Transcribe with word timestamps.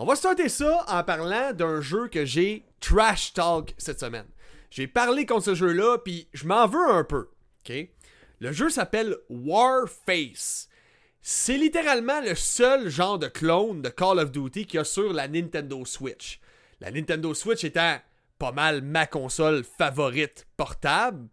On 0.00 0.04
va 0.04 0.14
starter 0.14 0.48
ça 0.48 0.84
en 0.86 1.02
parlant 1.02 1.52
d'un 1.52 1.80
jeu 1.80 2.06
que 2.06 2.24
j'ai 2.24 2.64
trash 2.78 3.32
talk 3.32 3.74
cette 3.78 3.98
semaine. 3.98 4.28
J'ai 4.70 4.86
parlé 4.86 5.26
contre 5.26 5.46
ce 5.46 5.54
jeu-là, 5.56 5.98
puis 5.98 6.28
je 6.32 6.46
m'en 6.46 6.68
veux 6.68 6.88
un 6.88 7.02
peu. 7.02 7.30
Le 8.38 8.52
jeu 8.52 8.70
s'appelle 8.70 9.16
Warface. 9.28 10.68
C'est 11.20 11.58
littéralement 11.58 12.20
le 12.20 12.36
seul 12.36 12.88
genre 12.88 13.18
de 13.18 13.26
clone 13.26 13.82
de 13.82 13.88
Call 13.88 14.20
of 14.20 14.30
Duty 14.30 14.66
qu'il 14.66 14.76
y 14.76 14.80
a 14.80 14.84
sur 14.84 15.12
la 15.12 15.26
Nintendo 15.26 15.84
Switch. 15.84 16.40
La 16.80 16.92
Nintendo 16.92 17.34
Switch 17.34 17.64
étant 17.64 17.96
pas 18.38 18.52
mal 18.52 18.82
ma 18.82 19.08
console 19.08 19.64
favorite 19.64 20.46
portable. 20.56 21.28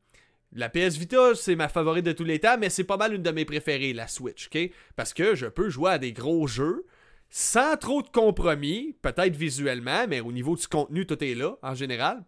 La 0.54 0.70
PS 0.70 0.98
Vita, 0.98 1.36
c'est 1.36 1.56
ma 1.56 1.70
favorite 1.70 2.06
de 2.06 2.14
tous 2.14 2.24
les 2.24 2.40
temps, 2.40 2.58
mais 2.58 2.72
c'est 2.72 2.84
pas 2.84 2.98
mal 2.98 3.14
une 3.14 3.22
de 3.22 3.30
mes 3.30 3.46
préférées, 3.46 3.94
la 3.94 4.08
Switch, 4.08 4.48
ok? 4.48 4.72
Parce 4.96 5.14
que 5.14 5.36
je 5.36 5.46
peux 5.46 5.70
jouer 5.70 5.92
à 5.92 6.00
des 6.00 6.14
gros 6.14 6.48
jeux 6.48 6.88
sans 7.38 7.76
trop 7.76 8.02
de 8.02 8.08
compromis, 8.08 8.96
peut-être 9.02 9.36
visuellement, 9.36 10.08
mais 10.08 10.22
au 10.22 10.32
niveau 10.32 10.56
du 10.56 10.66
contenu, 10.68 11.06
tout 11.06 11.22
est 11.22 11.36
là, 11.36 11.58
en 11.62 11.76
général. 11.76 12.24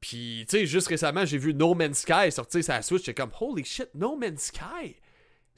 Puis, 0.00 0.46
tu 0.48 0.56
sais, 0.56 0.66
juste 0.66 0.88
récemment, 0.88 1.26
j'ai 1.26 1.36
vu 1.36 1.52
No 1.52 1.74
Man's 1.74 1.98
Sky 1.98 2.32
sortir 2.32 2.64
sur 2.64 2.82
Switch, 2.82 3.04
j'étais 3.04 3.20
comme, 3.20 3.32
holy 3.38 3.66
shit, 3.66 3.90
No 3.94 4.16
Man's 4.16 4.44
Sky! 4.44 4.96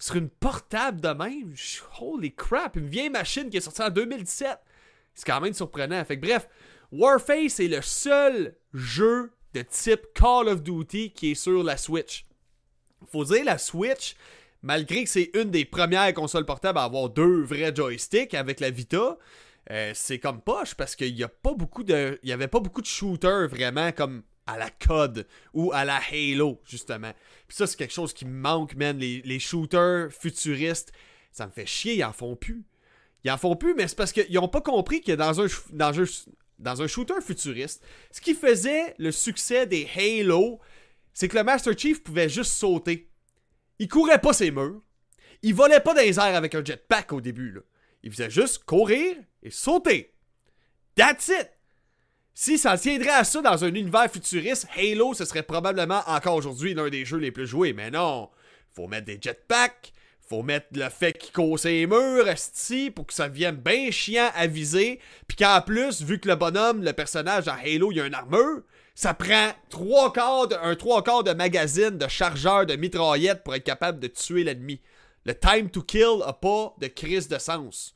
Sur 0.00 0.16
une 0.16 0.28
portable 0.28 1.00
de 1.00 1.10
même, 1.10 1.54
holy 2.00 2.34
crap, 2.34 2.74
une 2.74 2.88
vieille 2.88 3.08
machine 3.08 3.50
qui 3.50 3.58
est 3.58 3.60
sortie 3.60 3.82
en 3.82 3.90
2017. 3.90 4.58
C'est 5.14 5.26
quand 5.26 5.40
même 5.40 5.54
surprenant. 5.54 6.04
Fait 6.04 6.18
que 6.18 6.26
bref, 6.26 6.48
Warface 6.90 7.60
est 7.60 7.68
le 7.68 7.82
seul 7.82 8.56
jeu 8.74 9.30
de 9.54 9.62
type 9.62 10.12
Call 10.12 10.48
of 10.48 10.60
Duty 10.60 11.12
qui 11.12 11.30
est 11.30 11.34
sur 11.36 11.62
la 11.62 11.76
Switch. 11.76 12.26
Faut 13.12 13.24
dire, 13.26 13.44
la 13.44 13.58
Switch, 13.58 14.16
malgré 14.62 15.04
que 15.04 15.10
c'est 15.10 15.30
une 15.34 15.50
des 15.50 15.64
premières 15.64 16.12
consoles 16.14 16.46
portables 16.46 16.78
à 16.78 16.84
avoir 16.84 17.10
deux 17.10 17.42
vrais 17.42 17.74
joysticks 17.74 18.34
avec 18.34 18.60
la 18.60 18.70
Vita, 18.70 19.18
euh, 19.70 19.92
c'est 19.94 20.18
comme 20.18 20.40
poche 20.40 20.74
parce 20.74 20.96
qu'il 20.96 21.16
y 21.16 21.22
a 21.22 21.28
pas 21.28 21.54
beaucoup 21.54 21.84
de. 21.84 22.18
Il 22.22 22.28
y 22.28 22.32
avait 22.32 22.48
pas 22.48 22.60
beaucoup 22.60 22.80
de 22.80 22.86
shooters 22.86 23.48
vraiment 23.48 23.92
comme 23.92 24.22
à 24.46 24.58
la 24.58 24.70
COD 24.70 25.26
ou 25.54 25.72
à 25.72 25.84
la 25.84 26.00
Halo, 26.10 26.60
justement. 26.64 27.12
Puis 27.46 27.56
ça, 27.56 27.66
c'est 27.66 27.76
quelque 27.76 27.92
chose 27.92 28.12
qui 28.12 28.24
me 28.24 28.32
manque, 28.32 28.74
man. 28.74 28.98
Les, 28.98 29.22
les, 29.24 29.38
shooters 29.38 30.10
futuristes, 30.12 30.92
ça 31.30 31.46
me 31.46 31.52
fait 31.52 31.66
chier, 31.66 31.94
ils 31.94 32.04
en 32.04 32.12
font 32.12 32.34
plus. 32.34 32.64
Ils 33.24 33.30
en 33.30 33.38
font 33.38 33.54
plus, 33.54 33.74
mais 33.74 33.86
c'est 33.86 33.96
parce 33.96 34.12
qu'ils 34.12 34.38
ont 34.38 34.48
pas 34.48 34.60
compris 34.60 35.00
que 35.00 35.12
dans 35.12 35.40
un, 35.40 35.46
dans 35.70 36.00
un, 36.00 36.04
dans 36.58 36.82
un 36.82 36.86
shooter 36.88 37.20
futuriste, 37.24 37.84
ce 38.10 38.20
qui 38.20 38.34
faisait 38.34 38.94
le 38.98 39.12
succès 39.12 39.66
des 39.66 39.88
Halo, 39.96 40.58
c'est 41.14 41.28
que 41.28 41.36
le 41.36 41.44
Master 41.44 41.78
Chief 41.78 42.02
pouvait 42.02 42.28
juste 42.28 42.52
sauter. 42.52 43.11
Il 43.82 43.88
courait 43.88 44.20
pas 44.20 44.32
ses 44.32 44.52
murs. 44.52 44.80
Il 45.42 45.56
volait 45.56 45.80
pas 45.80 45.92
dans 45.92 46.02
les 46.02 46.16
airs 46.16 46.36
avec 46.36 46.54
un 46.54 46.64
jetpack 46.64 47.12
au 47.12 47.20
début. 47.20 47.58
Il 48.04 48.12
faisait 48.12 48.30
juste 48.30 48.62
courir 48.62 49.16
et 49.42 49.50
sauter. 49.50 50.14
That's 50.94 51.26
it! 51.26 51.50
Si 52.32 52.58
ça 52.58 52.78
tiendrait 52.78 53.10
à 53.10 53.24
ça 53.24 53.42
dans 53.42 53.64
un 53.64 53.74
univers 53.74 54.08
futuriste, 54.08 54.68
Halo, 54.76 55.14
ce 55.14 55.24
serait 55.24 55.42
probablement 55.42 56.00
encore 56.06 56.36
aujourd'hui 56.36 56.74
l'un 56.74 56.90
des 56.90 57.04
jeux 57.04 57.18
les 57.18 57.32
plus 57.32 57.48
joués. 57.48 57.72
Mais 57.72 57.90
non! 57.90 58.30
Faut 58.70 58.86
mettre 58.86 59.06
des 59.06 59.18
jetpacks, 59.20 59.92
faut 60.28 60.44
mettre 60.44 60.68
le 60.74 60.88
fait 60.88 61.14
qu'il 61.14 61.32
cause 61.32 61.62
ses 61.62 61.84
murs, 61.88 62.28
esti, 62.28 62.92
pour 62.92 63.08
que 63.08 63.14
ça 63.14 63.26
vienne 63.26 63.56
bien 63.56 63.90
chiant 63.90 64.30
à 64.36 64.46
viser. 64.46 65.00
Puis 65.26 65.36
qu'en 65.36 65.60
plus, 65.60 66.02
vu 66.02 66.20
que 66.20 66.28
le 66.28 66.36
bonhomme, 66.36 66.84
le 66.84 66.92
personnage 66.92 67.46
dans 67.46 67.56
Halo, 67.56 67.90
il 67.90 68.00
a 68.00 68.06
une 68.06 68.14
armure, 68.14 68.62
ça 68.94 69.14
prend 69.14 69.52
trois 69.70 70.12
quarts 70.12 70.48
de, 70.48 70.54
un 70.56 70.74
trois 70.74 71.02
quarts 71.02 71.24
de 71.24 71.32
magazine 71.32 71.98
de 71.98 72.08
chargeur 72.08 72.66
de 72.66 72.76
mitraillette 72.76 73.42
pour 73.42 73.54
être 73.54 73.64
capable 73.64 74.00
de 74.00 74.08
tuer 74.08 74.44
l'ennemi. 74.44 74.80
Le 75.24 75.34
time 75.34 75.70
to 75.70 75.82
kill 75.82 76.22
a 76.24 76.32
pas 76.32 76.74
de 76.78 76.88
crise 76.88 77.28
de 77.28 77.38
sens 77.38 77.94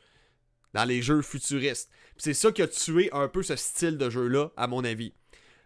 dans 0.74 0.84
les 0.84 1.02
jeux 1.02 1.22
futuristes. 1.22 1.90
C'est 2.16 2.34
ça 2.34 2.52
qui 2.52 2.62
a 2.62 2.68
tué 2.68 3.10
un 3.12 3.28
peu 3.28 3.42
ce 3.42 3.56
style 3.56 3.98
de 3.98 4.08
jeu-là, 4.08 4.50
à 4.56 4.66
mon 4.66 4.84
avis. 4.84 5.12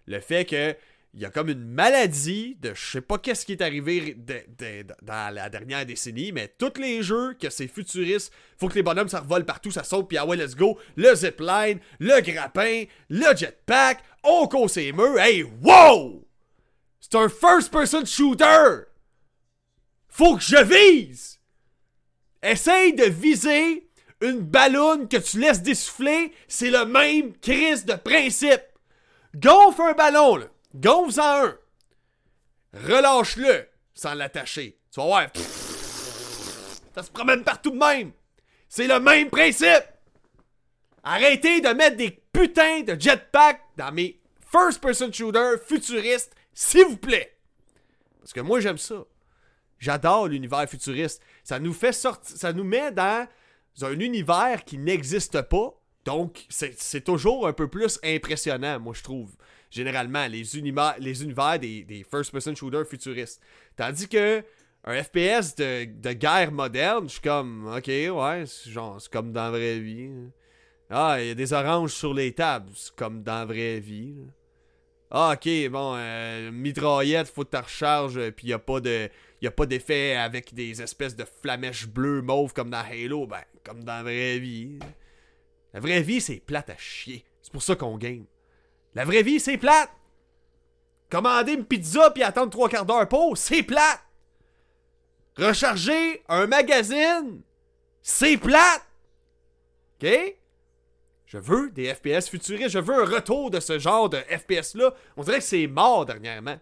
Le 0.07 0.21
fait 0.21 0.45
que 0.45 0.75
il 1.13 1.21
y 1.21 1.25
a 1.25 1.31
comme 1.31 1.49
une 1.49 1.65
maladie 1.65 2.57
de 2.61 2.73
je 2.73 2.91
sais 2.93 3.01
pas 3.01 3.19
qu'est-ce 3.19 3.45
qui 3.45 3.53
est 3.53 3.63
arrivé 3.63 4.17
dans 5.03 5.35
la 5.35 5.49
dernière 5.51 5.85
décennie, 5.85 6.31
mais 6.31 6.55
tous 6.57 6.79
les 6.79 7.03
jeux 7.03 7.35
que 7.35 7.51
c'est 7.51 7.67
futuriste, 7.67 8.33
faut 8.57 8.69
que 8.69 8.75
les 8.75 8.83
bonhommes 8.83 9.09
ça 9.09 9.21
revole 9.21 9.45
partout, 9.45 9.73
ça 9.73 9.83
saute, 9.83 10.09
puis 10.09 10.19
ah 10.19 10.27
ouais, 10.27 10.37
let's 10.37 10.55
go, 10.55 10.79
le 10.97 11.15
zipline, 11.15 11.81
le 11.99 12.21
grappin, 12.21 12.85
le 13.09 13.37
jetpack, 13.37 14.05
on 14.23 14.47
cause 14.47 14.73
ses 14.73 14.93
murs, 14.93 15.19
hey, 15.19 15.43
wow! 15.63 16.25
C'est 17.01 17.17
un 17.17 17.29
first-person 17.29 18.05
shooter! 18.05 18.85
Faut 20.09 20.37
que 20.37 20.43
je 20.43 20.63
vise! 20.63 21.41
Essaye 22.43 22.95
de 22.95 23.05
viser 23.05 23.89
une 24.21 24.41
ballonne 24.41 25.09
que 25.09 25.17
tu 25.17 25.41
laisses 25.41 25.63
dessouffler, 25.63 26.33
c'est 26.47 26.71
le 26.71 26.85
même 26.85 27.37
crise 27.39 27.85
de 27.85 27.95
principe. 27.95 28.63
Gonfle 29.35 29.83
un 29.83 29.93
ballon, 29.95 30.37
là. 30.37 30.47
Gonfle-en 30.75 31.47
un. 31.47 31.59
Relâche-le 32.73 33.69
sans 33.95 34.15
l'attacher. 34.15 34.79
Tu 34.93 35.01
vas 35.01 35.07
voir. 35.07 35.27
Ça 36.95 37.03
se 37.03 37.11
promène 37.11 37.43
partout 37.43 37.71
de 37.71 37.77
même. 37.77 38.13
C'est 38.69 38.87
le 38.87 39.01
même 39.01 39.31
principe. 39.31 39.85
Arrêtez 41.03 41.61
de 41.61 41.69
mettre 41.69 41.97
des 41.97 42.11
putains 42.11 42.83
de 42.83 43.01
jetpacks 43.01 43.63
dans 43.77 43.91
mes 43.91 44.21
first-person 44.53 45.13
shooters 45.13 45.59
futuristes, 45.65 46.35
s'il 46.53 46.85
vous 46.85 46.97
plaît. 46.97 47.37
Parce 48.21 48.33
que 48.33 48.41
moi, 48.41 48.61
j'aime 48.61 48.79
ça. 48.79 49.05
J'adore 49.79 50.29
l'univers 50.29 50.69
futuriste. 50.69 51.23
Ça 51.43 51.59
nous 51.59 51.73
fait 51.73 51.93
sortir. 51.93 52.37
Ça 52.37 52.53
nous 52.53 52.65
met 52.65 52.93
dans 52.93 53.27
un 53.83 53.99
univers 53.99 54.65
qui 54.65 54.79
n'existe 54.79 55.43
pas. 55.43 55.75
Donc, 56.05 56.47
c'est 56.49 57.05
toujours 57.05 57.47
un 57.47 57.53
peu 57.53 57.69
plus 57.69 57.99
impressionnant, 58.05 58.81
moi, 58.81 58.95
je 58.95 59.03
trouve 59.03 59.31
généralement, 59.71 60.27
les, 60.27 60.59
univers, 60.59 60.97
des, 60.99 62.07
first-person 62.11 62.55
shooters 62.55 62.87
futuristes. 62.87 63.41
Tandis 63.77 64.09
que 64.09 64.43
un 64.85 65.03
FPS 65.03 65.55
de, 65.57 66.13
guerre 66.13 66.53
moderne, 66.53 67.05
je 67.09 67.13
suis 67.13 67.21
comme, 67.21 67.67
ok, 67.67 67.87
ouais, 67.87 68.45
genre, 68.67 69.01
c'est 69.01 69.13
comme 69.13 69.33
dans 69.33 69.45
la 69.45 69.51
vraie 69.51 69.79
vie. 69.79 70.11
Ah, 70.89 71.19
il 71.21 71.29
y 71.29 71.31
a 71.31 71.35
des 71.35 71.53
oranges 71.53 71.93
sur 71.93 72.13
les 72.15 72.33
tables, 72.33 72.71
c'est 72.75 72.95
comme 72.95 73.23
dans 73.23 73.41
la 73.41 73.45
vraie 73.45 73.79
vie. 73.79 74.17
Ah, 75.11 75.35
ok, 75.35 75.69
bon, 75.71 75.95
euh, 75.97 76.51
mitraillette, 76.53 77.29
faut 77.29 77.45
que 77.45 77.51
tu 77.51 77.63
recharges, 77.63 78.17
euh, 78.17 78.31
puis 78.31 78.47
il 78.47 78.51
n'y 78.51 78.55
a 78.55 78.59
pas 78.59 78.81
de. 78.81 79.09
A 79.43 79.51
pas 79.51 79.65
d'effet 79.65 80.17
avec 80.17 80.53
des 80.53 80.83
espèces 80.83 81.17
de 81.17 81.25
flamèches 81.25 81.89
bleues 81.89 82.21
mauves 82.21 82.53
comme 82.53 82.69
dans 82.69 82.85
Halo, 82.85 83.27
ben, 83.27 83.41
comme 83.65 83.83
dans 83.85 83.95
la 83.95 84.03
vraie 84.03 84.39
vie. 84.39 84.79
La 85.73 85.81
vraie 85.81 86.03
vie, 86.03 86.21
c'est 86.21 86.41
plate 86.41 86.69
à 86.69 86.77
chier. 86.77 87.25
C'est 87.41 87.53
pour 87.53 87.63
ça 87.63 87.75
qu'on 87.75 87.97
game. 87.97 88.27
La 88.95 89.05
vraie 89.05 89.23
vie, 89.23 89.41
c'est 89.41 89.59
plate. 89.59 89.91
Commander 91.11 91.53
une 91.53 91.65
pizza 91.65 92.11
puis 92.11 92.23
attendre 92.23 92.51
trois 92.51 92.69
quarts 92.69 92.87
d'heure 92.87 93.09
pour, 93.09 93.37
c'est 93.37 93.63
plate. 93.63 94.01
Recharger 95.37 96.23
un 96.29 96.47
magazine, 96.47 97.43
c'est 98.03 98.37
plate. 98.37 98.87
OK? 100.03 100.37
Je 101.27 101.39
veux 101.39 101.71
des 101.71 101.95
FPS 101.95 102.29
futuristes, 102.29 102.71
je 102.71 102.79
veux 102.79 102.95
un 102.95 103.05
retour 103.05 103.51
de 103.51 103.61
ce 103.61 103.79
genre 103.79 104.09
de 104.09 104.19
FPS-là. 104.19 104.95
On 105.17 105.23
dirait 105.23 105.39
que 105.39 105.45
c'est 105.45 105.69
mort 105.69 106.05
dernièrement. 106.05 106.59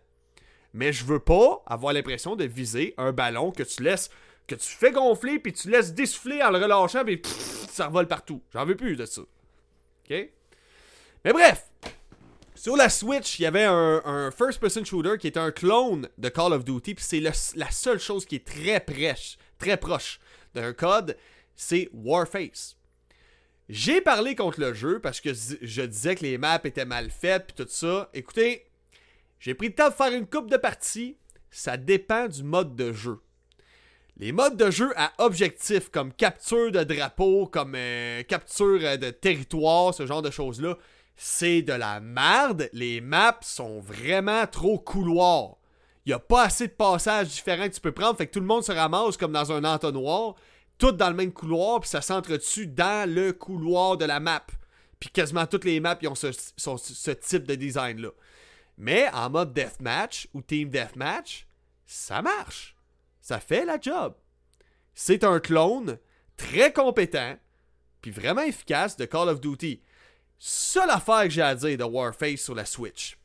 Mais 0.74 0.92
je 0.92 1.04
veux 1.04 1.20
pas 1.20 1.62
avoir 1.66 1.94
l'impression 1.94 2.36
de 2.36 2.44
viser 2.44 2.94
un 2.98 3.12
ballon 3.12 3.50
que 3.50 3.62
tu 3.62 3.82
laisses, 3.82 4.10
que 4.46 4.54
tu 4.54 4.68
fais 4.68 4.92
gonfler, 4.92 5.38
puis 5.38 5.54
tu 5.54 5.70
laisses 5.70 5.94
dessouffler 5.94 6.42
en 6.42 6.50
le 6.50 6.58
relâchant, 6.58 7.04
puis 7.04 7.22
ça 7.70 7.86
revole 7.86 8.06
partout. 8.06 8.42
J'en 8.52 8.66
veux 8.66 8.76
plus 8.76 8.96
de 8.96 9.06
ça. 9.06 9.22
OK? 9.22 10.30
Mais 11.24 11.32
bref, 11.32 11.67
sur 12.58 12.76
la 12.76 12.88
Switch, 12.88 13.38
il 13.38 13.42
y 13.42 13.46
avait 13.46 13.64
un, 13.64 14.30
first-person 14.30 14.84
shooter 14.84 15.16
qui 15.18 15.28
était 15.28 15.38
un 15.38 15.52
clone 15.52 16.08
de 16.18 16.28
Call 16.28 16.52
of 16.52 16.64
Duty, 16.64 16.94
puis 16.94 17.04
c'est 17.04 17.20
la 17.20 17.70
seule 17.70 18.00
chose 18.00 18.26
qui 18.26 18.36
est 18.36 18.46
très 18.46 18.80
proche, 18.80 19.36
très 19.58 19.76
proche 19.76 20.18
d'un 20.54 20.72
code, 20.72 21.16
c'est 21.54 21.88
Warface. 21.92 22.76
J'ai 23.68 24.00
parlé 24.00 24.34
contre 24.34 24.60
le 24.60 24.72
jeu 24.72 24.98
parce 24.98 25.20
que 25.20 25.30
je 25.34 25.82
disais 25.82 26.14
que 26.14 26.22
les 26.22 26.38
maps 26.38 26.60
étaient 26.64 26.86
mal 26.86 27.10
faites 27.10 27.48
puis 27.48 27.64
tout 27.64 27.70
ça. 27.70 28.08
Écoutez, 28.14 28.66
j'ai 29.38 29.54
pris 29.54 29.68
le 29.68 29.74
temps 29.74 29.90
de 29.90 29.94
faire 29.94 30.12
une 30.12 30.26
coupe 30.26 30.50
de 30.50 30.56
parties. 30.56 31.18
Ça 31.50 31.76
dépend 31.76 32.28
du 32.28 32.42
mode 32.42 32.74
de 32.76 32.92
jeu. 32.92 33.20
Les 34.16 34.32
modes 34.32 34.56
de 34.56 34.70
jeu 34.70 34.90
à 34.96 35.12
objectif, 35.18 35.90
comme 35.90 36.12
capture 36.12 36.72
de 36.72 36.82
drapeau, 36.82 37.46
comme 37.46 37.74
euh, 37.76 38.22
capture 38.24 38.80
euh, 38.82 38.96
de 38.96 39.10
territoire, 39.10 39.94
ce 39.94 40.06
genre 40.06 40.22
de 40.22 40.30
choses-là, 40.30 40.76
c'est 41.18 41.62
de 41.62 41.72
la 41.72 42.00
merde. 42.00 42.70
Les 42.72 43.00
maps 43.02 43.40
sont 43.42 43.80
vraiment 43.80 44.46
trop 44.46 44.78
couloirs. 44.78 45.56
Il 46.06 46.10
n'y 46.10 46.14
a 46.14 46.20
pas 46.20 46.44
assez 46.44 46.68
de 46.68 46.72
passages 46.72 47.28
différents 47.28 47.68
que 47.68 47.74
tu 47.74 47.80
peux 47.80 47.92
prendre, 47.92 48.16
fait 48.16 48.28
que 48.28 48.32
tout 48.32 48.40
le 48.40 48.46
monde 48.46 48.64
se 48.64 48.72
ramasse 48.72 49.18
comme 49.18 49.32
dans 49.32 49.52
un 49.52 49.64
entonnoir, 49.64 50.36
tout 50.78 50.92
dans 50.92 51.10
le 51.10 51.16
même 51.16 51.32
couloir, 51.32 51.80
puis 51.80 51.90
ça 51.90 52.00
s'entretue 52.00 52.68
dans 52.68 53.06
le 53.12 53.32
couloir 53.32 53.98
de 53.98 54.06
la 54.06 54.20
map. 54.20 54.46
Puis 54.98 55.10
quasiment 55.10 55.46
toutes 55.46 55.64
les 55.64 55.80
maps 55.80 55.98
ont 56.06 56.14
ce, 56.14 56.30
ce 56.56 57.10
type 57.10 57.44
de 57.44 57.56
design-là. 57.56 58.10
Mais 58.78 59.10
en 59.12 59.28
mode 59.28 59.52
deathmatch 59.52 60.28
ou 60.32 60.40
team 60.40 60.70
deathmatch, 60.70 61.46
ça 61.84 62.22
marche. 62.22 62.76
Ça 63.20 63.40
fait 63.40 63.64
la 63.64 63.78
job. 63.80 64.14
C'est 64.94 65.24
un 65.24 65.40
clone 65.40 65.98
très 66.36 66.72
compétent 66.72 67.36
puis 68.00 68.12
vraiment 68.12 68.42
efficace 68.42 68.96
de 68.96 69.04
Call 69.04 69.28
of 69.28 69.40
Duty. 69.40 69.82
Seule 70.38 70.90
affaire 70.90 71.24
que 71.24 71.30
j'ai 71.30 71.42
à 71.42 71.54
dire 71.54 71.76
de 71.76 71.84
Warface 71.84 72.40
sur 72.40 72.54
la 72.54 72.64
Switch. 72.64 73.18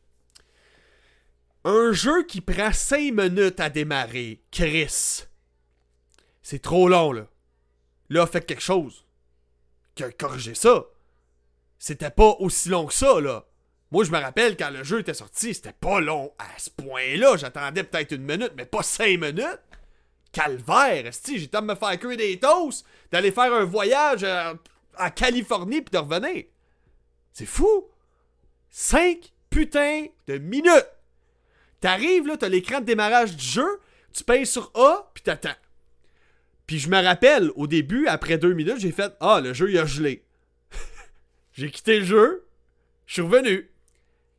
Un 1.63 1.93
jeu 1.93 2.23
qui 2.23 2.41
prend 2.41 2.73
5 2.73 3.13
minutes 3.13 3.59
à 3.59 3.69
démarrer, 3.69 4.41
Chris. 4.51 5.23
C'est 6.41 6.61
trop 6.61 6.89
long, 6.89 7.11
là. 7.13 7.27
Là, 8.09 8.27
faites 8.27 8.45
quelque 8.45 8.61
chose. 8.61 9.05
Corrigez 10.19 10.55
ça. 10.55 10.85
C'était 11.79 12.09
pas 12.09 12.35
aussi 12.39 12.69
long 12.69 12.85
que 12.85 12.93
ça, 12.93 13.21
là. 13.21 13.45
Moi, 13.91 14.03
je 14.03 14.11
me 14.11 14.17
rappelle 14.17 14.57
quand 14.57 14.71
le 14.71 14.83
jeu 14.83 14.99
était 14.99 15.13
sorti, 15.13 15.53
c'était 15.53 15.71
pas 15.71 15.99
long 15.99 16.33
à 16.39 16.47
ce 16.57 16.69
point-là. 16.71 17.37
J'attendais 17.37 17.83
peut-être 17.83 18.11
une 18.13 18.23
minute, 18.23 18.53
mais 18.57 18.65
pas 18.65 18.81
5 18.83 19.19
minutes. 19.19 19.61
Calvaire, 20.31 21.05
esti, 21.05 21.47
temps 21.47 21.61
de 21.61 21.67
me 21.67 21.75
faire 21.75 21.99
cuire 21.99 22.17
des 22.17 22.39
toasts, 22.39 22.85
d'aller 23.11 23.31
faire 23.31 23.53
un 23.53 23.65
voyage 23.65 24.23
à, 24.23 24.55
à 24.95 25.11
Californie 25.11 25.81
puis 25.81 25.91
de 25.91 25.99
revenir. 25.99 26.45
C'est 27.33 27.45
fou! 27.45 27.89
5 28.69 29.33
putains 29.49 30.05
de 30.27 30.37
minutes! 30.37 30.89
T'arrives 31.79 32.27
là, 32.27 32.37
t'as 32.37 32.47
l'écran 32.47 32.79
de 32.79 32.85
démarrage 32.85 33.35
du 33.35 33.43
jeu, 33.43 33.79
tu 34.13 34.23
payes 34.23 34.45
sur 34.45 34.71
A, 34.75 35.11
puis 35.13 35.23
t'attends. 35.23 35.55
Puis 36.65 36.79
je 36.79 36.89
me 36.89 37.03
rappelle, 37.03 37.51
au 37.55 37.67
début, 37.67 38.07
après 38.07 38.37
deux 38.37 38.53
minutes, 38.53 38.79
j'ai 38.79 38.91
fait 38.91 39.13
Ah, 39.19 39.41
le 39.41 39.53
jeu 39.53 39.69
il 39.69 39.77
a 39.77 39.85
gelé. 39.85 40.23
j'ai 41.53 41.69
quitté 41.69 41.99
le 41.99 42.05
jeu, 42.05 42.47
je 43.05 43.13
suis 43.13 43.21
revenu. 43.21 43.69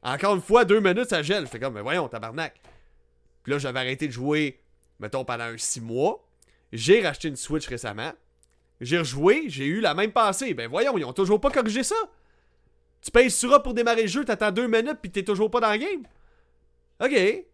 Encore 0.03 0.35
une 0.35 0.41
fois, 0.41 0.65
deux 0.65 0.81
minutes, 0.81 1.11
ça 1.11 1.23
gèle. 1.23 1.45
J'étais 1.45 1.59
comme, 1.59 1.75
mais 1.75 1.83
voyons, 1.83 2.09
tabarnak. 2.09 2.61
Puis 3.43 3.53
là, 3.53 3.59
j'avais 3.59 3.81
arrêté 3.81 4.07
de 4.07 4.13
jouer, 4.13 4.61
mettons, 5.01 5.25
pendant 5.25 5.45
un 5.45 5.59
six 5.59 5.81
mois. 5.81 6.27
J'ai 6.73 7.03
racheté 7.03 7.29
une 7.29 7.37
Switch 7.37 7.67
récemment. 7.67 8.13
J'ai 8.81 8.99
rejoué, 8.99 9.45
j'ai 9.49 9.67
eu 9.67 9.81
la 9.81 9.95
même 9.95 10.13
pensée. 10.13 10.55
Ben 10.55 10.69
voyons, 10.69 10.97
ils 10.99 11.05
ont 11.05 11.13
toujours 11.13 11.41
pas 11.41 11.51
corrigé 11.51 11.83
ça. 11.83 11.95
Tu 13.05 13.11
payes 13.11 13.31
sur 13.31 13.63
pour 13.63 13.75
démarrer 13.75 14.03
le 14.03 14.09
jeu, 14.09 14.25
t'attends 14.25 14.51
deux 14.51 14.67
minutes, 14.67 14.99
puis 15.03 15.11
t'es 15.11 15.23
toujours 15.23 15.51
pas 15.51 15.61
dans 15.61 15.73
le 15.73 15.77
game. 15.77 16.05
OK. 17.01 17.45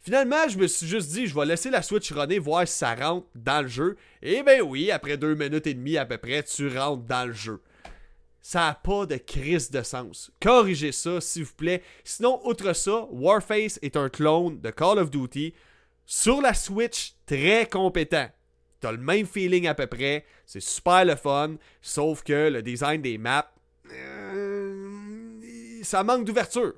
Finalement, 0.00 0.48
je 0.48 0.58
me 0.58 0.66
suis 0.66 0.86
juste 0.86 1.12
dit, 1.12 1.26
je 1.28 1.34
vais 1.34 1.46
laisser 1.46 1.70
la 1.70 1.80
Switch 1.80 2.10
runner, 2.12 2.40
voir 2.40 2.66
si 2.66 2.74
ça 2.74 2.94
rentre 2.94 3.28
dans 3.36 3.62
le 3.62 3.68
jeu. 3.68 3.96
Et 4.20 4.42
ben 4.42 4.60
oui, 4.62 4.90
après 4.90 5.16
deux 5.16 5.36
minutes 5.36 5.68
et 5.68 5.74
demie 5.74 5.96
à 5.96 6.04
peu 6.04 6.18
près, 6.18 6.42
tu 6.42 6.76
rentres 6.76 7.04
dans 7.04 7.26
le 7.26 7.32
jeu. 7.32 7.62
Ça 8.42 8.66
n'a 8.66 8.74
pas 8.74 9.06
de 9.06 9.16
crise 9.16 9.70
de 9.70 9.82
sens. 9.82 10.30
Corrigez 10.42 10.92
ça, 10.92 11.20
s'il 11.20 11.44
vous 11.44 11.54
plaît. 11.54 11.82
Sinon, 12.02 12.40
outre 12.44 12.74
ça, 12.74 13.06
Warface 13.10 13.78
est 13.80 13.96
un 13.96 14.08
clone 14.10 14.60
de 14.60 14.70
Call 14.70 14.98
of 14.98 15.10
Duty 15.10 15.54
sur 16.04 16.42
la 16.42 16.52
Switch 16.52 17.14
très 17.26 17.66
compétent. 17.66 18.28
T'as 18.80 18.92
le 18.92 18.98
même 18.98 19.24
feeling 19.24 19.68
à 19.68 19.74
peu 19.74 19.86
près. 19.86 20.26
C'est 20.44 20.60
super 20.60 21.04
le 21.04 21.14
fun. 21.14 21.54
Sauf 21.80 22.22
que 22.24 22.50
le 22.50 22.60
design 22.60 23.00
des 23.00 23.16
maps. 23.16 23.50
Euh, 23.90 24.23
ça 25.84 26.02
manque 26.02 26.24
d'ouverture. 26.24 26.74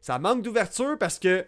Ça 0.00 0.18
manque 0.18 0.42
d'ouverture 0.42 0.98
parce 0.98 1.18
que 1.18 1.46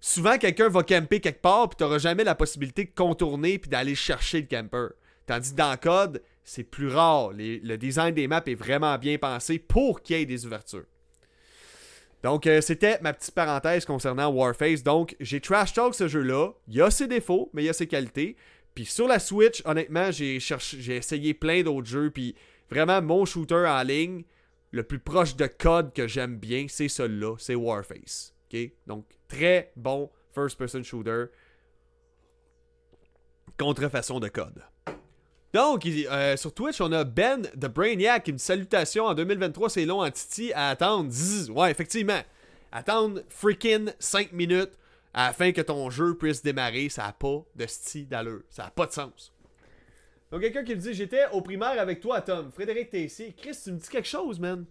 souvent 0.00 0.38
quelqu'un 0.38 0.68
va 0.68 0.82
camper 0.82 1.20
quelque 1.20 1.42
part 1.42 1.68
puis 1.68 1.76
t'auras 1.76 1.98
jamais 1.98 2.24
la 2.24 2.34
possibilité 2.34 2.84
de 2.84 2.90
contourner 2.94 3.58
puis 3.58 3.70
d'aller 3.70 3.94
chercher 3.94 4.40
le 4.40 4.46
camper. 4.46 4.94
Tandis 5.26 5.52
que 5.52 5.56
dans 5.56 5.76
Code, 5.76 6.22
c'est 6.42 6.64
plus 6.64 6.88
rare. 6.88 7.30
le 7.32 7.76
design 7.76 8.14
des 8.14 8.28
maps 8.28 8.42
est 8.46 8.54
vraiment 8.54 8.98
bien 8.98 9.16
pensé 9.18 9.58
pour 9.58 10.02
qu'il 10.02 10.18
y 10.18 10.22
ait 10.22 10.26
des 10.26 10.44
ouvertures. 10.44 10.84
Donc, 12.24 12.46
euh, 12.46 12.62
c'était 12.62 12.98
ma 13.02 13.12
petite 13.12 13.34
parenthèse 13.34 13.84
concernant 13.84 14.30
Warface. 14.30 14.82
Donc, 14.82 15.14
j'ai 15.20 15.42
trash 15.42 15.74
talk 15.74 15.94
ce 15.94 16.08
jeu-là. 16.08 16.52
Il 16.68 16.74
y 16.74 16.80
a 16.80 16.90
ses 16.90 17.06
défauts, 17.06 17.50
mais 17.52 17.62
il 17.62 17.66
y 17.66 17.68
a 17.68 17.74
ses 17.74 17.86
qualités. 17.86 18.36
Puis 18.74 18.86
sur 18.86 19.06
la 19.06 19.18
Switch, 19.18 19.60
honnêtement, 19.66 20.10
j'ai 20.10 20.38
j'ai 20.40 20.96
essayé 20.96 21.34
plein 21.34 21.62
d'autres 21.62 21.86
jeux. 21.86 22.10
Puis 22.10 22.34
vraiment, 22.70 23.02
mon 23.02 23.26
shooter 23.26 23.66
en 23.66 23.82
ligne, 23.82 24.24
le 24.74 24.82
plus 24.82 24.98
proche 24.98 25.36
de 25.36 25.46
code 25.46 25.92
que 25.92 26.08
j'aime 26.08 26.36
bien, 26.36 26.66
c'est 26.68 26.88
celui-là, 26.88 27.36
c'est 27.38 27.54
Warface. 27.54 28.34
Donc, 28.86 29.06
très 29.28 29.72
bon 29.76 30.10
first-person 30.32 30.82
shooter. 30.82 31.26
Contrefaçon 33.58 34.20
de 34.20 34.28
code. 34.28 34.62
Donc, 35.52 35.86
euh, 35.86 36.36
sur 36.36 36.52
Twitch, 36.52 36.80
on 36.80 36.90
a 36.90 37.04
Ben 37.04 37.42
The 37.42 37.66
Brainiac. 37.66 38.26
Une 38.26 38.38
salutation 38.38 39.04
en 39.06 39.14
2023, 39.14 39.70
c'est 39.70 39.86
long 39.86 40.02
en 40.02 40.10
Titi 40.10 40.52
à 40.52 40.70
attendre. 40.70 41.10
ouais, 41.50 41.70
effectivement. 41.70 42.20
Attendre 42.72 43.22
freaking 43.28 43.92
5 44.00 44.32
minutes 44.32 44.72
afin 45.12 45.52
que 45.52 45.60
ton 45.60 45.90
jeu 45.90 46.16
puisse 46.16 46.42
démarrer, 46.42 46.88
ça 46.88 47.04
n'a 47.04 47.12
pas 47.12 47.44
de 47.54 47.66
style 47.66 48.08
d'allure. 48.08 48.42
Ça 48.50 48.64
n'a 48.64 48.70
pas 48.70 48.86
de 48.86 48.92
sens. 48.92 49.33
Donc, 50.34 50.42
quelqu'un 50.42 50.64
qui 50.64 50.74
me 50.74 50.80
dit 50.80 50.94
J'étais 50.94 51.28
au 51.30 51.42
primaire 51.42 51.80
avec 51.80 52.00
toi, 52.00 52.20
Tom. 52.20 52.50
Frédéric 52.50 52.90
Tessier. 52.90 53.32
Chris, 53.34 53.56
tu 53.62 53.70
me 53.70 53.78
dis 53.78 53.88
quelque 53.88 54.08
chose, 54.08 54.40
man. 54.40 54.66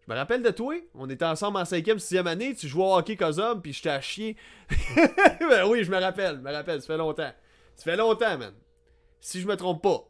Je 0.00 0.10
me 0.10 0.16
rappelle 0.16 0.42
de 0.42 0.48
toi. 0.48 0.76
On 0.94 1.10
était 1.10 1.26
ensemble 1.26 1.58
en 1.58 1.64
5e, 1.64 1.98
6e 1.98 2.26
année. 2.26 2.54
Tu 2.54 2.68
jouais 2.68 2.84
au 2.84 2.96
hockey 2.96 3.14
Cosum, 3.14 3.60
puis 3.60 3.74
j'étais 3.74 3.90
à 3.90 4.00
chier. 4.00 4.34
ben 5.40 5.66
oui, 5.68 5.84
je 5.84 5.90
me 5.90 5.98
rappelle. 5.98 6.36
Je 6.36 6.40
me 6.40 6.50
rappelle. 6.50 6.80
Ça 6.80 6.86
fait 6.86 6.96
longtemps. 6.96 7.30
Ça 7.76 7.84
fait 7.84 7.96
longtemps, 7.98 8.38
man. 8.38 8.54
Si 9.20 9.42
je 9.42 9.46
me 9.46 9.56
trompe 9.56 9.82
pas. 9.82 10.08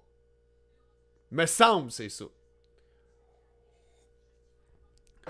Me 1.32 1.46
semble, 1.46 1.90
c'est 1.90 2.08
ça. 2.08 2.26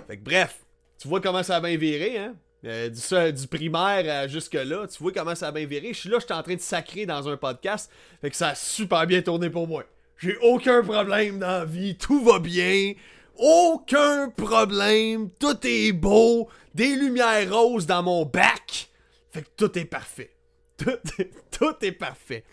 Fait 0.06 0.18
que 0.18 0.24
bref. 0.24 0.62
Tu 0.98 1.08
vois 1.08 1.22
comment 1.22 1.42
ça 1.42 1.56
a 1.56 1.60
bien 1.62 1.78
viré, 1.78 2.18
hein? 2.18 2.36
Euh, 2.64 3.30
du, 3.30 3.46
primaire 3.46 4.28
jusque-là, 4.28 4.86
tu 4.88 5.02
vois 5.02 5.12
comment 5.12 5.34
ça 5.34 5.48
a 5.48 5.52
bien 5.52 5.66
viré. 5.66 5.92
Je 5.92 6.00
suis 6.00 6.08
là, 6.08 6.18
je 6.18 6.24
suis 6.24 6.34
en 6.34 6.42
train 6.42 6.56
de 6.56 6.60
sacrer 6.60 7.06
dans 7.06 7.28
un 7.28 7.36
podcast. 7.36 7.90
Fait 8.20 8.30
que 8.30 8.36
ça 8.36 8.48
a 8.48 8.54
super 8.54 9.06
bien 9.06 9.22
tourné 9.22 9.48
pour 9.48 9.68
moi. 9.68 9.84
J'ai 10.16 10.36
aucun 10.38 10.82
problème 10.82 11.38
dans 11.38 11.46
la 11.46 11.64
vie, 11.64 11.96
tout 11.96 12.24
va 12.24 12.40
bien. 12.40 12.94
Aucun 13.36 14.30
problème, 14.30 15.30
tout 15.38 15.56
est 15.62 15.92
beau, 15.92 16.48
des 16.74 16.96
lumières 16.96 17.48
roses 17.54 17.86
dans 17.86 18.02
mon 18.02 18.24
bac. 18.24 18.88
Fait 19.30 19.42
que 19.42 19.48
tout 19.56 19.78
est 19.78 19.84
parfait. 19.84 20.32
Tout 20.76 21.76
est 21.82 21.92
parfait. 21.92 22.44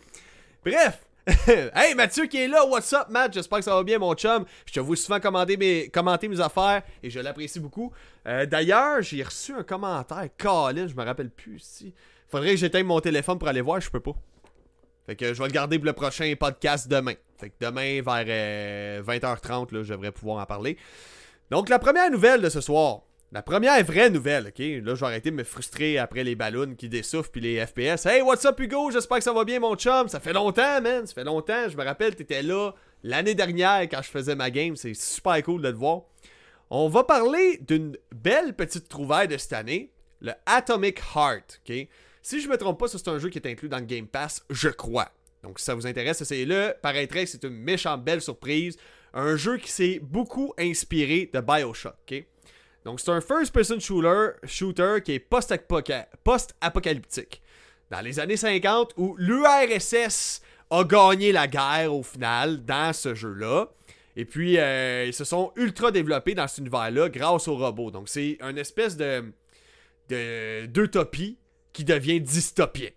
Bref, 0.64 1.00
hey 1.48 1.96
Mathieu 1.96 2.28
qui 2.28 2.38
est 2.38 2.48
là, 2.48 2.64
what's 2.66 2.94
up 2.94 3.08
Matt? 3.10 3.34
J'espère 3.34 3.58
que 3.58 3.66
ça 3.66 3.74
va 3.74 3.84
bien 3.84 3.98
mon 3.98 4.14
chum. 4.14 4.46
Je 4.68 4.74
te 4.74 4.80
vois 4.80 4.96
souvent 4.96 5.20
mes, 5.58 5.90
commenter 5.90 6.28
mes 6.28 6.40
affaires 6.40 6.84
et 7.02 7.10
je 7.10 7.20
l'apprécie 7.20 7.60
beaucoup. 7.60 7.92
Euh, 8.28 8.46
d'ailleurs, 8.46 9.02
j'ai 9.02 9.24
reçu 9.24 9.54
un 9.54 9.64
commentaire, 9.64 10.30
Colin, 10.38 10.88
je 10.88 10.94
me 10.94 11.04
rappelle 11.04 11.32
plus 11.32 11.60
si. 11.60 11.96
Faudrait 12.28 12.52
que 12.52 12.58
j'éteigne 12.58 12.86
mon 12.86 13.00
téléphone 13.00 13.40
pour 13.40 13.48
aller 13.48 13.62
voir, 13.62 13.82
je 13.82 13.90
peux 13.90 14.00
pas. 14.00 14.14
Fait 15.08 15.16
que 15.16 15.34
je 15.34 15.42
vais 15.42 15.48
le 15.48 15.54
garder 15.54 15.80
pour 15.80 15.88
le 15.88 15.94
prochain 15.94 16.32
podcast 16.40 16.88
demain. 16.88 17.16
Fait 17.40 17.50
que 17.50 17.56
demain 17.60 18.02
vers 18.04 19.04
20h30, 19.04 19.74
euh, 19.74 19.78
là, 19.78 19.84
je 19.84 19.94
devrais 19.94 20.12
pouvoir 20.12 20.44
en 20.44 20.46
parler. 20.46 20.78
Donc 21.50 21.70
la 21.70 21.80
première 21.80 22.12
nouvelle 22.12 22.42
de 22.42 22.50
ce 22.50 22.62
soir, 22.62 23.02
la 23.32 23.42
première 23.42 23.84
vraie 23.84 24.10
nouvelle, 24.10 24.48
ok? 24.48 24.60
Là, 24.60 24.96
je 24.96 25.00
vais 25.00 25.06
arrêter 25.06 25.32
de 25.32 25.36
me 25.36 25.44
frustrer 25.44 25.98
après 25.98 26.24
les 26.24 26.36
ballons 26.36 26.76
qui 26.76 26.90
dessoufflent 26.90 27.32
puis 27.32 27.42
les 27.42 27.66
FPS. 27.66 28.06
Hey, 28.06 28.22
what's 28.22 28.46
up, 28.46 28.60
Hugo? 28.60 28.92
J'espère 28.92 29.18
que 29.18 29.24
ça 29.24 29.34
va 29.34 29.44
bien, 29.44 29.60
mon 29.60 29.76
chum. 29.76 30.08
Ça 30.08 30.20
fait 30.20 30.34
longtemps, 30.34 30.82
man. 30.82 31.06
Ça 31.06 31.14
fait 31.14 31.24
longtemps. 31.24 31.68
Je 31.68 31.76
me 31.76 31.84
rappelle, 31.84 32.16
t'étais 32.16 32.44
là 32.44 32.72
l'année 33.04 33.36
dernière 33.36 33.82
quand 33.82 34.02
je 34.02 34.10
faisais 34.10 34.36
ma 34.36 34.50
game. 34.50 34.76
C'est 34.76 34.94
super 34.94 35.42
cool 35.44 35.62
de 35.62 35.72
te 35.72 35.76
voir. 35.76 36.04
On 36.70 36.88
va 36.88 37.04
parler 37.04 37.60
d'une 37.68 37.98
belle 38.14 38.56
petite 38.56 38.88
trouvaille 38.88 39.28
de 39.28 39.38
cette 39.38 39.54
année, 39.54 39.92
le 40.22 40.32
Atomic 40.46 41.00
Heart, 41.16 41.62
ok? 41.68 41.88
Si 42.22 42.42
je 42.42 42.50
me 42.50 42.58
trompe 42.58 42.80
pas, 42.80 42.88
c'est 42.88 43.08
un 43.08 43.20
jeu 43.20 43.30
qui 43.30 43.38
est 43.38 43.48
inclus 43.48 43.70
dans 43.70 43.78
le 43.78 43.86
Game 43.86 44.08
Pass, 44.08 44.44
je 44.50 44.70
crois. 44.70 45.12
Donc, 45.44 45.60
si 45.60 45.66
ça 45.66 45.76
vous 45.76 45.86
intéresse, 45.86 46.22
essayez-le. 46.22 46.74
Paraîtrait 46.82 47.26
que 47.26 47.30
c'est 47.30 47.44
une 47.44 47.54
méchante 47.54 48.04
belle 48.04 48.22
surprise. 48.22 48.78
Un 49.14 49.36
jeu 49.36 49.58
qui 49.58 49.70
s'est 49.70 50.00
beaucoup 50.02 50.54
inspiré 50.58 51.30
de 51.32 51.40
Bioshock, 51.40 51.96
ok? 52.10 52.26
Donc, 52.86 53.00
c'est 53.00 53.10
un 53.10 53.20
first-person 53.20 53.80
shooter, 53.80 54.34
shooter 54.44 55.02
qui 55.04 55.14
est 55.14 55.20
post-apocalyptique. 55.20 57.42
Dans 57.90 58.02
les 58.02 58.20
années 58.20 58.38
50, 58.38 58.94
où 58.98 59.16
l'URSS 59.18 60.44
a 60.70 60.84
gagné 60.84 61.32
la 61.32 61.48
guerre 61.48 61.92
au 61.94 62.04
final 62.04 62.64
dans 62.64 62.94
ce 62.94 63.16
jeu-là. 63.16 63.70
Et 64.16 64.26
puis, 64.26 64.60
euh, 64.60 65.06
ils 65.08 65.14
se 65.14 65.24
sont 65.24 65.52
ultra 65.56 65.90
développés 65.92 66.36
dans 66.36 66.48
cet 66.48 66.60
univers-là 66.60 67.10
grâce 67.10 67.48
aux 67.48 67.58
robots. 67.58 67.90
Donc, 67.90 68.08
c'est 68.08 68.38
une 68.42 68.60
espèce 68.60 68.96
de 68.96 69.26
d'utopie 70.08 71.40
qui 71.74 71.84
devient 71.84 72.22
dystopien. 72.22 72.90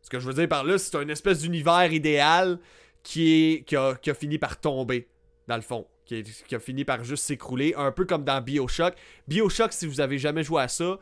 Ce 0.00 0.08
que 0.08 0.18
je 0.18 0.26
veux 0.26 0.32
dire 0.32 0.48
par 0.48 0.64
là, 0.64 0.78
c'est 0.78 0.96
une 0.96 1.10
espèce 1.10 1.40
d'univers 1.40 1.92
idéal 1.92 2.58
qui, 3.02 3.60
est, 3.60 3.64
qui 3.64 3.76
a 3.76 4.14
fini 4.14 4.38
par 4.38 4.58
tomber, 4.58 5.06
dans 5.46 5.56
le 5.56 5.62
fond 5.62 5.86
qui, 6.06 6.54
a 6.54 6.58
fini 6.58 6.84
par 6.84 7.04
juste 7.04 7.24
s'écrouler, 7.24 7.74
un 7.76 7.92
peu 7.92 8.04
comme 8.04 8.24
dans 8.24 8.40
Bioshock. 8.40 8.94
Bioshock, 9.26 9.72
si 9.72 9.86
vous 9.86 10.00
avez 10.00 10.18
jamais 10.18 10.44
joué 10.44 10.62
à 10.62 10.68
ça, 10.68 10.98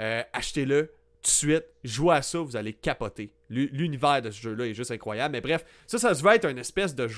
euh, 0.00 0.22
achetez-le 0.32 0.86
tout 1.22 1.22
de 1.22 1.28
suite, 1.28 1.64
jouez 1.84 2.16
à 2.16 2.22
ça, 2.22 2.38
vous 2.38 2.56
allez 2.56 2.72
capoter. 2.72 3.32
L'univers 3.48 4.22
de 4.22 4.30
ce 4.30 4.40
jeu-là 4.40 4.66
est 4.66 4.74
juste 4.74 4.90
incroyable. 4.90 5.32
Mais 5.32 5.40
bref, 5.40 5.64
ça, 5.86 5.98
ça 5.98 6.14
se 6.14 6.22
veut 6.22 6.32
être 6.32 6.48
une 6.48 6.58
espèce 6.58 6.94
de, 6.94 7.08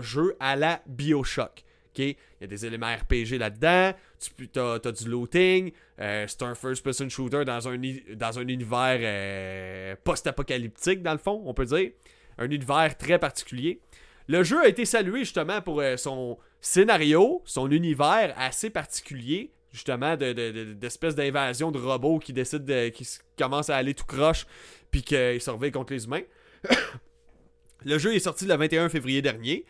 jeu 0.00 0.36
à 0.40 0.56
la 0.56 0.82
Bioshock. 0.86 1.64
Il 1.96 2.14
y 2.40 2.44
a 2.44 2.46
des 2.46 2.64
éléments 2.64 2.94
RPG 2.94 3.38
là-dedans, 3.38 3.92
tu 4.20 4.60
as, 4.60 4.92
du 4.92 5.08
looting, 5.08 5.72
euh, 5.98 6.26
c'est 6.28 6.42
un 6.42 6.54
first-person 6.54 7.08
shooter 7.08 7.44
dans 7.44 7.66
un, 7.66 7.72
univers 7.72 8.98
euh, 9.00 9.96
post-apocalyptique, 10.04 11.02
dans 11.02 11.10
le 11.12 11.18
fond, 11.18 11.42
on 11.44 11.54
peut 11.54 11.64
dire. 11.64 11.90
Un 12.38 12.48
univers 12.50 12.96
très 12.96 13.18
particulier. 13.18 13.80
Le 14.28 14.44
jeu 14.44 14.60
a 14.60 14.68
été 14.68 14.84
salué 14.84 15.20
justement 15.20 15.60
pour 15.60 15.82
son 15.96 16.38
scénario, 16.60 17.42
son 17.44 17.70
univers 17.70 18.34
assez 18.36 18.70
particulier, 18.70 19.52
justement, 19.72 20.16
d'espèces 20.16 21.14
de, 21.14 21.22
d'invasion 21.22 21.70
de 21.70 21.78
robots 21.78 22.18
qui 22.18 22.32
décident 22.32 22.64
de, 22.64 22.88
qui 22.88 23.06
commencent 23.38 23.70
à 23.70 23.76
aller 23.76 23.94
tout 23.94 24.06
croche, 24.06 24.46
puis 24.90 25.02
qu'ils 25.02 25.40
surveillent 25.40 25.72
contre 25.72 25.92
les 25.92 26.04
humains. 26.04 26.22
le 27.84 27.98
jeu 27.98 28.14
est 28.14 28.20
sorti 28.20 28.46
le 28.46 28.56
21 28.56 28.88
février 28.88 29.22
dernier. 29.22 29.64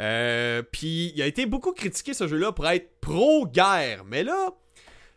Euh, 0.00 0.62
puis 0.62 1.12
il 1.14 1.22
a 1.22 1.26
été 1.26 1.46
beaucoup 1.46 1.72
critiqué 1.72 2.14
ce 2.14 2.26
jeu-là 2.26 2.52
pour 2.52 2.66
être 2.66 2.90
pro-guerre. 3.00 4.04
Mais 4.04 4.24
là, 4.24 4.50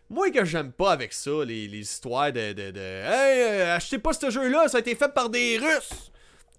moi 0.10 0.29
que 0.29 0.46
j'aime 0.46 0.72
pas 0.72 0.91
avec 0.91 1.13
ça, 1.13 1.43
les, 1.46 1.65
histoires 1.65 2.31
de, 2.31 2.53
de, 2.53 2.77
Hey, 2.77 3.62
euh, 3.62 3.75
achetez 3.75 3.98
pas 3.98 4.13
ce 4.13 4.29
jeu-là, 4.29 4.67
ça 4.67 4.77
a 4.77 4.79
été 4.79 4.96
fait 4.96 5.13
par 5.13 5.29
des 5.29 5.57
Russes! 5.57 6.12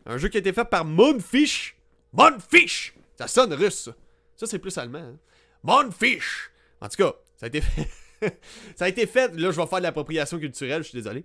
Un 0.06 0.16
jeu 0.18 0.28
qui 0.28 0.38
a 0.38 0.40
été 0.40 0.52
fait 0.52 0.64
par 0.64 0.84
Moonfish! 0.84 1.76
Moonfish! 2.12 2.94
Ça 3.16 3.28
sonne 3.28 3.52
russe. 3.52 3.90
Ça, 4.38 4.46
c'est 4.46 4.60
plus 4.60 4.78
allemand. 4.78 4.98
Hein. 5.00 5.18
Moonfish! 5.64 6.50
En 6.80 6.88
tout 6.88 6.96
cas, 6.96 7.12
ça 7.36 7.46
a 7.46 7.48
été 7.48 7.60
fait. 7.60 7.88
ça 8.76 8.84
a 8.84 8.88
été 8.88 9.06
fait. 9.06 9.34
Là, 9.34 9.50
je 9.50 9.60
vais 9.60 9.66
faire 9.66 9.78
de 9.78 9.82
l'appropriation 9.82 10.38
culturelle, 10.38 10.82
je 10.84 10.90
suis 10.90 10.98
désolé. 10.98 11.24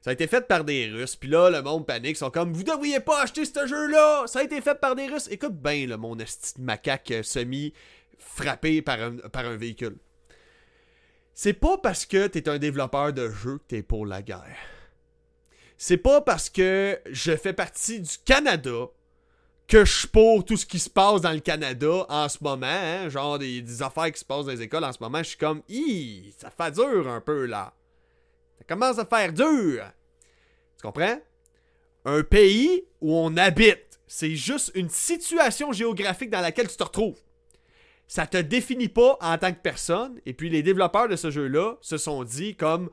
Ça 0.00 0.10
a 0.10 0.12
été 0.14 0.26
fait 0.26 0.46
par 0.46 0.64
des 0.64 0.86
Russes. 0.86 1.16
Puis 1.16 1.28
là, 1.28 1.50
le 1.50 1.60
monde 1.62 1.86
panique. 1.86 2.12
Ils 2.12 2.16
sont 2.16 2.30
comme, 2.30 2.52
vous 2.52 2.62
devriez 2.62 3.00
pas 3.00 3.22
acheter 3.22 3.44
ce 3.44 3.66
jeu-là. 3.66 4.24
Ça 4.26 4.38
a 4.38 4.42
été 4.42 4.60
fait 4.62 4.80
par 4.80 4.94
des 4.94 5.06
Russes. 5.06 5.28
Écoute 5.30 5.60
bien, 5.60 5.86
le 5.86 5.96
mon 5.98 6.16
macaque 6.58 7.10
euh, 7.10 7.22
semi 7.22 7.74
frappé 8.18 8.80
par 8.80 9.02
un, 9.02 9.16
par 9.16 9.44
un 9.44 9.56
véhicule. 9.56 9.98
C'est 11.34 11.52
pas 11.52 11.76
parce 11.76 12.06
que 12.06 12.26
t'es 12.26 12.48
un 12.48 12.58
développeur 12.58 13.12
de 13.12 13.28
jeu 13.28 13.58
que 13.58 13.64
t'es 13.68 13.82
pour 13.82 14.06
la 14.06 14.22
guerre. 14.22 14.56
C'est 15.76 15.98
pas 15.98 16.22
parce 16.22 16.48
que 16.48 16.98
je 17.10 17.36
fais 17.36 17.52
partie 17.52 18.00
du 18.00 18.16
Canada 18.24 18.86
que 19.66 19.84
je 19.84 19.98
suis 19.98 20.08
pour 20.08 20.44
tout 20.44 20.56
ce 20.56 20.66
qui 20.66 20.78
se 20.78 20.88
passe 20.88 21.20
dans 21.20 21.32
le 21.32 21.40
Canada 21.40 22.06
en 22.08 22.28
ce 22.28 22.38
moment, 22.40 22.66
hein, 22.66 23.08
genre 23.08 23.38
des, 23.38 23.82
affaires 23.82 24.12
qui 24.12 24.20
se 24.20 24.24
passent 24.24 24.46
dans 24.46 24.52
les 24.52 24.62
écoles 24.62 24.84
en 24.84 24.92
ce 24.92 24.98
moment, 25.00 25.18
je 25.18 25.30
suis 25.30 25.38
comme, 25.38 25.62
Hi, 25.68 26.34
ça 26.38 26.50
fait 26.50 26.72
dur 26.72 27.08
un 27.08 27.20
peu 27.20 27.46
là. 27.46 27.74
Ça 28.58 28.64
commence 28.68 28.98
à 28.98 29.04
faire 29.04 29.32
dur. 29.32 29.84
Tu 30.76 30.82
comprends? 30.82 31.20
Un 32.04 32.22
pays 32.22 32.84
où 33.00 33.16
on 33.16 33.36
habite, 33.36 33.98
c'est 34.06 34.36
juste 34.36 34.70
une 34.74 34.88
situation 34.88 35.72
géographique 35.72 36.30
dans 36.30 36.40
laquelle 36.40 36.68
tu 36.68 36.76
te 36.76 36.84
retrouves 36.84 37.20
ça 38.08 38.26
te 38.26 38.36
définit 38.36 38.88
pas 38.88 39.18
en 39.20 39.36
tant 39.38 39.52
que 39.52 39.60
personne. 39.60 40.20
Et 40.26 40.32
puis 40.32 40.48
les 40.48 40.62
développeurs 40.62 41.08
de 41.08 41.16
ce 41.16 41.30
jeu-là 41.30 41.74
se 41.80 41.98
sont 41.98 42.24
dit 42.24 42.54
comme 42.54 42.90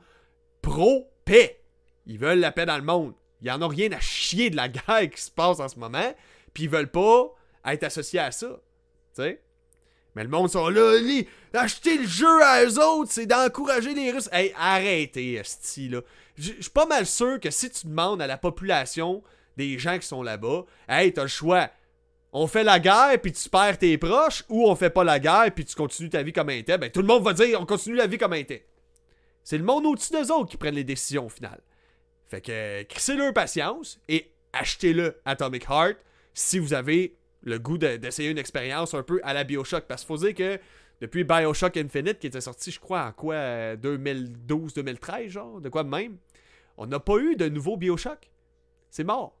pro-paix. 0.62 1.60
Ils 2.06 2.18
veulent 2.18 2.40
la 2.40 2.52
paix 2.52 2.66
dans 2.66 2.76
le 2.76 2.82
monde. 2.82 3.14
Ils 3.40 3.50
en 3.50 3.62
ont 3.62 3.68
rien 3.68 3.92
à 3.92 4.00
chier 4.00 4.50
de 4.50 4.56
la 4.56 4.68
guerre 4.68 5.10
qui 5.10 5.20
se 5.20 5.30
passe 5.30 5.60
en 5.60 5.68
ce 5.68 5.78
moment. 5.78 6.12
Puis 6.54 6.64
ils 6.64 6.70
veulent 6.70 6.90
pas 6.90 7.34
être 7.66 7.82
associés 7.84 8.20
à 8.20 8.30
ça. 8.30 8.60
Tu? 9.14 9.38
Mais 10.14 10.22
le 10.22 10.30
monde 10.30 10.48
sont 10.48 10.68
là, 10.68 10.96
acheter 11.54 11.98
le 11.98 12.06
jeu 12.06 12.42
à 12.42 12.64
eux 12.64 12.78
autres, 12.78 13.10
c'est 13.10 13.26
d'encourager 13.26 13.94
les 13.94 14.12
Russes. 14.12 14.28
Hey, 14.32 14.52
arrêtez, 14.56 15.34
esti, 15.34 15.88
là. 15.88 16.00
Je 16.36 16.52
suis 16.52 16.70
pas 16.70 16.86
mal 16.86 17.04
sûr 17.04 17.38
que 17.40 17.50
si 17.50 17.70
tu 17.70 17.88
demandes 17.88 18.22
à 18.22 18.26
la 18.26 18.38
population 18.38 19.22
des 19.56 19.78
gens 19.78 19.98
qui 19.98 20.06
sont 20.06 20.22
là-bas, 20.22 20.64
hey, 20.88 21.12
t'as 21.12 21.22
le 21.22 21.28
choix 21.28 21.68
on 22.36 22.48
fait 22.48 22.64
la 22.64 22.80
guerre 22.80 23.18
puis 23.22 23.32
tu 23.32 23.48
perds 23.48 23.78
tes 23.78 23.96
proches 23.96 24.42
ou 24.48 24.68
on 24.68 24.74
fait 24.74 24.90
pas 24.90 25.04
la 25.04 25.20
guerre 25.20 25.52
puis 25.54 25.64
tu 25.64 25.74
continues 25.76 26.10
ta 26.10 26.22
vie 26.22 26.32
comme 26.32 26.48
un 26.48 26.54
était, 26.54 26.76
ben 26.76 26.90
tout 26.90 27.00
le 27.00 27.06
monde 27.06 27.22
va 27.22 27.32
dire 27.32 27.58
on 27.60 27.64
continue 27.64 27.94
la 27.94 28.08
vie 28.08 28.18
comme 28.18 28.32
un 28.32 28.38
était. 28.38 28.66
C'est 29.44 29.56
le 29.56 29.62
monde 29.62 29.86
au-dessus 29.86 30.12
d'eux 30.12 30.32
autres 30.32 30.50
qui 30.50 30.56
prennent 30.56 30.74
les 30.74 30.84
décisions 30.84 31.26
au 31.26 31.28
final. 31.28 31.60
Fait 32.26 32.40
que 32.40 32.82
crissez 32.82 33.14
leur 33.14 33.32
patience 33.32 34.00
et 34.08 34.32
achetez-le 34.52 35.20
Atomic 35.24 35.64
Heart 35.70 35.96
si 36.34 36.58
vous 36.58 36.74
avez 36.74 37.16
le 37.42 37.58
goût 37.58 37.78
d'essayer 37.78 38.30
une 38.30 38.38
expérience 38.38 38.94
un 38.94 39.02
peu 39.02 39.20
à 39.22 39.32
la 39.32 39.44
Bioshock. 39.44 39.84
Parce 39.86 40.02
qu'il 40.02 40.08
faut 40.08 40.24
dire 40.24 40.34
que 40.34 40.58
depuis 41.00 41.24
Bioshock 41.24 41.76
Infinite, 41.76 42.18
qui 42.18 42.26
était 42.26 42.40
sorti, 42.40 42.70
je 42.70 42.80
crois, 42.80 43.06
en 43.06 43.12
quoi 43.12 43.76
2012-2013, 43.76 45.28
genre, 45.28 45.60
de 45.60 45.68
quoi 45.68 45.84
même, 45.84 46.16
on 46.76 46.86
n'a 46.86 47.00
pas 47.00 47.18
eu 47.18 47.36
de 47.36 47.48
nouveau 47.48 47.76
Bioshock. 47.76 48.30
C'est 48.90 49.04
mort. 49.04 49.38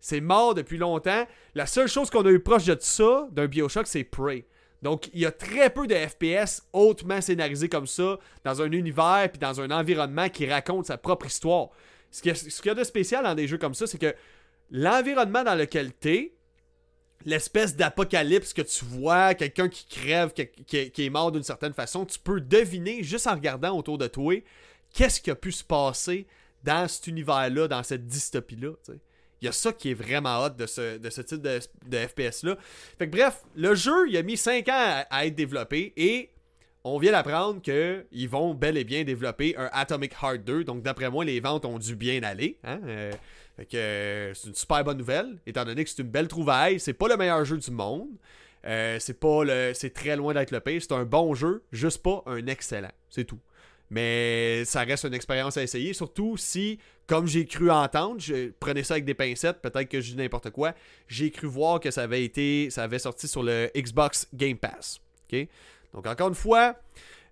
C'est 0.00 0.20
mort 0.20 0.54
depuis 0.54 0.78
longtemps. 0.78 1.26
La 1.54 1.66
seule 1.66 1.88
chose 1.88 2.10
qu'on 2.10 2.24
a 2.26 2.30
eu 2.30 2.40
proche 2.40 2.66
de 2.66 2.76
ça, 2.78 3.28
d'un 3.32 3.46
Bioshock, 3.46 3.86
c'est 3.86 4.04
Prey. 4.04 4.46
Donc, 4.82 5.08
il 5.14 5.20
y 5.20 5.26
a 5.26 5.32
très 5.32 5.70
peu 5.70 5.86
de 5.86 5.94
FPS 5.94 6.62
hautement 6.74 7.22
scénarisés 7.22 7.70
comme 7.70 7.86
ça, 7.86 8.18
dans 8.44 8.60
un 8.60 8.70
univers 8.70 9.30
puis 9.32 9.38
dans 9.38 9.62
un 9.62 9.70
environnement 9.70 10.28
qui 10.28 10.46
raconte 10.46 10.86
sa 10.86 10.98
propre 10.98 11.24
histoire. 11.26 11.70
Ce 12.10 12.20
qu'il 12.20 12.32
y, 12.66 12.68
a 12.68 12.74
de 12.74 12.84
spécial 12.84 13.24
dans 13.24 13.34
des 13.34 13.48
jeux 13.48 13.56
comme 13.56 13.72
ça, 13.72 13.86
c'est 13.86 13.98
que 13.98 14.14
l'environnement 14.74 15.44
dans 15.44 15.54
lequel 15.54 15.92
es, 16.04 16.32
l'espèce 17.24 17.76
d'apocalypse 17.76 18.52
que 18.52 18.62
tu 18.62 18.84
vois, 18.84 19.34
quelqu'un 19.34 19.68
qui 19.68 19.86
crève, 19.86 20.32
qui, 20.32 20.76
est 20.76 21.10
mort 21.10 21.30
d'une 21.30 21.44
certaine 21.44 21.72
façon, 21.72 22.04
tu 22.04 22.18
peux 22.18 22.40
deviner 22.40 23.02
juste 23.04 23.28
en 23.28 23.34
regardant 23.34 23.78
autour 23.78 23.98
de 23.98 24.08
toi 24.08 24.34
qu'est-ce 24.92 25.20
qui 25.20 25.30
a 25.30 25.36
pu 25.36 25.52
se 25.52 25.62
passer 25.62 26.26
dans 26.64 26.88
cet 26.88 27.06
univers-là, 27.06 27.68
dans 27.68 27.84
cette 27.84 28.06
dystopie-là. 28.06 28.72
Il 29.40 29.44
y 29.44 29.48
a 29.48 29.52
ça 29.52 29.72
qui 29.72 29.90
est 29.90 29.94
vraiment 29.94 30.42
hot 30.42 30.50
de 30.50 30.66
ce, 30.66 31.20
type 31.20 31.40
de, 31.40 31.60
FPS-là. 31.96 32.56
Fait 32.98 33.06
bref, 33.06 33.42
le 33.54 33.76
jeu, 33.76 34.08
il 34.08 34.16
a 34.16 34.22
mis 34.22 34.36
5 34.36 34.68
ans 34.68 35.04
à, 35.08 35.26
être 35.26 35.36
développé 35.36 35.92
et 35.96 36.30
on 36.82 36.98
vient 36.98 37.12
d'apprendre 37.12 37.62
qu'ils 37.62 38.28
vont 38.28 38.54
bel 38.54 38.76
et 38.76 38.84
bien 38.84 39.04
développer 39.04 39.56
un 39.56 39.70
Atomic 39.72 40.14
Heart 40.20 40.44
2. 40.44 40.64
Donc 40.64 40.82
d'après 40.82 41.10
moi, 41.10 41.24
les 41.24 41.38
ventes 41.38 41.64
ont 41.64 41.78
dû 41.78 41.94
bien 41.94 42.22
aller. 42.22 42.58
Hein? 42.64 42.80
Euh, 42.86 43.12
fait 43.56 43.66
que 43.66 43.76
euh, 43.76 44.34
c'est 44.34 44.48
une 44.48 44.54
super 44.54 44.82
bonne 44.82 44.98
nouvelle, 44.98 45.38
étant 45.46 45.64
donné 45.64 45.84
que 45.84 45.90
c'est 45.90 46.02
une 46.02 46.08
belle 46.08 46.28
trouvaille. 46.28 46.80
C'est 46.80 46.92
pas 46.92 47.08
le 47.08 47.16
meilleur 47.16 47.44
jeu 47.44 47.56
du 47.56 47.70
monde. 47.70 48.08
Euh, 48.66 48.98
c'est 48.98 49.20
pas 49.20 49.44
le. 49.44 49.72
C'est 49.74 49.90
très 49.90 50.16
loin 50.16 50.34
d'être 50.34 50.50
le 50.50 50.60
pire. 50.60 50.80
C'est 50.80 50.92
un 50.92 51.04
bon 51.04 51.34
jeu, 51.34 51.62
juste 51.70 52.02
pas 52.02 52.22
un 52.26 52.46
excellent. 52.46 52.92
C'est 53.08 53.24
tout. 53.24 53.40
Mais 53.90 54.64
ça 54.64 54.80
reste 54.82 55.04
une 55.04 55.14
expérience 55.14 55.56
à 55.56 55.62
essayer, 55.62 55.92
surtout 55.92 56.36
si, 56.36 56.80
comme 57.06 57.26
j'ai 57.26 57.46
cru 57.46 57.70
entendre, 57.70 58.18
je 58.18 58.50
prenais 58.58 58.82
ça 58.82 58.94
avec 58.94 59.04
des 59.04 59.14
pincettes, 59.14 59.60
peut-être 59.60 59.88
que 59.88 60.00
je 60.00 60.12
dis 60.12 60.16
n'importe 60.16 60.50
quoi, 60.50 60.74
j'ai 61.06 61.30
cru 61.30 61.46
voir 61.46 61.80
que 61.80 61.90
ça 61.90 62.02
avait 62.02 62.24
été, 62.24 62.70
ça 62.70 62.84
avait 62.84 62.98
sorti 62.98 63.28
sur 63.28 63.42
le 63.42 63.70
Xbox 63.76 64.26
Game 64.32 64.56
Pass. 64.56 65.00
Donc 65.92 66.06
encore 66.06 66.28
une 66.28 66.34
fois, 66.34 66.76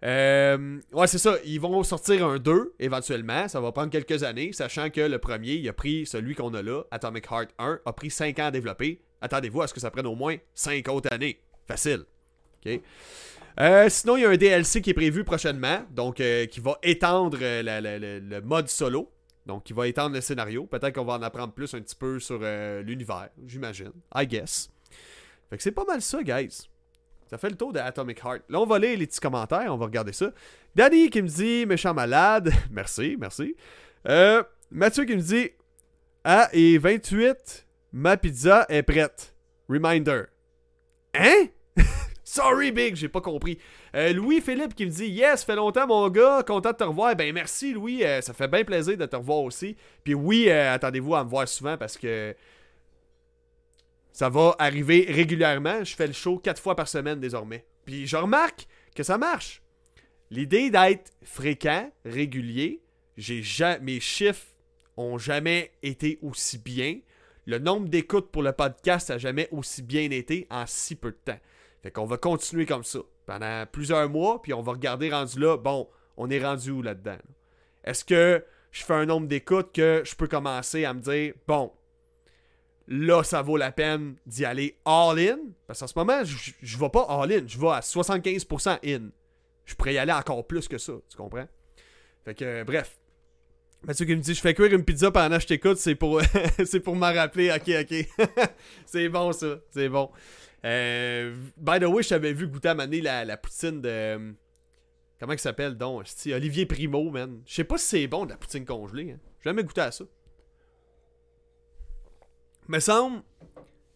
euh, 0.05 0.81
ouais 0.93 1.07
c'est 1.07 1.19
ça, 1.19 1.37
ils 1.45 1.61
vont 1.61 1.83
sortir 1.85 2.27
un 2.27 2.39
2 2.39 2.75
éventuellement, 2.81 3.47
ça 3.47 3.61
va 3.61 3.71
prendre 3.71 3.91
quelques 3.91 4.25
années, 4.25 4.53
sachant 4.53 4.91
que 4.91 5.01
le 5.01 5.19
premier, 5.19 5.55
il 5.55 5.69
a 5.69 5.73
pris 5.73 6.07
celui 6.07 6.35
qu'on 6.35 6.53
a 6.55 6.63
là, 6.63 6.83
Atomic 6.91 7.27
Heart 7.31 7.51
1, 7.59 7.81
a 7.85 7.93
pris 7.93 8.11
5 8.11 8.39
ans 8.41 8.47
à 8.47 8.51
développer. 8.51 9.03
Attendez-vous 9.21 9.63
à 9.63 9.69
ce 9.69 9.75
que 9.75 9.81
ça 9.81 9.91
prenne 9.91 10.07
au 10.07 10.17
moins 10.17 10.37
5 10.55 10.89
autres 10.89 11.13
années. 11.13 11.41
Facile. 11.67 12.05
ok 12.65 12.81
euh, 13.61 13.91
sinon, 13.91 14.17
il 14.17 14.23
y 14.23 14.25
a 14.25 14.31
un 14.31 14.37
DLC 14.39 14.81
qui 14.81 14.91
est 14.91 14.95
prévu 14.95 15.25
prochainement, 15.25 15.85
donc 15.91 16.21
euh, 16.21 16.47
qui 16.47 16.59
va 16.59 16.79
étendre 16.83 17.37
le 17.39 18.41
mode 18.41 18.69
solo. 18.69 19.13
Donc, 19.45 19.65
qui 19.65 19.75
va 19.75 19.89
étendre 19.89 20.15
le 20.15 20.23
scénario. 20.23 20.65
Peut-être 20.65 20.95
qu'on 20.95 21.05
va 21.05 21.15
en 21.15 21.23
apprendre 21.23 21.53
plus 21.53 21.75
un 21.75 21.81
petit 21.83 21.95
peu 21.95 22.19
sur 22.19 22.39
l'univers, 22.39 23.29
j'imagine. 23.47 23.93
I 24.15 24.27
guess. 24.27 24.71
Fait 25.51 25.59
que 25.59 25.63
c'est 25.63 25.73
pas 25.73 25.85
mal 25.85 26.01
ça, 26.01 26.23
guys. 26.23 26.71
Ça 27.33 27.39
fait 27.39 27.49
le 27.49 27.57
tour 27.57 27.73
de 27.73 27.79
Atomic 27.79 28.19
Heart. 28.23 28.43
Là, 28.51 28.61
on 28.61 28.67
va 28.67 28.79
lire 28.79 28.99
les 28.99 29.07
petits 29.07 29.19
commentaires, 29.19 29.73
on 29.73 29.79
va 29.79 29.87
regarder 29.87 30.13
ça. 30.13 30.31
Danny 30.75 31.09
qui 31.09 31.23
me 31.23 31.29
dit 31.29 31.65
méchant 31.65 31.95
malade. 31.95 32.53
merci, 32.71 33.17
merci. 33.19 33.57
Mathieu 34.71 35.07
qui 35.07 35.17
me 35.17 35.23
dit 35.23 35.49
Ah, 36.25 36.51
et 36.53 36.77
28, 36.77 37.67
ma 37.95 38.19
pizza 38.19 38.67
est 38.69 38.83
prête. 38.83 39.35
Reminder. 39.67 40.25
Hein? 41.15 41.47
Sorry, 42.23 42.71
Big, 42.71 42.97
j'ai 42.97 43.09
pas 43.09 43.23
compris. 43.23 43.57
Euh, 43.97 44.13
Louis-Philippe 44.13 44.75
qui 44.75 44.85
me 44.85 44.91
dit 44.91 45.07
Yes, 45.07 45.43
fait 45.43 45.57
longtemps, 45.57 45.87
mon 45.87 46.11
gars, 46.11 46.43
content 46.47 46.73
de 46.73 46.77
te 46.77 46.85
revoir. 46.85 47.17
Ben 47.17 47.33
merci, 47.33 47.73
Louis, 47.73 48.05
euh, 48.05 48.21
ça 48.21 48.35
fait 48.35 48.49
bien 48.49 48.63
plaisir 48.63 48.99
de 48.99 49.07
te 49.07 49.17
revoir 49.17 49.41
aussi. 49.41 49.75
Puis 50.05 50.13
oui, 50.13 50.51
euh, 50.51 50.75
attendez-vous 50.75 51.15
à 51.15 51.25
me 51.25 51.31
voir 51.31 51.49
souvent 51.49 51.79
parce 51.79 51.97
que 51.97 52.37
ça 54.13 54.29
va 54.29 54.55
arriver 54.59 55.07
régulièrement. 55.09 55.85
Je 55.85 55.95
fais 55.95 56.07
le 56.07 56.13
show 56.13 56.39
quatre 56.39 56.61
fois 56.61 56.77
par 56.77 56.89
semaine 56.89 57.21
désormais. 57.21 57.67
Puis 57.85 58.07
je 58.07 58.17
remarque 58.17 58.67
que 58.95 59.03
ça 59.03 59.19
marche. 59.19 59.63
L'idée 60.31 60.71
d'être 60.71 61.13
fréquent, 61.23 61.91
régulier, 62.05 62.83
j'ai 63.17 63.43
mes 63.81 64.01
chiffres 64.01 64.47
ont 64.97 65.19
jamais 65.19 65.73
été 65.83 66.19
aussi 66.23 66.59
bien. 66.59 67.01
Le 67.47 67.59
nombre 67.59 67.89
d'écoutes 67.89 68.31
pour 68.31 68.43
le 68.43 68.53
podcast 68.53 69.11
n'a 69.11 69.19
jamais 69.19 69.49
aussi 69.51 69.83
bien 69.83 70.11
été 70.11 70.47
en 70.51 70.65
si 70.67 70.95
peu 70.95 71.11
de 71.11 71.19
temps. 71.25 71.39
Fait 71.83 71.91
qu'on 71.91 72.07
va 72.07 72.17
continuer 72.17 72.67
comme 72.67 72.85
ça 72.85 73.01
pendant 73.27 73.67
plusieurs 73.71 74.09
mois, 74.09 74.41
puis 74.41 74.53
on 74.53 74.63
va 74.63 74.73
regarder 74.73 75.11
rendu 75.11 75.39
là, 75.41 75.57
bon, 75.57 75.89
on 76.17 76.31
est 76.31 76.43
rendu 76.43 76.71
où 76.71 76.83
là-dedans? 76.83 77.19
Est-ce 77.85 78.05
que 78.05 78.45
je 78.71 78.85
fais 78.85 78.95
un 78.95 79.07
nombre 79.07 79.27
d'écoutes 79.27 79.73
que 79.73 80.03
je 80.05 80.15
peux 80.15 80.29
commencer 80.29 80.85
à 80.85 80.95
me 80.95 81.01
dire, 81.01 81.35
bon, 81.47 81.73
là, 82.89 83.23
ça 83.23 83.43
vaut 83.43 83.57
la 83.57 83.73
peine 83.73 84.17
d'y 84.27 84.45
aller 84.45 84.77
all-in? 84.85 85.39
Parce 85.67 85.81
qu'en 85.81 85.87
ce 85.87 85.95
moment, 85.97 86.25
je, 86.25 86.53
je 86.61 86.79
vais 86.79 86.89
pas 86.89 87.07
all-in, 87.09 87.47
je 87.47 87.59
vais 87.59 87.69
à 87.69 87.81
75% 87.81 88.79
in. 88.85 89.11
Je 89.65 89.75
pourrais 89.75 89.95
y 89.95 89.99
aller 89.99 90.13
encore 90.13 90.47
plus 90.47 90.69
que 90.69 90.79
ça, 90.79 90.93
tu 91.09 91.17
comprends? 91.17 91.47
Fait 92.25 92.35
que, 92.35 92.63
bref. 92.65 92.99
Mathieu 93.85 94.07
qui 94.07 94.15
me 94.15 94.21
dit 94.21 94.33
je 94.35 94.41
fais 94.41 94.55
cuire 94.55 94.73
une 94.73 94.85
pizza 94.85 95.11
pendant 95.11 95.37
que 95.37 95.43
je 95.43 95.49
t'écoute, 95.49 95.77
c'est 95.77 95.97
pour 95.97 96.21
c'est 96.65 96.79
pour 96.79 96.95
m'en 96.95 97.13
rappeler. 97.13 97.51
Ok, 97.51 97.69
ok. 97.69 98.27
c'est 98.87 99.09
bon 99.09 99.33
ça, 99.33 99.59
c'est 99.71 99.89
bon. 99.89 100.09
Euh, 100.65 101.35
by 101.57 101.81
the 101.81 101.85
way, 101.85 102.05
je 102.05 102.11
t'avais 102.11 102.33
vu 102.33 102.47
goûter 102.47 102.69
à 102.69 102.75
maner 102.75 103.01
la, 103.01 103.25
la 103.25 103.37
poutine 103.37 103.81
de. 103.81 104.35
Comment 105.19 105.33
il 105.33 105.39
s'appelle 105.39 105.77
donc 105.77 106.05
Olivier 106.27 106.67
Primo, 106.67 107.11
man. 107.11 107.43
Je 107.47 107.55
sais 107.55 107.65
pas 107.65 107.79
si 107.79 107.87
c'est 107.87 108.07
bon 108.07 108.25
de 108.25 108.31
la 108.31 108.37
poutine 108.37 108.65
congelée. 108.65 109.13
Hein. 109.13 109.21
J'ai 109.39 109.51
jamais 109.51 109.65
goûté 109.65 109.81
à 109.81 109.91
ça. 109.91 110.05
Me 112.69 112.79
semble. 112.79 113.23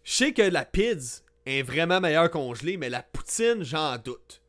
Je 0.02 0.12
sais 0.12 0.32
que 0.32 0.42
la 0.42 0.64
pizza 0.64 1.22
est 1.46 1.62
vraiment 1.62 2.00
meilleure 2.00 2.30
congelée, 2.30 2.76
mais 2.76 2.88
la 2.88 3.02
poutine, 3.02 3.62
j'en 3.62 3.96
doute. 3.98 4.42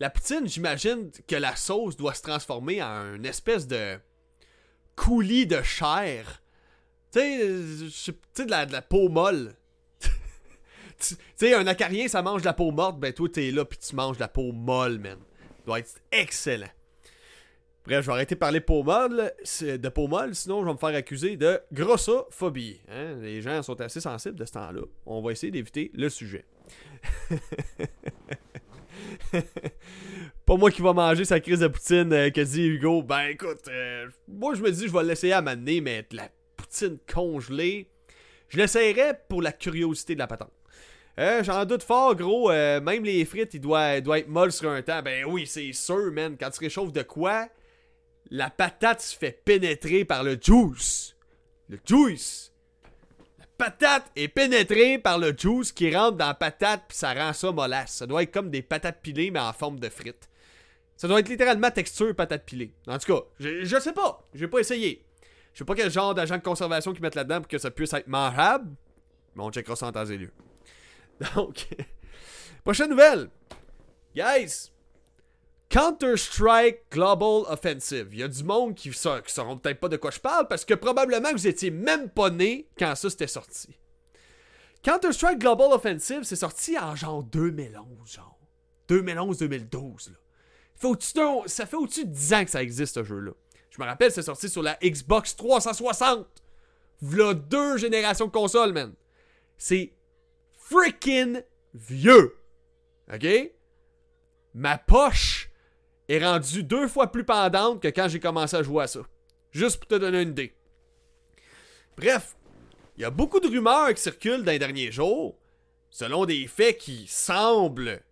La 0.00 0.10
poutine, 0.10 0.46
j'imagine 0.48 1.10
que 1.26 1.36
la 1.36 1.56
sauce 1.56 1.96
doit 1.96 2.14
se 2.14 2.22
transformer 2.22 2.82
en 2.82 3.14
une 3.14 3.26
espèce 3.26 3.66
de 3.66 3.98
coulis 4.96 5.46
de 5.46 5.62
chair. 5.62 6.42
Tu 7.12 7.20
sais, 7.20 7.38
de 7.38 8.44
de 8.44 8.72
la 8.72 8.82
peau 8.82 9.08
molle. 9.08 9.54
tu 10.98 11.16
sais, 11.36 11.54
un 11.54 11.66
acarien, 11.66 12.08
ça 12.08 12.22
mange 12.22 12.42
de 12.42 12.46
la 12.46 12.54
peau 12.54 12.70
morte, 12.70 12.98
ben 12.98 13.12
toi, 13.12 13.28
t'es 13.32 13.50
là, 13.50 13.64
puis 13.64 13.78
tu 13.78 13.94
manges 13.94 14.16
de 14.16 14.22
la 14.22 14.28
peau 14.28 14.52
molle, 14.52 14.98
man. 14.98 15.18
Ça 15.18 15.66
doit 15.66 15.78
être 15.78 16.00
excellent. 16.10 16.70
Bref, 17.86 18.00
je 18.00 18.06
vais 18.06 18.12
arrêter 18.14 18.34
de 18.34 18.40
parler 18.40 18.60
peau 18.60 18.82
molle, 18.82 19.30
de 19.60 19.88
peau 19.90 20.08
molle, 20.08 20.34
sinon 20.34 20.62
je 20.62 20.66
vais 20.66 20.72
me 20.72 20.78
faire 20.78 20.94
accuser 20.94 21.36
de 21.36 21.60
grossophobie. 21.70 22.80
Hein? 22.88 23.16
Les 23.20 23.42
gens 23.42 23.62
sont 23.62 23.78
assez 23.78 24.00
sensibles 24.00 24.36
de 24.38 24.46
ce 24.46 24.52
temps-là. 24.52 24.80
On 25.04 25.20
va 25.20 25.32
essayer 25.32 25.50
d'éviter 25.50 25.90
le 25.92 26.08
sujet. 26.08 26.46
pas 30.46 30.56
moi 30.56 30.70
qui 30.70 30.80
va 30.80 30.94
manger 30.94 31.26
sa 31.26 31.40
crise 31.40 31.60
de 31.60 31.68
poutine 31.68 32.10
euh, 32.14 32.30
que 32.30 32.40
dit 32.40 32.64
Hugo. 32.64 33.02
Ben 33.02 33.26
écoute, 33.26 33.68
euh, 33.68 34.08
moi 34.28 34.54
je 34.54 34.62
me 34.62 34.70
dis 34.70 34.88
je 34.88 34.92
vais 34.92 35.04
l'essayer 35.04 35.34
à 35.34 35.42
m'amener, 35.42 35.82
mais 35.82 36.06
la 36.12 36.30
poutine 36.56 36.96
congelée, 37.12 37.90
je 38.48 38.56
l'essayerai 38.56 39.12
pour 39.28 39.42
la 39.42 39.52
curiosité 39.52 40.14
de 40.14 40.20
la 40.20 40.26
patente. 40.26 40.52
Euh, 41.18 41.44
j'en 41.44 41.66
doute 41.66 41.82
fort, 41.82 42.16
gros. 42.16 42.48
même 42.48 43.04
les 43.04 43.26
frites, 43.26 43.52
ils 43.52 43.60
doivent, 43.60 43.96
être 43.96 44.28
molles 44.28 44.52
sur 44.52 44.70
un 44.70 44.80
temps. 44.80 45.02
Ben 45.02 45.26
oui, 45.26 45.46
c'est 45.46 45.72
sûr, 45.74 46.10
man. 46.12 46.36
Quand 46.40 46.48
tu 46.48 46.60
réchauffes 46.60 46.92
de 46.92 47.02
quoi, 47.02 47.46
la 48.30 48.50
patate 48.50 49.00
se 49.00 49.16
fait 49.16 49.42
pénétrer 49.44 50.04
par 50.04 50.22
le 50.22 50.38
juice. 50.40 51.16
Le 51.68 51.78
juice 51.84 52.52
patate 53.56 54.10
est 54.16 54.28
pénétrée 54.28 54.98
par 54.98 55.18
le 55.18 55.34
juice 55.36 55.72
qui 55.72 55.94
rentre 55.94 56.16
dans 56.16 56.26
la 56.26 56.34
patate 56.34 56.84
puis 56.88 56.96
ça 56.96 57.14
rend 57.14 57.32
ça 57.32 57.52
mollasse. 57.52 57.94
Ça 57.94 58.06
doit 58.06 58.22
être 58.22 58.32
comme 58.32 58.50
des 58.50 58.62
patates 58.62 59.00
pilées 59.00 59.30
mais 59.30 59.40
en 59.40 59.52
forme 59.52 59.78
de 59.78 59.88
frites. 59.88 60.28
Ça 60.96 61.08
doit 61.08 61.20
être 61.20 61.28
littéralement 61.28 61.70
texture 61.70 62.14
patate 62.14 62.44
pilée. 62.44 62.74
En 62.86 62.98
tout 62.98 63.12
cas, 63.12 63.22
je, 63.40 63.64
je 63.64 63.80
sais 63.80 63.92
pas. 63.92 64.26
J'ai 64.34 64.48
pas 64.48 64.58
essayé. 64.58 65.04
Je 65.52 65.58
sais 65.58 65.64
pas 65.64 65.74
quel 65.74 65.90
genre 65.90 66.14
d'agent 66.14 66.36
de 66.36 66.42
conservation 66.42 66.92
qu'ils 66.92 67.02
mettent 67.02 67.14
là-dedans 67.14 67.40
pour 67.40 67.48
que 67.48 67.58
ça 67.58 67.70
puisse 67.70 67.92
être 67.92 68.08
mangeable. 68.08 68.70
Mais 69.34 69.42
on 69.42 69.50
checkera 69.50 69.76
ça 69.76 69.86
en 69.86 69.92
temps 69.92 70.06
et 70.06 70.16
lieu. 70.16 70.30
Donc, 71.34 71.68
prochaine 72.64 72.90
nouvelle. 72.90 73.28
Guys, 74.14 74.70
Counter-Strike 75.74 76.82
Global 76.92 77.42
Offensive. 77.48 78.10
Il 78.12 78.20
y 78.20 78.22
a 78.22 78.28
du 78.28 78.44
monde 78.44 78.76
qui, 78.76 78.90
ne 78.90 78.94
sauront 78.94 79.58
peut-être 79.58 79.80
pas 79.80 79.88
de 79.88 79.96
quoi 79.96 80.12
je 80.12 80.20
parle 80.20 80.46
parce 80.46 80.64
que 80.64 80.74
probablement 80.74 81.32
vous 81.32 81.48
étiez 81.48 81.72
même 81.72 82.08
pas 82.10 82.30
né 82.30 82.68
quand 82.78 82.94
ça 82.94 83.10
c'était 83.10 83.26
sorti. 83.26 83.76
Counter-Strike 84.84 85.40
Global 85.40 85.72
Offensive, 85.72 86.22
c'est 86.22 86.36
sorti 86.36 86.78
en 86.78 86.94
genre 86.94 87.24
2011, 87.24 88.08
genre. 88.08 88.38
2011-2012, 88.88 90.12
là. 90.12 91.42
ça 91.48 91.66
fait 91.66 91.76
au-dessus 91.76 92.04
de 92.04 92.12
10 92.12 92.34
ans 92.34 92.44
que 92.44 92.52
ça 92.52 92.62
existe, 92.62 92.94
ce 92.94 93.02
jeu-là. 93.02 93.32
Je 93.70 93.82
me 93.82 93.84
rappelle, 93.84 94.12
c'est 94.12 94.22
sorti 94.22 94.48
sur 94.48 94.62
la 94.62 94.78
Xbox 94.80 95.34
360. 95.34 96.24
V'là 97.02 97.34
deux 97.34 97.78
générations 97.78 98.26
de 98.26 98.30
consoles, 98.30 98.72
man. 98.72 98.94
C'est 99.58 99.92
freaking 100.52 101.42
vieux. 101.74 102.38
OK? 103.12 103.26
Ma 104.54 104.78
poche 104.78 105.43
est 106.08 106.24
rendue 106.24 106.62
deux 106.62 106.88
fois 106.88 107.10
plus 107.10 107.24
pendante 107.24 107.80
que 107.80 107.88
quand 107.88 108.08
j'ai 108.08 108.20
commencé 108.20 108.56
à 108.56 108.62
jouer 108.62 108.84
à 108.84 108.86
ça. 108.86 109.00
Juste 109.50 109.78
pour 109.78 109.88
te 109.88 109.94
donner 109.94 110.22
une 110.22 110.30
idée. 110.30 110.54
Bref, 111.96 112.36
il 112.96 113.02
y 113.02 113.04
a 113.04 113.10
beaucoup 113.10 113.40
de 113.40 113.48
rumeurs 113.48 113.94
qui 113.94 114.02
circulent 114.02 114.42
dans 114.42 114.52
les 114.52 114.58
derniers 114.58 114.92
jours, 114.92 115.38
selon 115.90 116.26
des 116.26 116.46
faits 116.46 116.78
qui 116.78 117.06
semblent, 117.06 118.02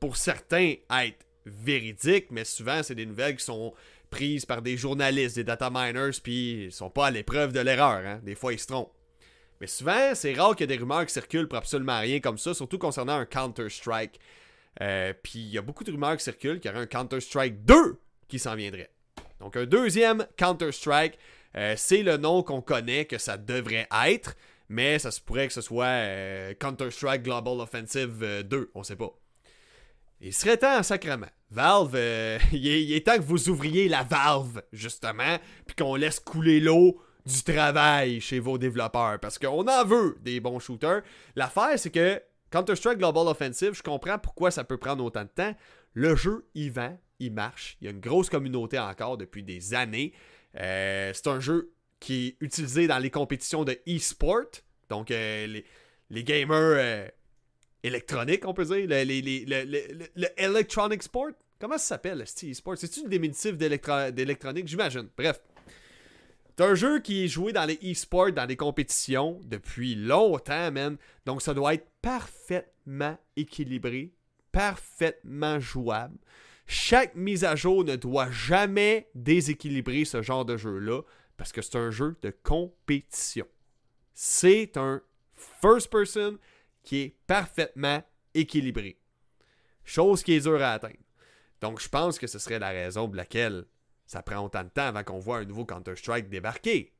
pour 0.00 0.16
certains, 0.16 0.74
être 0.90 1.26
véridiques, 1.44 2.30
mais 2.30 2.44
souvent 2.44 2.82
c'est 2.82 2.94
des 2.94 3.06
nouvelles 3.06 3.36
qui 3.36 3.44
sont 3.44 3.74
prises 4.10 4.46
par 4.46 4.62
des 4.62 4.76
journalistes, 4.76 5.36
des 5.36 5.44
data 5.44 5.70
miners, 5.70 6.20
puis 6.22 6.66
ils 6.66 6.72
sont 6.72 6.90
pas 6.90 7.06
à 7.06 7.10
l'épreuve 7.10 7.52
de 7.52 7.60
l'erreur. 7.60 8.06
Hein? 8.06 8.20
Des 8.22 8.36
fois, 8.36 8.52
ils 8.52 8.60
se 8.60 8.66
trompent. 8.66 8.92
Mais 9.60 9.66
souvent, 9.66 10.14
c'est 10.14 10.34
rare 10.34 10.54
qu'il 10.54 10.68
y 10.68 10.72
ait 10.72 10.76
des 10.76 10.80
rumeurs 10.80 11.06
qui 11.06 11.12
circulent 11.12 11.48
pour 11.48 11.58
absolument 11.58 11.98
rien 11.98 12.20
comme 12.20 12.38
ça, 12.38 12.52
surtout 12.52 12.78
concernant 12.78 13.14
un 13.14 13.24
Counter-Strike. 13.24 14.20
Euh, 14.80 15.12
puis 15.22 15.38
il 15.38 15.48
y 15.48 15.58
a 15.58 15.62
beaucoup 15.62 15.84
de 15.84 15.90
rumeurs 15.90 16.16
qui 16.16 16.24
circulent 16.24 16.60
qu'il 16.60 16.70
y 16.70 16.74
aurait 16.74 16.84
un 16.84 16.86
Counter-Strike 16.86 17.64
2 17.64 17.98
qui 18.28 18.38
s'en 18.38 18.54
viendrait. 18.54 18.90
Donc 19.40 19.56
un 19.56 19.66
deuxième 19.66 20.26
Counter-Strike, 20.36 21.18
euh, 21.56 21.74
c'est 21.76 22.02
le 22.02 22.16
nom 22.16 22.42
qu'on 22.42 22.62
connaît 22.62 23.04
que 23.04 23.18
ça 23.18 23.36
devrait 23.36 23.88
être, 24.06 24.34
mais 24.68 24.98
ça 24.98 25.10
se 25.10 25.20
pourrait 25.20 25.48
que 25.48 25.52
ce 25.52 25.60
soit 25.60 25.84
euh, 25.84 26.54
Counter-Strike 26.54 27.22
Global 27.22 27.60
Offensive 27.60 28.44
2, 28.44 28.70
on 28.74 28.82
sait 28.82 28.96
pas. 28.96 29.10
Il 30.20 30.32
serait 30.32 30.56
temps, 30.56 30.82
sacrement. 30.82 31.26
Valve, 31.50 31.94
il, 32.52 32.66
est, 32.66 32.82
il, 32.82 32.92
est, 32.94 33.06
temps 33.06 33.16
que 33.16 33.22
vous 33.22 33.50
ouvriez 33.50 33.88
la 33.88 34.04
valve, 34.04 34.62
justement, 34.72 35.36
puis 35.66 35.76
qu'on 35.76 35.96
laisse 35.96 36.20
couler 36.20 36.60
l'eau 36.60 36.98
du 37.26 37.42
travail 37.42 38.20
chez 38.20 38.38
vos 38.38 38.56
développeurs, 38.56 39.18
parce 39.20 39.38
qu'on 39.38 39.66
en 39.66 39.84
veut 39.84 40.16
des 40.22 40.40
bons 40.40 40.58
shooters. 40.58 41.02
L'affaire, 41.36 41.78
c'est 41.78 41.90
que 41.90 42.20
Counter-Strike 42.52 42.98
Global 42.98 43.26
Offensive, 43.28 43.72
je 43.72 43.82
comprends 43.82 44.18
pourquoi 44.18 44.50
ça 44.50 44.62
peut 44.62 44.76
prendre 44.76 45.02
autant 45.02 45.24
de 45.24 45.28
temps. 45.28 45.54
Le 45.94 46.14
jeu, 46.14 46.44
il 46.54 46.70
vend, 46.70 46.98
il 47.18 47.32
marche. 47.32 47.78
Il 47.80 47.86
y 47.86 47.88
a 47.88 47.90
une 47.90 48.00
grosse 48.00 48.28
communauté 48.28 48.78
encore 48.78 49.16
depuis 49.16 49.42
des 49.42 49.72
années. 49.72 50.12
Euh, 50.60 51.12
c'est 51.14 51.28
un 51.28 51.40
jeu 51.40 51.72
qui 51.98 52.28
est 52.28 52.36
utilisé 52.44 52.86
dans 52.86 52.98
les 52.98 53.10
compétitions 53.10 53.64
de 53.64 53.78
e-sport. 53.88 54.50
Donc, 54.90 55.10
euh, 55.10 55.62
les, 56.10 56.24
gamers 56.24 56.56
euh, 56.58 57.08
électroniques, 57.82 58.46
on 58.46 58.52
peut 58.52 58.66
dire. 58.66 58.86
Le, 58.86 60.32
electronic 60.36 61.02
sport. 61.02 61.30
Comment 61.58 61.78
ça 61.78 61.86
s'appelle, 61.86 62.22
e-sport? 62.22 62.76
C'est-tu 62.76 63.04
le 63.04 63.08
diminutif 63.08 63.56
d'électronique? 63.56 64.68
J'imagine. 64.68 65.08
Bref. 65.16 65.40
C'est 66.56 66.64
un 66.64 66.74
jeu 66.74 67.00
qui 67.00 67.24
est 67.24 67.28
joué 67.28 67.52
dans 67.52 67.64
les 67.64 67.78
e-sports, 67.82 68.32
dans 68.32 68.44
les 68.44 68.56
compétitions 68.56 69.40
depuis 69.44 69.94
longtemps, 69.94 70.70
man. 70.70 70.98
Donc 71.24 71.40
ça 71.40 71.54
doit 71.54 71.74
être 71.74 71.88
parfaitement 72.02 73.16
équilibré, 73.36 74.12
parfaitement 74.50 75.58
jouable. 75.60 76.18
Chaque 76.66 77.14
mise 77.14 77.44
à 77.44 77.56
jour 77.56 77.84
ne 77.84 77.96
doit 77.96 78.30
jamais 78.30 79.08
déséquilibrer 79.14 80.04
ce 80.04 80.20
genre 80.20 80.44
de 80.44 80.58
jeu-là 80.58 81.02
parce 81.38 81.52
que 81.52 81.62
c'est 81.62 81.76
un 81.76 81.90
jeu 81.90 82.16
de 82.20 82.34
compétition. 82.42 83.46
C'est 84.12 84.76
un 84.76 85.00
first 85.34 85.90
person 85.90 86.38
qui 86.82 86.98
est 86.98 87.16
parfaitement 87.26 88.02
équilibré. 88.34 88.98
Chose 89.84 90.22
qui 90.22 90.34
est 90.34 90.40
dure 90.40 90.62
à 90.62 90.72
atteindre. 90.72 90.96
Donc 91.62 91.80
je 91.80 91.88
pense 91.88 92.18
que 92.18 92.26
ce 92.26 92.38
serait 92.38 92.58
la 92.58 92.70
raison 92.70 93.06
pour 93.06 93.16
laquelle 93.16 93.64
ça 94.12 94.22
prend 94.22 94.44
autant 94.44 94.62
de 94.62 94.68
temps 94.68 94.86
avant 94.86 95.02
qu'on 95.02 95.18
voit 95.18 95.38
un 95.38 95.44
nouveau 95.46 95.64
Counter-Strike 95.64 96.28
débarquer. 96.28 96.92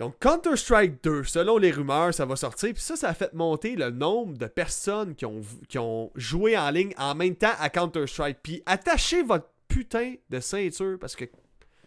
Donc 0.00 0.18
Counter-Strike 0.18 1.02
2, 1.04 1.22
selon 1.22 1.58
les 1.58 1.70
rumeurs, 1.70 2.12
ça 2.12 2.26
va 2.26 2.34
sortir. 2.34 2.74
Puis 2.74 2.82
ça, 2.82 2.96
ça 2.96 3.10
a 3.10 3.14
fait 3.14 3.32
monter 3.32 3.76
le 3.76 3.90
nombre 3.90 4.36
de 4.36 4.46
personnes 4.46 5.14
qui 5.14 5.24
ont, 5.24 5.40
qui 5.68 5.78
ont 5.78 6.10
joué 6.16 6.58
en 6.58 6.70
ligne 6.70 6.92
en 6.98 7.14
même 7.14 7.36
temps 7.36 7.54
à 7.60 7.70
Counter-Strike. 7.70 8.38
Puis 8.42 8.62
attachez 8.66 9.22
votre 9.22 9.48
putain 9.68 10.16
de 10.28 10.40
ceinture 10.40 10.98
parce 10.98 11.14
que 11.14 11.24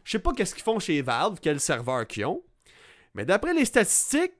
je 0.05 0.11
sais 0.13 0.19
pas 0.19 0.33
qu'est-ce 0.33 0.55
qu'ils 0.55 0.63
font 0.63 0.79
chez 0.79 1.01
Valve, 1.01 1.39
quel 1.41 1.59
serveur 1.59 2.07
qu'ils 2.07 2.25
ont. 2.25 2.41
Mais 3.15 3.25
d'après 3.25 3.53
les 3.53 3.65
statistiques, 3.65 4.33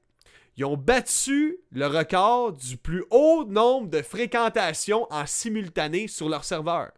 ils 0.55 0.63
ont 0.63 0.77
battu 0.77 1.57
le 1.71 1.85
record 1.85 2.53
du 2.53 2.77
plus 2.77 3.03
haut 3.11 3.43
nombre 3.43 3.89
de 3.89 4.01
fréquentations 4.01 5.05
en 5.11 5.25
simultané 5.25 6.07
sur 6.07 6.29
leur 6.29 6.45
serveur. 6.45 6.91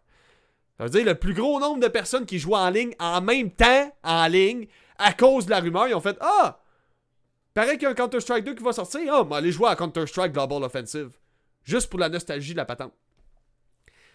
Ça 0.78 0.86
veut 0.86 0.90
dire 0.90 1.06
le 1.06 1.16
plus 1.16 1.34
gros 1.34 1.60
nombre 1.60 1.80
de 1.80 1.88
personnes 1.88 2.26
qui 2.26 2.40
jouent 2.40 2.56
en 2.56 2.70
ligne 2.70 2.94
en 3.00 3.22
même 3.22 3.52
temps 3.52 3.92
en 4.04 4.28
ligne 4.28 4.68
à 4.98 5.14
cause 5.14 5.46
de 5.46 5.52
la 5.52 5.60
rumeur. 5.60 5.88
Ils 5.88 5.96
ont 5.96 6.02
fait 6.02 6.18
Ah, 6.22 6.60
pareil 7.54 7.78
qu'il 7.78 7.84
y 7.84 7.86
a 7.86 7.90
un 7.90 7.96
Counter-Strike 7.96 8.46
2 8.46 8.56
qui 8.56 8.64
va 8.64 8.74
sortir. 8.74 9.02
Ah, 9.14 9.26
oh, 9.28 9.34
aller 9.34 9.52
jouer 9.52 9.70
à 9.70 9.76
Counter-Strike 9.76 10.32
Global 10.32 10.64
Offensive. 10.64 11.12
Juste 11.64 11.90
pour 11.90 12.00
la 12.00 12.10
nostalgie 12.10 12.54
de 12.54 12.58
la 12.58 12.66
patente. 12.66 12.94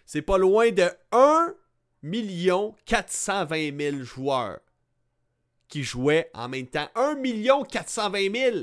C'est 0.05 0.23
pas 0.23 0.39
loin 0.39 0.71
de 0.71 0.89
1 1.13 1.55
420 2.85 3.79
000 3.79 4.03
joueurs 4.03 4.61
qui 5.69 5.83
jouaient 5.83 6.31
en 6.35 6.49
même 6.49 6.67
temps. 6.67 6.89
1 6.95 7.17
420 7.65 8.35
000. 8.35 8.57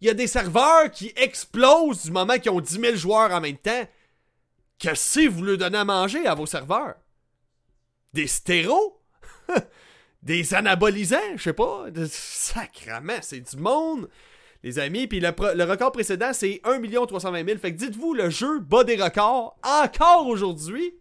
Il 0.00 0.06
y 0.06 0.10
a 0.10 0.14
des 0.14 0.26
serveurs 0.26 0.90
qui 0.90 1.12
explosent 1.16 2.04
du 2.04 2.10
moment 2.10 2.38
qu'ils 2.38 2.50
ont 2.50 2.60
10 2.60 2.80
000 2.80 2.96
joueurs 2.96 3.30
en 3.30 3.40
même 3.40 3.56
temps. 3.56 3.86
Que 4.82 4.96
si 4.96 5.28
vous 5.28 5.42
le 5.42 5.56
donnez 5.56 5.78
à 5.78 5.84
manger 5.84 6.26
à 6.26 6.34
vos 6.34 6.44
serveurs? 6.44 6.96
Des 8.12 8.26
stéros? 8.26 9.00
des 10.24 10.54
anabolisants, 10.54 11.36
je 11.36 11.42
sais 11.44 11.52
pas. 11.52 11.86
Sacrement, 12.08 13.18
c'est 13.20 13.40
du 13.40 13.56
monde 13.58 14.08
les 14.64 14.80
amis. 14.80 15.06
Puis 15.06 15.20
le, 15.20 15.64
record 15.64 15.92
précédent, 15.92 16.32
c'est 16.32 16.60
1 16.64 16.80
320 17.06 17.46
000. 17.46 17.58
Fait 17.58 17.72
que 17.72 17.78
dites-vous, 17.78 18.12
le 18.12 18.28
jeu 18.28 18.58
bat 18.58 18.82
des 18.82 19.00
records 19.00 19.56
encore 19.62 20.26
aujourd'hui, 20.26 20.94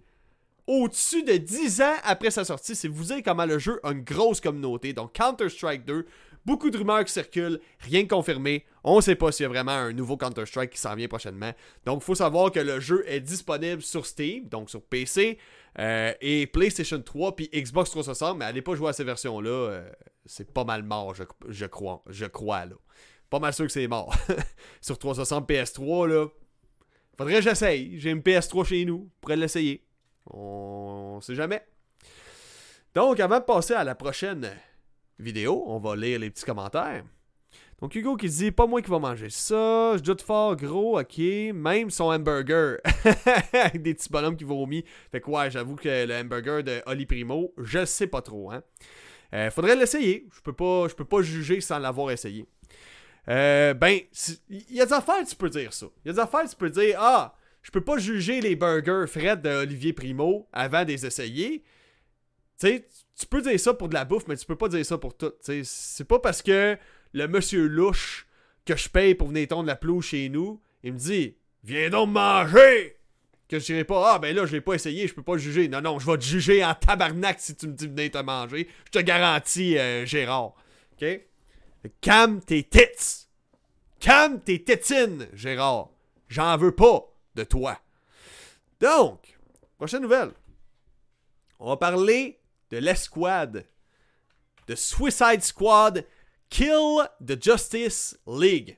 au-dessus 0.68 1.24
de 1.24 1.38
10 1.38 1.82
ans 1.82 1.96
après 2.04 2.30
sa 2.30 2.46
sortie. 2.46 2.76
C'est 2.76 2.88
vous 2.88 3.06
dire 3.06 3.22
comment 3.26 3.48
le 3.48 3.58
jeu 3.58 3.80
a 3.82 3.94
une 3.94 4.04
grosse 4.04 4.42
communauté. 4.42 4.94
Donc 4.94 5.14
Counter-Strike 5.14 5.86
2, 5.86 6.06
beaucoup 6.46 6.70
de 6.70 6.78
rumeurs 6.78 7.04
qui 7.06 7.14
circulent, 7.14 7.60
rien 7.80 8.04
de 8.04 8.08
confirmé. 8.08 8.66
On 8.84 8.98
ne 8.98 9.02
sait 9.02 9.16
pas 9.16 9.32
s'il 9.32 9.44
y 9.44 9.46
a 9.46 9.50
vraiment 9.50 9.72
un 9.72 9.94
nouveau 9.94 10.18
Counter-Strike 10.18 10.72
qui 10.72 10.80
s'en 10.80 10.96
vient 10.96 11.08
prochainement. 11.08 11.52
Donc 11.86 12.02
il 12.02 12.06
faut 12.06 12.16
savoir 12.16 12.52
que 12.52 12.60
le 12.60 12.80
jeu 12.80 13.04
est 13.08 13.20
disponible 13.20 13.82
sur 13.82 14.06
Steam, 14.06 14.48
donc 14.48 14.70
sur 14.70 14.82
PC. 14.82 15.38
Euh, 15.80 16.14
et 16.20 16.48
PlayStation 16.48 17.02
3 17.02 17.36
puis 17.36 17.50
Xbox 17.54 17.92
360, 17.92 18.38
mais 18.38 18.46
allez 18.46 18.62
pas 18.62 18.76
jouer 18.76 18.90
à 18.90 18.94
ces 18.94 19.06
versions-là, 19.06 19.50
euh, 19.50 19.90
c'est 20.26 20.52
pas 20.52 20.66
mal 20.66 20.84
mort, 20.84 21.16
je, 21.16 21.66
crois, 21.66 22.02
je 22.10 22.26
crois 22.26 22.66
là 22.66 22.76
pas 23.32 23.40
mal 23.40 23.54
sûr 23.54 23.66
que 23.66 23.72
c'est 23.72 23.88
mort. 23.88 24.14
Sur 24.82 25.00
360 25.00 25.50
PS3, 25.50 26.08
là. 26.08 26.28
Faudrait 27.18 27.36
que 27.36 27.42
j'essaye. 27.42 27.98
J'ai 27.98 28.12
une 28.12 28.20
PS3 28.20 28.66
chez 28.66 28.86
nous. 28.86 29.10
Je 29.10 29.20
pourrais 29.22 29.38
l'essayer. 29.38 29.84
On 30.26 31.20
sait 31.22 31.34
jamais. 31.34 31.66
Donc, 32.94 33.20
avant 33.22 33.40
de 33.40 33.46
passer 33.46 33.74
à 33.74 33.86
la 33.86 33.96
prochaine 33.96 34.52
vidéo, 35.22 35.64
on 35.68 35.80
va 35.80 35.96
lire 35.96 36.20
les 36.20 36.30
petits 36.30 36.46
commentaires. 36.46 37.04
Donc, 37.82 37.96
Hugo 37.96 38.16
qui 38.16 38.30
dit 38.30 38.52
Pas 38.52 38.68
moi 38.68 38.82
qui 38.82 38.92
va 38.92 39.00
manger 39.00 39.30
ça. 39.32 39.98
Je 39.98 40.04
doute 40.04 40.22
fort, 40.22 40.56
gros, 40.56 41.00
ok. 41.00 41.18
Même 41.18 41.90
son 41.90 42.06
hamburger. 42.06 42.78
Avec 43.54 43.82
des 43.82 43.96
petits 43.96 44.10
bonhommes 44.10 44.38
qui 44.38 44.44
vomissent. 44.44 44.84
Fait 45.12 45.20
que, 45.20 45.30
ouais, 45.32 45.50
j'avoue 45.50 45.76
que 45.76 46.06
le 46.06 46.14
hamburger 46.14 46.64
de 46.64 46.82
Oli 46.86 47.08
Primo, 47.08 47.54
je 47.58 47.84
sais 47.86 48.08
pas 48.08 48.22
trop, 48.22 48.52
hein. 48.52 48.62
Euh, 49.34 49.50
faudrait 49.50 49.76
l'essayer. 49.76 50.28
Je 50.32 50.42
peux 50.42 50.54
pas, 50.54 50.88
je 50.90 50.94
peux 50.94 51.06
pas 51.06 51.22
juger 51.22 51.60
sans 51.62 51.80
l'avoir 51.80 52.12
essayé. 52.12 52.46
Euh, 53.30 53.74
ben, 53.74 54.00
il 54.50 54.76
y 54.76 54.82
a 54.82 54.86
des 54.86 54.94
affaires, 54.94 55.26
tu 55.28 55.36
peux 55.36 55.50
dire 55.50 55.74
ça. 55.74 55.88
Il 56.04 56.10
y 56.10 56.12
a 56.12 56.14
des 56.14 56.20
affaires, 56.20 56.48
tu 56.48 56.56
peux 56.56 56.70
dire, 56.70 56.98
ah, 57.00 57.36
je 57.62 57.72
peux 57.72 57.82
pas 57.82 57.98
juger 57.98 58.42
les 58.42 58.56
burgers 58.56 59.06
Fred 59.08 59.42
d'Olivier 59.42 59.94
Primo 59.94 60.48
avant 60.52 60.84
de 60.84 60.90
les 60.90 61.06
essayer. 61.06 61.64
Tu 62.60 62.68
sais, 62.68 62.88
tu 63.22 63.28
peux 63.28 63.42
dire 63.42 63.60
ça 63.60 63.74
pour 63.74 63.88
de 63.88 63.94
la 63.94 64.04
bouffe, 64.04 64.28
mais 64.28 64.36
tu 64.36 64.46
peux 64.46 64.56
pas 64.56 64.68
dire 64.68 64.86
ça 64.86 64.98
pour 64.98 65.16
tout. 65.16 65.32
C'est 65.42 66.08
pas 66.08 66.20
parce 66.20 66.42
que 66.42 66.76
le 67.14 67.28
monsieur 67.28 67.68
louche 67.68 68.26
que 68.66 68.76
je 68.76 68.90
paye 68.90 69.14
pour 69.14 69.28
venir 69.28 69.48
tondre 69.48 69.68
la 69.68 69.76
pelouse 69.76 70.06
chez 70.06 70.28
nous, 70.30 70.60
il 70.84 70.94
me 70.94 70.98
dit, 70.98 71.36
viens 71.64 71.90
donc 71.90 72.10
manger! 72.10 72.98
Que 73.48 73.60
je 73.60 73.66
dirais 73.66 73.84
pas, 73.84 74.14
ah 74.14 74.20
ben 74.20 74.34
là, 74.34 74.46
je 74.46 74.54
l'ai 74.54 74.62
pas 74.62 74.74
essayé, 74.74 75.08
je 75.08 75.14
peux 75.14 75.24
pas 75.24 75.38
juger. 75.38 75.68
Non, 75.68 75.82
non, 75.82 76.00
je 76.00 76.10
vais 76.10 76.18
te 76.18 76.24
juger 76.24 76.64
en 76.64 76.74
tabarnak 76.74 77.40
si 77.40 77.54
tu 77.56 77.68
me 77.68 77.74
dis 77.74 77.86
venir 77.86 78.10
te 78.10 78.18
manger. 78.18 78.68
Je 78.86 78.92
te 78.92 79.00
garantis, 79.00 79.78
euh, 79.78 80.06
Gérard. 80.06 80.54
OK? 80.94 81.22
Calme 82.00 82.40
tes 82.40 82.64
tits. 82.64 83.28
Calme 84.00 84.40
tes 84.40 84.64
tétines, 84.64 85.28
Gérard. 85.34 85.90
J'en 86.30 86.58
veux 86.58 86.72
pas 86.74 87.06
de 87.36 87.44
toi. 87.44 87.78
Donc, 88.80 89.38
prochaine 89.78 90.02
nouvelle. 90.02 90.32
On 91.60 91.68
va 91.68 91.78
parler 91.78 92.41
de 92.72 92.78
l'escouade. 92.78 93.66
De 94.68 94.76
Suicide 94.76 95.42
Squad 95.42 96.06
Kill 96.50 97.08
the 97.26 97.42
Justice 97.42 98.18
League. 98.28 98.78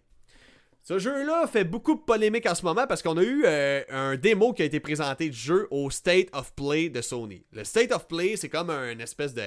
Ce 0.81 0.99
jeu-là 0.99 1.47
fait 1.47 1.63
beaucoup 1.63 1.95
de 1.95 2.01
polémique 2.01 2.45
en 2.45 2.55
ce 2.55 2.63
moment 2.63 2.85
parce 2.87 3.01
qu'on 3.01 3.17
a 3.17 3.23
eu 3.23 3.43
euh, 3.45 3.83
un 3.89 4.17
démo 4.17 4.53
qui 4.53 4.63
a 4.63 4.65
été 4.65 4.79
présenté 4.79 5.29
du 5.29 5.37
jeu 5.37 5.67
au 5.71 5.89
State 5.89 6.27
of 6.33 6.53
Play 6.55 6.89
de 6.89 7.01
Sony. 7.01 7.45
Le 7.53 7.63
State 7.63 7.91
of 7.93 8.07
Play, 8.07 8.35
c'est 8.35 8.49
comme 8.49 8.69
une 8.69 8.99
espèce 8.99 9.33
de 9.33 9.43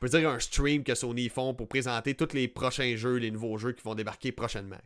peut 0.00 0.08
dire 0.08 0.30
un 0.30 0.38
stream 0.38 0.82
que 0.82 0.94
Sony 0.94 1.28
font 1.28 1.52
pour 1.52 1.68
présenter 1.68 2.14
tous 2.14 2.32
les 2.32 2.48
prochains 2.48 2.96
jeux, 2.96 3.16
les 3.16 3.30
nouveaux 3.30 3.58
jeux 3.58 3.72
qui 3.72 3.82
vont 3.82 3.94
débarquer 3.94 4.32
prochainement. 4.32 4.80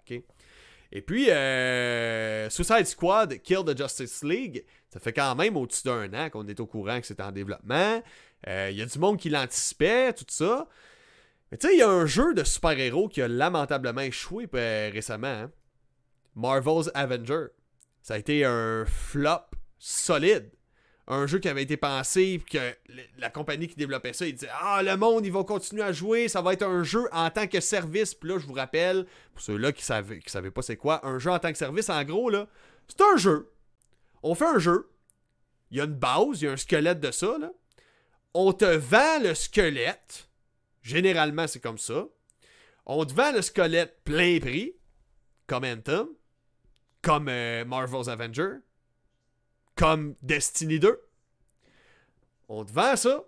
Et 0.90 1.00
puis, 1.00 1.30
euh, 1.30 2.50
Suicide 2.50 2.86
Squad 2.86 3.40
Kill 3.42 3.64
the 3.64 3.78
Justice 3.78 4.24
League, 4.24 4.64
ça 4.92 4.98
fait 4.98 5.12
quand 5.12 5.36
même 5.36 5.56
au-dessus 5.56 5.84
d'un 5.84 6.12
an 6.14 6.30
qu'on 6.30 6.46
est 6.48 6.58
au 6.58 6.66
courant 6.66 7.00
que 7.00 7.06
c'est 7.06 7.20
en 7.20 7.30
développement. 7.30 8.02
Euh, 8.48 8.68
il 8.70 8.76
y 8.76 8.82
a 8.82 8.86
du 8.86 8.98
monde 8.98 9.18
qui 9.18 9.30
l'anticipait, 9.30 10.12
tout 10.12 10.24
ça. 10.28 10.68
Mais 11.50 11.58
tu 11.58 11.68
sais, 11.68 11.74
il 11.74 11.78
y 11.78 11.82
a 11.82 11.88
un 11.88 12.06
jeu 12.06 12.34
de 12.34 12.44
super-héros 12.44 13.08
qui 13.08 13.22
a 13.22 13.28
lamentablement 13.28 14.00
échoué 14.00 14.48
euh, 14.54 14.90
récemment. 14.92 15.26
Hein. 15.26 15.50
Marvel's 16.34 16.90
Avenger. 16.94 17.46
Ça 18.02 18.14
a 18.14 18.18
été 18.18 18.44
un 18.44 18.84
flop 18.86 19.46
solide 19.78 20.50
un 21.06 21.26
jeu 21.26 21.38
qui 21.38 21.48
avait 21.48 21.62
été 21.62 21.76
pensé, 21.76 22.42
que 22.50 22.74
la 23.18 23.28
compagnie 23.28 23.68
qui 23.68 23.76
développait 23.76 24.12
ça, 24.12 24.26
il 24.26 24.34
disait 24.34 24.50
Ah, 24.60 24.82
le 24.82 24.96
monde, 24.96 25.26
ils 25.26 25.32
vont 25.32 25.44
continuer 25.44 25.82
à 25.82 25.92
jouer, 25.92 26.28
ça 26.28 26.40
va 26.40 26.54
être 26.54 26.62
un 26.62 26.82
jeu 26.82 27.06
en 27.12 27.28
tant 27.30 27.46
que 27.46 27.60
service. 27.60 28.14
Puis 28.14 28.30
là, 28.30 28.38
je 28.38 28.46
vous 28.46 28.54
rappelle, 28.54 29.06
pour 29.34 29.42
ceux-là 29.42 29.72
qui 29.72 29.84
savaient, 29.84 30.20
qui 30.20 30.30
savaient 30.30 30.50
pas 30.50 30.62
c'est 30.62 30.76
quoi, 30.76 31.06
un 31.06 31.18
jeu 31.18 31.30
en 31.30 31.38
tant 31.38 31.52
que 31.52 31.58
service, 31.58 31.90
en 31.90 32.02
gros, 32.04 32.30
là, 32.30 32.46
c'est 32.88 33.02
un 33.02 33.16
jeu. 33.16 33.50
On 34.22 34.34
fait 34.34 34.46
un 34.46 34.58
jeu. 34.58 34.90
Il 35.70 35.78
y 35.78 35.80
a 35.80 35.84
une 35.84 35.94
base, 35.94 36.40
il 36.40 36.44
y 36.44 36.48
a 36.48 36.52
un 36.52 36.56
squelette 36.56 37.00
de 37.00 37.10
ça, 37.10 37.36
là. 37.38 37.50
On 38.34 38.52
te 38.52 38.64
vend 38.64 39.20
le 39.22 39.34
squelette. 39.34 40.28
Généralement, 40.82 41.46
c'est 41.46 41.60
comme 41.60 41.78
ça. 41.78 42.06
On 42.84 43.04
te 43.04 43.14
vend 43.14 43.32
le 43.32 43.40
squelette 43.40 44.00
plein 44.04 44.38
prix, 44.40 44.74
comme 45.46 45.64
Anthem, 45.64 46.08
comme 47.00 47.28
euh, 47.28 47.64
Marvel's 47.64 48.08
Avenger, 48.08 48.56
comme 49.76 50.16
Destiny 50.20 50.80
2. 50.80 51.00
On 52.48 52.64
te 52.64 52.72
vend 52.72 52.96
ça. 52.96 53.24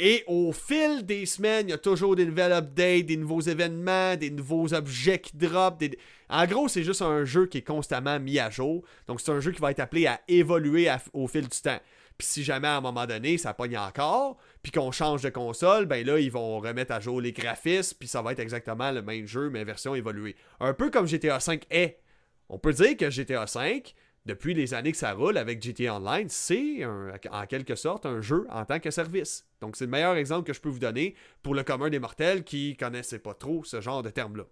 Et 0.00 0.24
au 0.26 0.52
fil 0.52 1.06
des 1.06 1.24
semaines, 1.24 1.68
il 1.68 1.70
y 1.70 1.74
a 1.74 1.78
toujours 1.78 2.16
des 2.16 2.26
nouvelles 2.26 2.52
updates, 2.52 3.06
des 3.06 3.16
nouveaux 3.16 3.40
événements, 3.40 4.16
des 4.16 4.30
nouveaux 4.30 4.74
objets 4.74 5.20
qui 5.20 5.36
drop. 5.36 5.82
En 6.28 6.46
gros, 6.46 6.66
c'est 6.66 6.82
juste 6.82 7.00
un 7.00 7.24
jeu 7.24 7.46
qui 7.46 7.58
est 7.58 7.62
constamment 7.62 8.18
mis 8.18 8.40
à 8.40 8.50
jour. 8.50 8.82
Donc, 9.06 9.20
c'est 9.20 9.30
un 9.30 9.38
jeu 9.38 9.52
qui 9.52 9.60
va 9.60 9.70
être 9.70 9.78
appelé 9.78 10.06
à 10.06 10.20
évoluer 10.26 10.90
au 11.12 11.28
fil 11.28 11.48
du 11.48 11.60
temps. 11.60 11.78
Puis 12.16 12.26
si 12.28 12.44
jamais 12.44 12.68
à 12.68 12.76
un 12.76 12.80
moment 12.80 13.06
donné, 13.06 13.38
ça 13.38 13.54
pogne 13.54 13.76
encore, 13.76 14.38
puis 14.62 14.70
qu'on 14.70 14.92
change 14.92 15.22
de 15.22 15.30
console, 15.30 15.86
ben 15.86 16.06
là, 16.06 16.20
ils 16.20 16.30
vont 16.30 16.60
remettre 16.60 16.92
à 16.92 17.00
jour 17.00 17.20
les 17.20 17.32
graphismes, 17.32 17.96
puis 17.98 18.08
ça 18.08 18.22
va 18.22 18.32
être 18.32 18.40
exactement 18.40 18.92
le 18.92 19.02
même 19.02 19.26
jeu, 19.26 19.50
mais 19.50 19.64
version 19.64 19.94
évoluée. 19.94 20.36
Un 20.60 20.74
peu 20.74 20.90
comme 20.90 21.06
GTA 21.06 21.40
5 21.40 21.64
est. 21.70 22.00
On 22.48 22.58
peut 22.58 22.72
dire 22.72 22.96
que 22.96 23.10
GTA 23.10 23.46
5, 23.46 23.94
depuis 24.26 24.54
les 24.54 24.74
années 24.74 24.92
que 24.92 24.98
ça 24.98 25.12
roule 25.12 25.36
avec 25.36 25.62
GTA 25.62 25.96
Online, 25.96 26.28
c'est 26.28 26.84
en 26.84 27.46
quelque 27.46 27.74
sorte 27.74 28.06
un 28.06 28.20
jeu 28.20 28.46
en 28.50 28.64
tant 28.64 28.78
que 28.78 28.90
service. 28.90 29.46
Donc 29.60 29.76
c'est 29.76 29.84
le 29.84 29.90
meilleur 29.90 30.14
exemple 30.16 30.46
que 30.46 30.52
je 30.52 30.60
peux 30.60 30.68
vous 30.68 30.78
donner 30.78 31.14
pour 31.42 31.54
le 31.54 31.62
commun 31.62 31.90
des 31.90 31.98
mortels 31.98 32.44
qui 32.44 32.76
connaissaient 32.76 33.18
pas 33.18 33.34
trop 33.34 33.64
ce 33.64 33.80
genre 33.80 34.02
de 34.02 34.10
terme-là. 34.10 34.44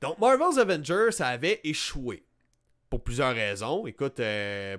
Donc 0.00 0.18
Marvel's 0.18 0.58
Avengers, 0.58 1.10
ça 1.10 1.28
avait 1.28 1.60
échoué. 1.64 2.24
Pour 2.90 3.02
plusieurs 3.04 3.34
raisons. 3.34 3.86
Écoute, 3.86 4.18
euh, 4.20 4.78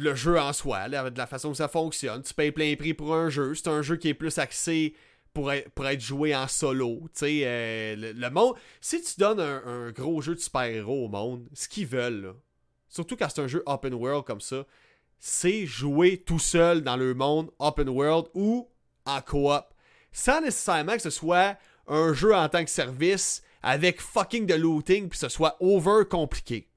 le 0.00 0.14
jeu 0.14 0.38
en 0.38 0.52
soi, 0.52 0.88
de 0.88 1.18
la 1.18 1.26
façon 1.26 1.50
que 1.50 1.56
ça 1.56 1.68
fonctionne, 1.68 2.22
tu 2.22 2.34
payes 2.34 2.52
plein 2.52 2.74
prix 2.76 2.94
pour 2.94 3.14
un 3.14 3.28
jeu. 3.28 3.54
C'est 3.54 3.68
un 3.68 3.82
jeu 3.82 3.96
qui 3.96 4.08
est 4.08 4.14
plus 4.14 4.38
axé 4.38 4.94
pour 5.32 5.52
être, 5.52 6.00
joué 6.00 6.34
en 6.34 6.48
solo. 6.48 7.08
Euh, 7.22 7.96
le, 7.96 8.30
monde. 8.30 8.54
Si 8.80 9.00
tu 9.02 9.14
donnes 9.18 9.40
un, 9.40 9.90
gros 9.92 10.20
jeu 10.20 10.34
de 10.34 10.40
super-héros 10.40 11.06
au 11.06 11.08
monde, 11.08 11.46
ce 11.52 11.68
qu'ils 11.68 11.86
veulent, 11.86 12.34
surtout 12.88 13.16
quand 13.16 13.28
c'est 13.28 13.42
un 13.42 13.46
jeu 13.46 13.62
open 13.66 13.94
world 13.94 14.24
comme 14.24 14.40
ça, 14.40 14.64
c'est 15.18 15.66
jouer 15.66 16.18
tout 16.18 16.38
seul 16.38 16.82
dans 16.82 16.96
le 16.96 17.14
monde 17.14 17.50
open 17.58 17.88
world 17.88 18.26
ou 18.34 18.68
en 19.04 19.20
coop. 19.20 19.64
Sans 20.12 20.40
nécessairement 20.40 20.96
que 20.96 21.02
ce 21.02 21.10
soit 21.10 21.56
un 21.86 22.12
jeu 22.12 22.34
en 22.34 22.48
tant 22.48 22.64
que 22.64 22.70
service 22.70 23.42
avec 23.62 24.00
fucking 24.00 24.46
de 24.46 24.54
looting 24.54 25.08
puis 25.08 25.18
ce 25.18 25.28
soit 25.28 25.56
over 25.60 26.04
compliqué. 26.08 26.69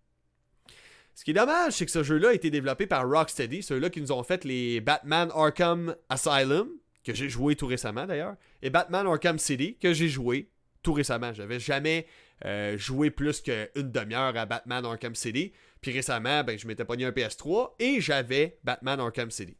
Ce 1.15 1.23
qui 1.23 1.31
est 1.31 1.35
dommage, 1.35 1.73
c'est 1.73 1.85
que 1.85 1.91
ce 1.91 2.03
jeu-là 2.03 2.29
a 2.29 2.33
été 2.33 2.49
développé 2.49 2.87
par 2.87 3.07
Rocksteady, 3.07 3.61
ceux-là 3.61 3.89
qui 3.89 4.01
nous 4.01 4.11
ont 4.11 4.23
fait 4.23 4.43
les 4.45 4.81
Batman 4.81 5.29
Arkham 5.33 5.95
Asylum, 6.09 6.69
que 7.03 7.13
j'ai 7.13 7.29
joué 7.29 7.55
tout 7.55 7.67
récemment 7.67 8.05
d'ailleurs, 8.05 8.35
et 8.61 8.69
Batman 8.69 9.05
Arkham 9.05 9.37
City, 9.37 9.77
que 9.79 9.93
j'ai 9.93 10.07
joué 10.07 10.49
tout 10.81 10.93
récemment. 10.93 11.33
J'avais 11.33 11.59
jamais 11.59 12.07
euh, 12.45 12.77
joué 12.77 13.11
plus 13.11 13.41
qu'une 13.41 13.91
demi-heure 13.91 14.35
à 14.35 14.45
Batman 14.45 14.85
Arkham 14.85 15.15
City. 15.15 15.53
Puis 15.81 15.91
récemment, 15.91 16.43
ben, 16.43 16.57
je 16.57 16.67
m'étais 16.67 16.85
pogné 16.85 17.05
un 17.05 17.11
PS3 17.11 17.73
et 17.79 18.01
j'avais 18.01 18.57
Batman 18.63 18.99
Arkham 18.99 19.31
City. 19.31 19.57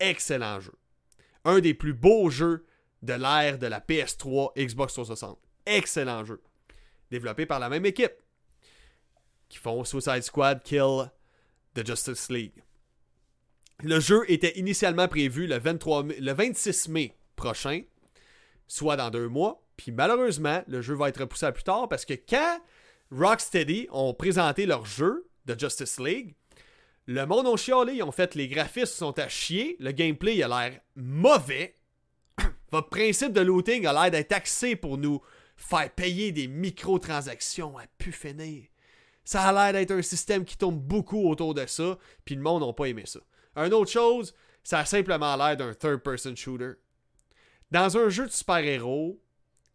Excellent 0.00 0.60
jeu. 0.60 0.74
Un 1.44 1.60
des 1.60 1.74
plus 1.74 1.94
beaux 1.94 2.30
jeux 2.30 2.66
de 3.02 3.14
l'ère 3.14 3.58
de 3.58 3.66
la 3.66 3.80
PS3 3.80 4.52
Xbox 4.56 4.94
360. 4.94 5.38
Excellent 5.66 6.24
jeu. 6.24 6.40
Développé 7.10 7.46
par 7.46 7.58
la 7.58 7.68
même 7.68 7.86
équipe 7.86 8.12
qui 9.52 9.58
font 9.58 9.84
Suicide 9.84 10.22
Squad 10.22 10.62
Kill 10.62 11.10
the 11.74 11.86
Justice 11.86 12.30
League. 12.30 12.64
Le 13.82 14.00
jeu 14.00 14.24
était 14.28 14.58
initialement 14.58 15.08
prévu 15.08 15.46
le, 15.46 15.58
23 15.58 16.04
le 16.18 16.32
26 16.32 16.88
mai 16.88 17.14
prochain, 17.36 17.82
soit 18.66 18.96
dans 18.96 19.10
deux 19.10 19.28
mois. 19.28 19.62
Puis 19.76 19.92
malheureusement, 19.92 20.62
le 20.68 20.80
jeu 20.80 20.94
va 20.94 21.10
être 21.10 21.20
repoussé 21.20 21.44
à 21.44 21.52
plus 21.52 21.64
tard 21.64 21.86
parce 21.90 22.06
que 22.06 22.14
quand 22.14 22.60
Rocksteady 23.10 23.88
ont 23.90 24.14
présenté 24.14 24.64
leur 24.64 24.86
jeu 24.86 25.28
de 25.44 25.58
Justice 25.58 26.00
League, 26.00 26.34
Le 27.06 27.26
monde 27.26 27.48
ont 27.48 27.56
chialé, 27.56 27.94
ils 27.94 28.02
ont 28.04 28.12
fait 28.12 28.36
les 28.36 28.46
graphismes 28.46 28.94
sont 28.94 29.18
à 29.18 29.28
chier, 29.28 29.76
le 29.80 29.90
gameplay 29.90 30.40
a 30.40 30.46
l'air 30.46 30.80
mauvais. 30.94 31.76
Votre 32.70 32.90
principe 32.90 33.32
de 33.32 33.40
looting 33.40 33.86
a 33.86 33.92
l'air 33.92 34.10
d'être 34.12 34.30
axé 34.30 34.76
pour 34.76 34.98
nous 34.98 35.20
faire 35.56 35.90
payer 35.90 36.30
des 36.30 36.46
microtransactions 36.46 37.76
à 37.76 37.86
pu. 37.98 38.12
Ça 39.24 39.42
a 39.42 39.52
l'air 39.52 39.72
d'être 39.72 39.92
un 39.92 40.02
système 40.02 40.44
qui 40.44 40.56
tourne 40.56 40.78
beaucoup 40.78 41.28
autour 41.28 41.54
de 41.54 41.66
ça, 41.66 41.98
puis 42.24 42.34
le 42.34 42.42
monde 42.42 42.66
n'a 42.66 42.72
pas 42.72 42.86
aimé 42.86 43.04
ça. 43.06 43.20
Une 43.56 43.72
autre 43.74 43.90
chose, 43.90 44.34
ça 44.64 44.80
a 44.80 44.84
simplement 44.84 45.36
l'air 45.36 45.56
d'un 45.56 45.74
third-person 45.74 46.34
shooter. 46.36 46.72
Dans 47.70 47.96
un 47.96 48.08
jeu 48.08 48.26
de 48.26 48.32
super-héros, 48.32 49.20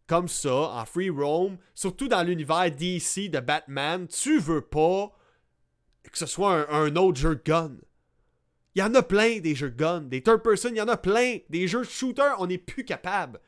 comme 0.06 0.28
ça, 0.28 0.54
en 0.54 0.84
free 0.84 1.10
roam, 1.10 1.58
surtout 1.74 2.08
dans 2.08 2.22
l'univers 2.22 2.70
DC 2.70 3.30
de 3.30 3.40
Batman, 3.40 4.06
tu 4.08 4.38
veux 4.38 4.62
pas 4.62 5.12
que 6.10 6.18
ce 6.18 6.26
soit 6.26 6.72
un, 6.72 6.96
autre 6.96 7.18
jeu 7.18 7.36
de 7.36 7.42
gun. 7.44 7.76
Il 8.74 8.80
y 8.80 8.82
en 8.82 8.94
a 8.94 9.02
plein 9.02 9.40
des 9.40 9.54
jeux 9.54 9.70
de 9.70 9.76
gun, 9.76 10.02
des 10.02 10.22
third 10.22 10.42
person, 10.42 10.70
il 10.70 10.78
y 10.78 10.80
en 10.80 10.88
a 10.88 10.96
plein. 10.96 11.38
Des 11.50 11.68
jeux 11.68 11.80
de 11.80 11.88
shooter, 11.88 12.32
on 12.38 12.46
n'est 12.46 12.58
plus 12.58 12.84
capable. 12.84 13.40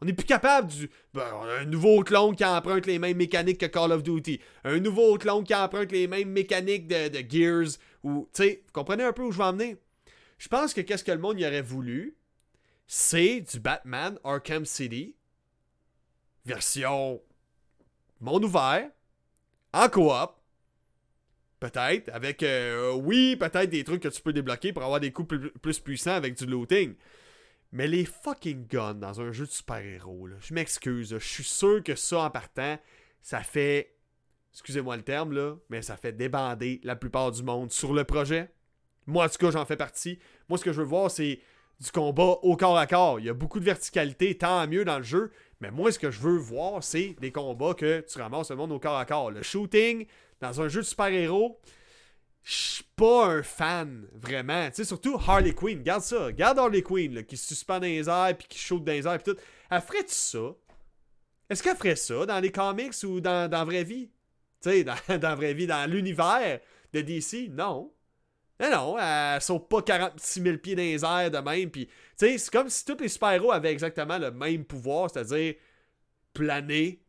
On 0.00 0.06
n'est 0.06 0.12
plus 0.12 0.26
capable 0.26 0.68
du. 0.68 0.90
Ben, 1.12 1.26
un 1.60 1.64
nouveau 1.64 2.02
clone 2.04 2.36
qui 2.36 2.44
emprunte 2.44 2.86
les 2.86 2.98
mêmes 2.98 3.16
mécaniques 3.16 3.58
que 3.58 3.66
Call 3.66 3.92
of 3.92 4.02
Duty. 4.02 4.40
Un 4.64 4.78
nouveau 4.78 5.18
clone 5.18 5.44
qui 5.44 5.54
emprunte 5.54 5.90
les 5.90 6.06
mêmes 6.06 6.30
mécaniques 6.30 6.86
de, 6.86 7.10
Gears. 7.28 7.78
Ou, 8.04 8.28
tu 8.32 8.42
sais, 8.42 8.62
vous 8.66 8.72
comprenez 8.72 9.04
un 9.04 9.12
peu 9.12 9.22
où 9.22 9.32
je 9.32 9.40
en 9.40 9.52
venir? 9.52 9.76
Je 10.38 10.48
pense 10.48 10.72
que 10.72 10.80
qu'est-ce 10.80 11.02
que 11.02 11.10
le 11.10 11.18
monde 11.18 11.40
y 11.40 11.46
aurait 11.46 11.62
voulu, 11.62 12.16
c'est 12.86 13.40
du 13.40 13.58
Batman 13.58 14.18
Arkham 14.22 14.64
City, 14.64 15.16
version 16.46 17.20
monde 18.20 18.44
ouvert, 18.44 18.88
en 19.72 19.88
coop, 19.88 20.34
Peut-être, 21.60 22.08
avec, 22.10 22.44
euh, 22.44 22.92
oui, 22.92 23.34
peut-être 23.34 23.68
des 23.68 23.82
trucs 23.82 24.02
que 24.02 24.08
tu 24.08 24.22
peux 24.22 24.32
débloquer 24.32 24.72
pour 24.72 24.84
avoir 24.84 25.00
des 25.00 25.10
coups 25.10 25.34
plus, 25.60 25.80
puissants 25.80 26.12
avec 26.12 26.38
du 26.38 26.46
looting. 26.46 26.94
Mais 27.72 27.86
les 27.86 28.04
fucking 28.04 28.66
guns 28.66 28.94
dans 28.94 29.20
un 29.20 29.30
jeu 29.30 29.44
de 29.44 29.50
super-héros, 29.50 30.28
je 30.40 30.54
m'excuse, 30.54 31.10
je 31.18 31.26
suis 31.26 31.44
sûr 31.44 31.82
que 31.84 31.94
ça 31.94 32.20
en 32.20 32.30
partant, 32.30 32.78
ça 33.20 33.42
fait, 33.42 33.94
excusez-moi 34.52 34.96
le 34.96 35.02
terme, 35.02 35.32
là, 35.32 35.56
mais 35.68 35.82
ça 35.82 35.96
fait 35.96 36.12
débander 36.12 36.80
la 36.82 36.96
plupart 36.96 37.30
du 37.30 37.42
monde 37.42 37.70
sur 37.70 37.92
le 37.92 38.04
projet. 38.04 38.50
Moi, 39.06 39.24
en 39.24 39.28
tout 39.28 39.38
cas, 39.38 39.50
j'en 39.50 39.66
fais 39.66 39.76
partie. 39.76 40.18
Moi, 40.48 40.58
ce 40.58 40.64
que 40.64 40.72
je 40.72 40.80
veux 40.80 40.86
voir, 40.86 41.10
c'est 41.10 41.40
du 41.80 41.90
combat 41.90 42.38
au 42.42 42.56
corps 42.56 42.78
à 42.78 42.86
corps. 42.86 43.20
Il 43.20 43.26
y 43.26 43.28
a 43.28 43.34
beaucoup 43.34 43.60
de 43.60 43.64
verticalité, 43.64 44.36
tant 44.36 44.66
mieux 44.66 44.84
dans 44.84 44.98
le 44.98 45.04
jeu. 45.04 45.30
Mais 45.60 45.70
moi, 45.70 45.92
ce 45.92 45.98
que 45.98 46.10
je 46.10 46.20
veux 46.20 46.36
voir, 46.36 46.82
c'est 46.82 47.16
des 47.20 47.32
combats 47.32 47.74
que 47.74 48.00
tu 48.00 48.18
ramasses 48.18 48.50
le 48.50 48.56
monde 48.56 48.72
au 48.72 48.78
corps 48.78 48.98
à 48.98 49.04
corps. 49.04 49.30
Le 49.30 49.42
shooting, 49.42 50.06
dans 50.40 50.60
un 50.60 50.68
jeu 50.68 50.80
de 50.80 50.86
super-héros, 50.86 51.58
je 52.42 52.52
suis 52.52 52.84
pas 52.96 53.26
un 53.26 53.42
fan, 53.42 54.06
vraiment. 54.12 54.68
Tu 54.68 54.76
sais, 54.76 54.84
surtout 54.84 55.16
Harley 55.16 55.54
Quinn. 55.54 55.78
Regarde 55.78 56.02
ça. 56.02 56.26
Regarde 56.26 56.58
Harley 56.58 56.82
Quinn, 56.82 57.24
qui 57.24 57.36
se 57.36 57.48
suspend 57.48 57.78
dans 57.78 57.86
les 57.86 58.08
airs, 58.08 58.34
puis 58.36 58.48
qui 58.48 58.58
shoot 58.58 58.82
dans 58.82 58.92
les 58.92 59.06
airs, 59.06 59.18
puis 59.22 59.34
tout. 59.34 59.40
Elle 59.70 59.80
ferait-tu 59.80 60.14
ça? 60.14 60.54
Est-ce 61.50 61.62
qu'elle 61.62 61.76
ferait 61.76 61.96
ça 61.96 62.26
dans 62.26 62.40
les 62.40 62.52
comics 62.52 62.94
ou 63.04 63.20
dans, 63.20 63.50
la 63.50 63.64
vraie 63.64 63.84
vie? 63.84 64.10
Tu 64.62 64.70
sais, 64.70 64.84
dans, 64.84 64.96
dans 65.08 65.28
la 65.28 65.34
vraie 65.34 65.54
vie, 65.54 65.66
dans 65.66 65.90
l'univers 65.90 66.60
de 66.92 67.00
DC? 67.00 67.50
Non. 67.50 67.92
Non, 68.60 68.70
non, 68.70 68.98
elle 68.98 69.40
saute 69.40 69.68
pas 69.68 69.82
46 69.82 70.42
000 70.42 70.56
pieds 70.58 70.74
dans 70.74 70.82
les 70.82 71.04
airs 71.04 71.30
de 71.30 71.38
même. 71.38 71.70
Puis, 71.70 71.86
tu 71.86 71.92
sais, 72.16 72.38
c'est 72.38 72.50
comme 72.50 72.68
si 72.68 72.84
tous 72.84 72.96
les 72.98 73.08
super-héros 73.08 73.52
avaient 73.52 73.70
exactement 73.70 74.18
le 74.18 74.32
même 74.32 74.64
pouvoir, 74.64 75.10
c'est-à-dire 75.10 75.54
planer, 76.32 77.00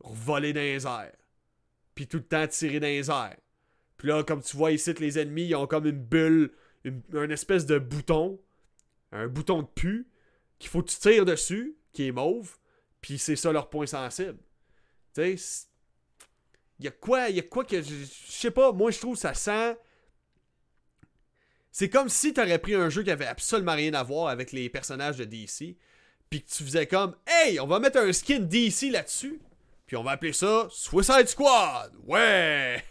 voler 0.00 0.52
dans 0.52 0.60
les 0.60 0.86
airs 0.86 1.12
puis 1.94 2.06
tout 2.06 2.18
le 2.18 2.24
temps 2.24 2.46
tirer 2.46 2.80
dans 2.80 2.86
les 2.86 3.10
airs. 3.10 3.36
Puis 4.04 4.12
là, 4.12 4.22
comme 4.22 4.42
tu 4.42 4.54
vois 4.58 4.70
ici, 4.70 4.92
les 5.00 5.18
ennemis, 5.18 5.46
ils 5.46 5.54
ont 5.54 5.66
comme 5.66 5.86
une 5.86 5.98
bulle, 5.98 6.52
une, 6.84 7.30
espèce 7.30 7.64
de 7.64 7.78
bouton, 7.78 8.38
un 9.12 9.28
bouton 9.28 9.62
de 9.62 9.66
pu, 9.66 10.06
qu'il 10.58 10.68
faut 10.68 10.82
que 10.82 10.90
tu 10.90 10.98
tires 10.98 11.24
dessus, 11.24 11.78
qui 11.94 12.08
est 12.08 12.12
mauve, 12.12 12.58
puis 13.00 13.16
c'est 13.16 13.34
ça 13.34 13.50
leur 13.50 13.70
point 13.70 13.86
sensible. 13.86 14.36
Tu 15.14 15.38
sais, 15.38 15.66
il 16.78 16.84
y 16.84 16.88
a 16.88 16.90
quoi, 16.90 17.30
il 17.30 17.36
y 17.36 17.38
a 17.38 17.44
quoi 17.44 17.64
que, 17.64 17.80
je 17.80 18.04
sais 18.28 18.50
pas, 18.50 18.72
moi 18.72 18.90
je 18.90 18.98
trouve 18.98 19.16
ça 19.16 19.32
sent... 19.32 19.74
C'est 21.72 21.88
comme 21.88 22.10
si 22.10 22.34
t'aurais 22.34 22.58
pris 22.58 22.74
un 22.74 22.90
jeu 22.90 23.04
qui 23.04 23.10
avait 23.10 23.24
absolument 23.24 23.72
rien 23.72 23.94
à 23.94 24.02
voir 24.02 24.28
avec 24.28 24.52
les 24.52 24.68
personnages 24.68 25.16
de 25.16 25.24
DC, 25.24 25.78
puis 26.28 26.42
que 26.42 26.50
tu 26.50 26.62
faisais 26.62 26.86
comme, 26.86 27.16
hey, 27.26 27.58
on 27.58 27.66
va 27.66 27.78
mettre 27.78 28.00
un 28.00 28.12
skin 28.12 28.40
DC 28.40 28.90
là-dessus. 28.90 29.40
Puis 29.86 29.96
on 29.96 30.02
va 30.02 30.10
appeler 30.10 30.34
ça 30.34 30.68
Suicide 30.70 31.26
Squad. 31.26 31.94
Ouais! 32.06 32.84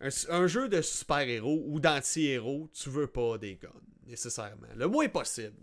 Un, 0.00 0.46
jeu 0.46 0.68
de 0.68 0.80
super-héros 0.80 1.64
ou 1.66 1.80
d'anti-héros, 1.80 2.70
tu 2.72 2.88
veux 2.88 3.08
pas 3.08 3.36
des 3.36 3.56
guns, 3.56 3.72
nécessairement. 4.06 4.68
Le 4.76 4.86
moins 4.86 5.08
possible. 5.08 5.56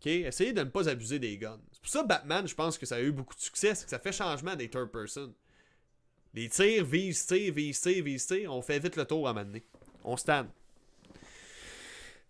OK? 0.00 0.06
Essayez 0.06 0.52
de 0.52 0.60
ne 0.60 0.68
pas 0.68 0.88
abuser 0.88 1.18
des 1.18 1.36
guns. 1.36 1.60
C'est 1.72 1.82
pour 1.82 1.90
ça 1.90 2.02
Batman, 2.04 2.46
je 2.46 2.54
pense 2.54 2.78
que 2.78 2.86
ça 2.86 2.96
a 2.96 3.00
eu 3.00 3.10
beaucoup 3.10 3.34
de 3.34 3.40
succès, 3.40 3.74
c'est 3.74 3.84
que 3.84 3.90
ça 3.90 3.98
fait 3.98 4.12
changement 4.12 4.54
des 4.54 4.68
third 4.68 4.90
person. 4.90 5.34
Les 6.34 6.48
tirs, 6.48 6.84
vise 6.84 7.26
tir, 7.26 7.52
vise 7.52 7.80
tir, 7.80 8.04
vise 8.04 8.26
tir, 8.26 8.52
on 8.52 8.62
fait 8.62 8.78
vite 8.78 8.96
le 8.96 9.04
tour 9.04 9.28
à 9.28 9.32
un 9.32 9.46
On 10.04 10.16
stand. 10.16 10.46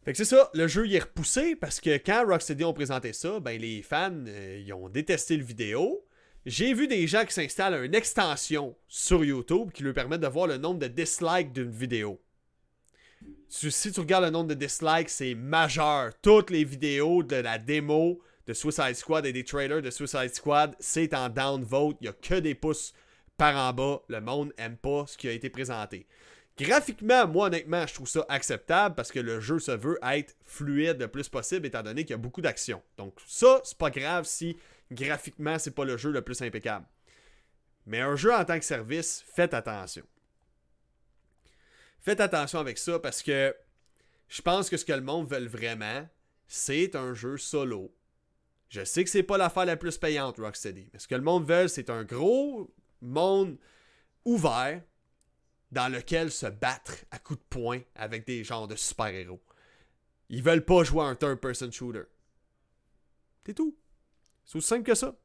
Fait 0.03 0.13
que 0.13 0.17
c'est 0.17 0.25
ça, 0.25 0.51
le 0.55 0.67
jeu 0.67 0.87
il 0.87 0.95
est 0.95 1.01
repoussé 1.01 1.55
parce 1.57 1.79
que 1.79 1.99
quand 1.99 2.25
Rocksteady 2.27 2.65
ont 2.65 2.73
présenté 2.73 3.13
ça, 3.13 3.39
ben 3.39 3.61
les 3.61 3.83
fans 3.83 4.25
euh, 4.27 4.63
ils 4.65 4.73
ont 4.73 4.89
détesté 4.89 5.37
le 5.37 5.45
vidéo. 5.45 6.03
J'ai 6.51 6.75
vu 6.75 6.89
des 6.89 7.07
gens 7.07 7.25
qui 7.25 7.33
s'installent 7.33 7.85
une 7.85 7.95
extension 7.95 8.75
sur 8.89 9.25
YouTube 9.25 9.71
qui 9.73 9.85
leur 9.85 9.95
permet 9.95 10.19
de 10.19 10.27
voir 10.27 10.49
le 10.49 10.57
nombre 10.57 10.81
de 10.81 10.89
dislikes 10.89 11.53
d'une 11.53 11.71
vidéo. 11.71 12.21
Si 13.49 13.93
tu 13.93 14.01
regardes 14.01 14.25
le 14.25 14.31
nombre 14.31 14.49
de 14.49 14.55
dislikes, 14.55 15.11
c'est 15.11 15.37
majeur. 15.37 16.11
Toutes 16.21 16.51
les 16.51 16.65
vidéos 16.65 17.23
de 17.23 17.37
la 17.37 17.57
démo 17.57 18.21
de 18.49 18.53
Suicide 18.53 18.97
Squad 18.97 19.27
et 19.27 19.33
des 19.33 19.45
trailers 19.45 19.81
de 19.81 19.91
Suicide 19.91 20.35
Squad, 20.35 20.75
c'est 20.81 21.15
en 21.15 21.29
downvote. 21.29 21.99
Il 22.01 22.07
n'y 22.07 22.09
a 22.09 22.15
que 22.15 22.41
des 22.41 22.57
pouces 22.57 22.95
par 23.37 23.55
en 23.55 23.73
bas. 23.73 24.03
Le 24.09 24.21
monde 24.21 24.53
aime 24.59 24.77
pas 24.77 25.05
ce 25.07 25.17
qui 25.17 25.29
a 25.29 25.33
été 25.33 25.51
présenté. 25.51 26.09
Graphiquement, 26.61 27.27
moi 27.27 27.47
honnêtement, 27.47 27.87
je 27.87 27.95
trouve 27.95 28.09
ça 28.09 28.25
acceptable 28.29 28.95
parce 28.95 29.11
que 29.11 29.19
le 29.19 29.41
jeu 29.41 29.59
se 29.59 29.71
veut 29.71 29.99
être 30.03 30.37
fluide 30.45 31.01
le 31.01 31.09
plus 31.09 31.27
possible 31.27 31.67
étant 31.67 31.83
donné 31.83 32.05
qu'il 32.05 32.11
y 32.11 32.15
a 32.15 32.19
beaucoup 32.19 32.43
d'action. 32.43 32.83
Donc 32.99 33.19
ça, 33.27 33.63
c'est 33.65 33.79
pas 33.79 33.89
grave 33.89 34.27
si 34.27 34.59
graphiquement, 34.91 35.59
c'est 35.59 35.71
pas 35.71 35.87
le 35.87 35.97
jeu 35.97 36.11
le 36.11 36.21
plus 36.21 36.43
impeccable. 36.43 36.85
Mais 37.87 38.01
un 38.01 38.15
jeu 38.15 38.35
en 38.35 38.45
tant 38.45 38.59
que 38.59 38.65
service, 38.65 39.25
faites 39.35 39.55
attention. 39.55 40.05
Faites 42.01 42.21
attention 42.21 42.59
avec 42.59 42.77
ça 42.77 42.99
parce 42.99 43.23
que 43.23 43.57
je 44.29 44.43
pense 44.43 44.69
que 44.69 44.77
ce 44.77 44.85
que 44.85 44.93
le 44.93 45.01
monde 45.01 45.31
veut 45.31 45.47
vraiment, 45.47 46.07
c'est 46.47 46.95
un 46.95 47.15
jeu 47.15 47.39
solo. 47.39 47.95
Je 48.69 48.85
sais 48.85 49.03
que 49.03 49.11
c'est 49.11 49.23
pas 49.23 49.39
l'affaire 49.39 49.65
la 49.65 49.77
plus 49.77 49.97
payante, 49.97 50.37
Rocksteady, 50.37 50.91
mais 50.93 50.99
ce 50.99 51.09
que 51.09 51.15
le 51.15 51.23
monde 51.23 51.47
veut, 51.47 51.69
c'est 51.69 51.89
un 51.89 52.05
gros 52.05 52.71
monde 53.01 53.57
ouvert 54.27 54.83
dans 55.73 55.93
lequel 55.93 56.31
se 56.31 56.47
battre 56.47 56.95
à 57.11 57.19
coups 57.19 57.41
de 57.41 57.45
poing 57.49 57.81
avec 57.95 58.27
des 58.27 58.45
genres 58.45 58.69
de 58.69 58.77
super-héros. 58.77 59.43
Ils 60.29 60.43
veulent 60.43 60.65
pas 60.65 60.85
jouer 60.85 61.05
un 61.05 61.15
third-person 61.15 61.71
shooter. 61.71 62.05
C'est 63.47 63.55
tout. 63.55 63.77
C'est 64.45 64.59
aussi 64.59 64.67
simple 64.67 64.85
que 64.85 64.95
ça. 64.95 65.17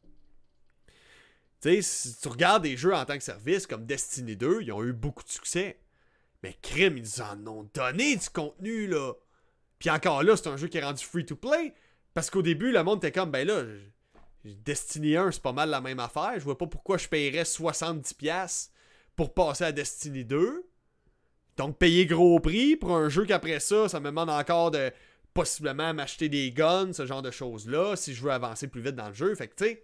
Tu 1.61 1.69
sais, 1.69 1.81
si 1.81 2.17
tu 2.19 2.27
regardes 2.27 2.63
des 2.63 2.77
jeux 2.77 2.93
en 2.93 3.05
tant 3.05 3.17
que 3.17 3.23
service 3.23 3.65
comme 3.65 3.85
Destiny 3.85 4.35
2, 4.35 4.61
ils 4.61 4.71
ont 4.71 4.83
eu 4.83 4.93
beaucoup 4.93 5.23
de 5.23 5.29
succès. 5.29 5.79
Mais 6.43 6.53
crime, 6.61 6.97
ils 6.97 7.21
en 7.21 7.47
ont 7.47 7.69
donné 7.73 8.15
du 8.15 8.29
contenu, 8.29 8.87
là. 8.87 9.13
Puis 9.79 9.89
encore 9.89 10.23
là, 10.23 10.37
c'est 10.37 10.47
un 10.47 10.57
jeu 10.57 10.67
qui 10.67 10.77
est 10.77 10.83
rendu 10.83 11.03
free 11.03 11.25
to 11.25 11.35
play. 11.35 11.73
Parce 12.13 12.29
qu'au 12.29 12.41
début, 12.41 12.71
le 12.71 12.83
monde 12.83 13.03
était 13.03 13.11
comme, 13.11 13.31
ben 13.31 13.47
là, 13.47 13.63
Destiny 14.43 15.17
1, 15.17 15.31
c'est 15.31 15.41
pas 15.41 15.53
mal 15.53 15.69
la 15.69 15.81
même 15.81 15.99
affaire. 15.99 16.33
Je 16.35 16.43
vois 16.43 16.57
pas 16.57 16.67
pourquoi 16.67 16.97
je 16.97 17.07
payerais 17.07 17.43
70$ 17.43 18.69
pour 19.15 19.33
passer 19.33 19.63
à 19.63 19.71
Destiny 19.71 20.25
2. 20.25 20.65
Donc, 21.57 21.77
payer 21.77 22.05
gros 22.05 22.39
prix 22.39 22.75
pour 22.75 22.95
un 22.95 23.09
jeu 23.09 23.25
qu'après 23.25 23.59
ça, 23.59 23.87
ça 23.87 23.99
me 23.99 24.07
demande 24.07 24.29
encore 24.29 24.71
de 24.71 24.91
possiblement 25.33 25.93
m'acheter 25.93 26.29
des 26.29 26.51
guns, 26.51 26.93
ce 26.93 27.05
genre 27.05 27.21
de 27.21 27.31
choses-là, 27.31 27.95
si 27.95 28.13
je 28.13 28.23
veux 28.23 28.31
avancer 28.31 28.67
plus 28.67 28.81
vite 28.81 28.95
dans 28.95 29.09
le 29.09 29.13
jeu. 29.13 29.35
Fait 29.35 29.47
que, 29.47 29.55
tu 29.55 29.65
sais, 29.65 29.83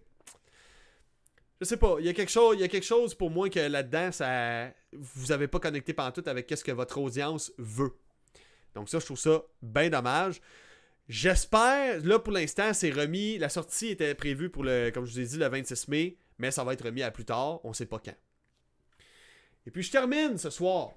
je 1.60 1.65
sais 1.65 1.78
pas, 1.78 1.98
il 2.00 2.06
y 2.06 2.10
a 2.10 2.13
quelque 2.13 2.32
chose, 2.32 2.56
il 2.58 2.62
y 2.62 2.63
a 2.63 2.67
quelque 2.67 2.86
chose 2.86 3.13
pour 3.13 3.30
moi 3.30 3.50
que 3.50 3.60
là-dedans, 3.60 4.12
ça, 4.12 4.72
vous 4.94 5.32
avez 5.32 5.48
pas 5.48 5.60
connecté 5.60 5.94
tout 5.94 6.24
avec 6.26 6.48
qu'est-ce 6.48 6.63
que 6.63 6.72
votre 6.72 6.98
audience 6.98 7.52
veut. 7.58 7.94
Donc 8.74 8.89
ça, 8.89 9.00
je 9.00 9.06
trouve 9.06 9.20
ça 9.20 9.44
bien 9.62 9.89
dommage. 9.89 10.41
J'espère, 11.08 12.04
là 12.04 12.17
pour 12.20 12.34
l'instant, 12.34 12.74
c'est 12.74 12.89
remis. 12.89 13.38
La 13.38 13.50
sortie 13.50 13.89
était 13.89 14.15
prévue 14.15 14.50
pour 14.50 14.63
le, 14.63 14.89
comme 14.91 15.06
je 15.06 15.12
vous 15.12 15.20
ai 15.20 15.26
dit, 15.26 15.38
le 15.38 15.48
26 15.48 15.88
mai, 15.89 16.17
mais 16.39 16.50
ça 16.50 16.63
va 16.63 16.74
être 16.74 16.86
remis 16.86 17.04
à 17.04 17.12
plus 17.12 17.26
tard, 17.26 17.63
on 17.63 17.74
sait 17.74 17.86
pas 17.86 18.00
quand. 18.04 18.15
Et 19.65 19.71
puis 19.71 19.84
je 19.84 19.91
termine 19.91 20.38
ce 20.38 20.50
soir 20.50 20.91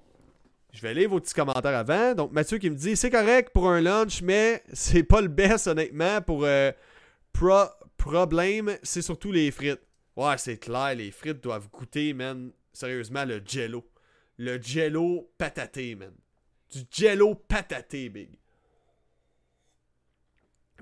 je 0.75 0.81
vais 0.81 0.93
lire 0.93 1.09
vos 1.09 1.19
petits 1.19 1.33
commentaires 1.33 1.77
avant. 1.77 2.13
Donc, 2.13 2.31
Mathieu 2.33 2.57
qui 2.57 2.69
me 2.69 2.75
dit 2.75 2.97
c'est 2.97 3.09
correct 3.09 3.51
pour 3.53 3.69
un 3.69 3.79
lunch, 3.79 4.21
mais 4.21 4.61
c'est 4.73 5.03
pas 5.03 5.21
le 5.21 5.29
best, 5.29 5.67
honnêtement. 5.67 6.21
Pour 6.21 6.43
euh, 6.43 6.71
problème, 7.97 8.77
c'est 8.83 9.01
surtout 9.01 9.31
les 9.31 9.51
frites. 9.51 9.81
Ouais, 10.17 10.37
c'est 10.37 10.57
clair, 10.57 10.95
les 10.95 11.11
frites 11.11 11.41
doivent 11.41 11.69
goûter, 11.69 12.13
man. 12.13 12.51
Sérieusement, 12.73 13.23
le 13.23 13.41
jello. 13.45 13.85
Le 14.37 14.61
jello 14.61 15.31
pataté, 15.37 15.95
man. 15.95 16.13
Du 16.71 16.81
jello 16.91 17.35
pataté, 17.35 18.09
big. 18.09 18.37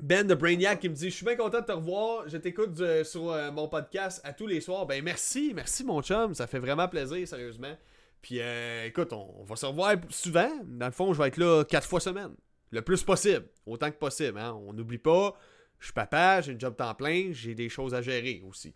Ben 0.01 0.25
de 0.25 0.33
Brainiac 0.33 0.79
qui 0.79 0.89
me 0.89 0.95
dit 0.95 1.09
Je 1.09 1.15
suis 1.15 1.25
bien 1.25 1.35
content 1.35 1.61
de 1.61 1.65
te 1.65 1.71
revoir. 1.71 2.27
Je 2.27 2.37
t'écoute 2.37 2.79
euh, 2.79 3.03
sur 3.03 3.31
euh, 3.31 3.51
mon 3.51 3.67
podcast 3.67 4.21
à 4.23 4.33
tous 4.33 4.47
les 4.47 4.59
soirs. 4.59 4.85
Ben 4.85 5.03
merci, 5.03 5.53
merci 5.53 5.83
mon 5.83 6.01
chum. 6.01 6.33
Ça 6.33 6.47
fait 6.47 6.59
vraiment 6.59 6.87
plaisir, 6.87 7.27
sérieusement. 7.27 7.75
Puis 8.21 8.39
euh, 8.39 8.85
écoute, 8.85 9.13
on, 9.13 9.43
va 9.43 9.55
se 9.55 9.65
revoir 9.65 9.95
souvent. 10.09 10.49
Dans 10.65 10.87
le 10.87 10.91
fond, 10.91 11.13
je 11.13 11.21
vais 11.21 11.27
être 11.27 11.37
là 11.37 11.63
quatre 11.63 11.87
fois 11.87 11.99
semaine. 11.99 12.33
Le 12.71 12.81
plus 12.81 13.03
possible. 13.03 13.45
Autant 13.67 13.91
que 13.91 13.97
possible. 13.97 14.39
Hein. 14.39 14.53
On 14.65 14.73
n'oublie 14.73 14.97
pas, 14.97 15.37
je 15.79 15.85
suis 15.85 15.93
papa, 15.93 16.41
j'ai 16.41 16.53
une 16.53 16.59
job 16.59 16.75
temps 16.75 16.95
plein, 16.95 17.29
j'ai 17.31 17.53
des 17.53 17.69
choses 17.69 17.93
à 17.93 18.01
gérer 18.01 18.41
aussi. 18.47 18.73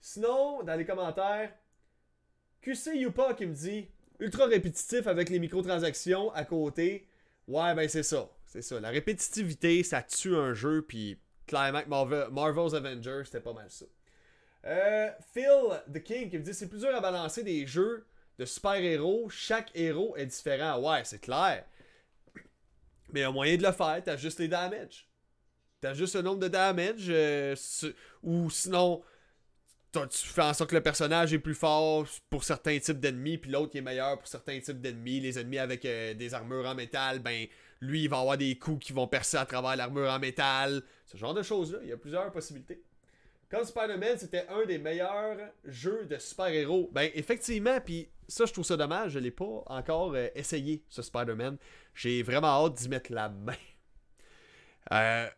sinon, 0.00 0.62
dans 0.62 0.76
les 0.76 0.86
commentaires, 0.86 1.52
QC 2.62 2.96
Yupa 2.96 3.34
qui 3.34 3.46
me 3.46 3.52
dit 3.52 3.88
Ultra 4.18 4.46
répétitif 4.46 5.06
avec 5.06 5.28
les 5.28 5.38
microtransactions 5.38 6.32
à 6.32 6.44
côté. 6.44 7.06
Ouais, 7.48 7.74
ben 7.74 7.86
c'est 7.86 8.02
ça. 8.02 8.30
C'est 8.46 8.62
ça. 8.62 8.80
La 8.80 8.90
répétitivité, 8.90 9.82
ça 9.82 10.02
tue 10.02 10.34
un 10.34 10.54
jeu, 10.54 10.82
puis 10.82 11.18
Climax 11.46 11.88
Marvel's 11.88 12.74
Avengers, 12.74 13.22
c'était 13.24 13.40
pas 13.40 13.52
mal 13.52 13.70
ça. 13.70 13.84
Euh, 14.64 15.10
Phil 15.32 15.80
The 15.92 16.02
King 16.02 16.30
qui 16.30 16.38
me 16.38 16.42
dit 16.42 16.52
c'est 16.52 16.68
plus 16.68 16.80
dur 16.80 16.94
à 16.94 17.00
balancer 17.00 17.42
des 17.42 17.66
jeux 17.66 18.04
de 18.38 18.44
super-héros. 18.44 19.28
Chaque 19.30 19.70
héros 19.74 20.16
est 20.16 20.26
différent. 20.26 20.78
Ouais, 20.80 21.02
c'est 21.04 21.20
clair. 21.20 21.64
Mais 23.12 23.20
il 23.20 23.22
y 23.22 23.26
a 23.26 23.30
moyen 23.30 23.56
de 23.56 23.62
le 23.62 23.72
faire. 23.72 24.00
T'as 24.04 24.16
juste 24.16 24.40
les 24.40 24.48
damage. 24.48 25.08
T'as 25.80 25.94
juste 25.94 26.16
le 26.16 26.22
nombre 26.22 26.40
de 26.40 26.48
damage. 26.48 27.06
Euh, 27.08 27.54
ou 28.22 28.50
sinon, 28.50 29.02
tu 29.92 30.26
fais 30.26 30.42
en 30.42 30.52
sorte 30.52 30.70
que 30.70 30.74
le 30.74 30.82
personnage 30.82 31.32
est 31.32 31.38
plus 31.38 31.54
fort 31.54 32.06
pour 32.28 32.42
certains 32.42 32.78
types 32.78 32.98
d'ennemis, 32.98 33.38
puis 33.38 33.50
l'autre 33.50 33.76
est 33.76 33.80
meilleur 33.80 34.18
pour 34.18 34.26
certains 34.26 34.58
types 34.60 34.80
d'ennemis. 34.80 35.20
Les 35.20 35.38
ennemis 35.38 35.58
avec 35.58 35.84
euh, 35.84 36.12
des 36.14 36.34
armures 36.34 36.66
en 36.66 36.74
métal, 36.74 37.20
ben 37.20 37.46
lui 37.80 38.04
il 38.04 38.08
va 38.08 38.20
avoir 38.20 38.36
des 38.36 38.58
coups 38.58 38.86
qui 38.86 38.92
vont 38.92 39.06
percer 39.06 39.36
à 39.36 39.46
travers 39.46 39.76
l'armure 39.76 40.10
en 40.10 40.18
métal. 40.18 40.82
Ce 41.06 41.16
genre 41.16 41.34
de 41.34 41.42
choses-là, 41.42 41.78
il 41.82 41.88
y 41.88 41.92
a 41.92 41.96
plusieurs 41.96 42.30
possibilités. 42.32 42.82
Comme 43.48 43.64
Spider-Man, 43.64 44.18
c'était 44.18 44.46
un 44.48 44.64
des 44.66 44.78
meilleurs 44.78 45.36
jeux 45.64 46.06
de 46.06 46.18
super-héros. 46.18 46.90
Ben 46.92 47.10
effectivement, 47.14 47.80
puis 47.80 48.08
ça 48.26 48.44
je 48.44 48.52
trouve 48.52 48.64
ça 48.64 48.76
dommage, 48.76 49.12
je 49.12 49.18
l'ai 49.18 49.30
pas 49.30 49.62
encore 49.66 50.14
euh, 50.14 50.28
essayé, 50.34 50.82
ce 50.88 51.02
Spider-Man. 51.02 51.56
J'ai 51.94 52.22
vraiment 52.22 52.64
hâte 52.64 52.74
d'y 52.74 52.88
mettre 52.88 53.12
la 53.12 53.28
main. 53.28 53.54
Euh, 54.92 55.28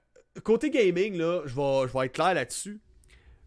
côté 0.44 0.70
gaming, 0.70 1.16
là, 1.16 1.42
je 1.46 1.54
vais, 1.54 1.88
je 1.88 1.98
vais 1.98 2.06
être 2.06 2.12
clair 2.12 2.34
là-dessus 2.34 2.80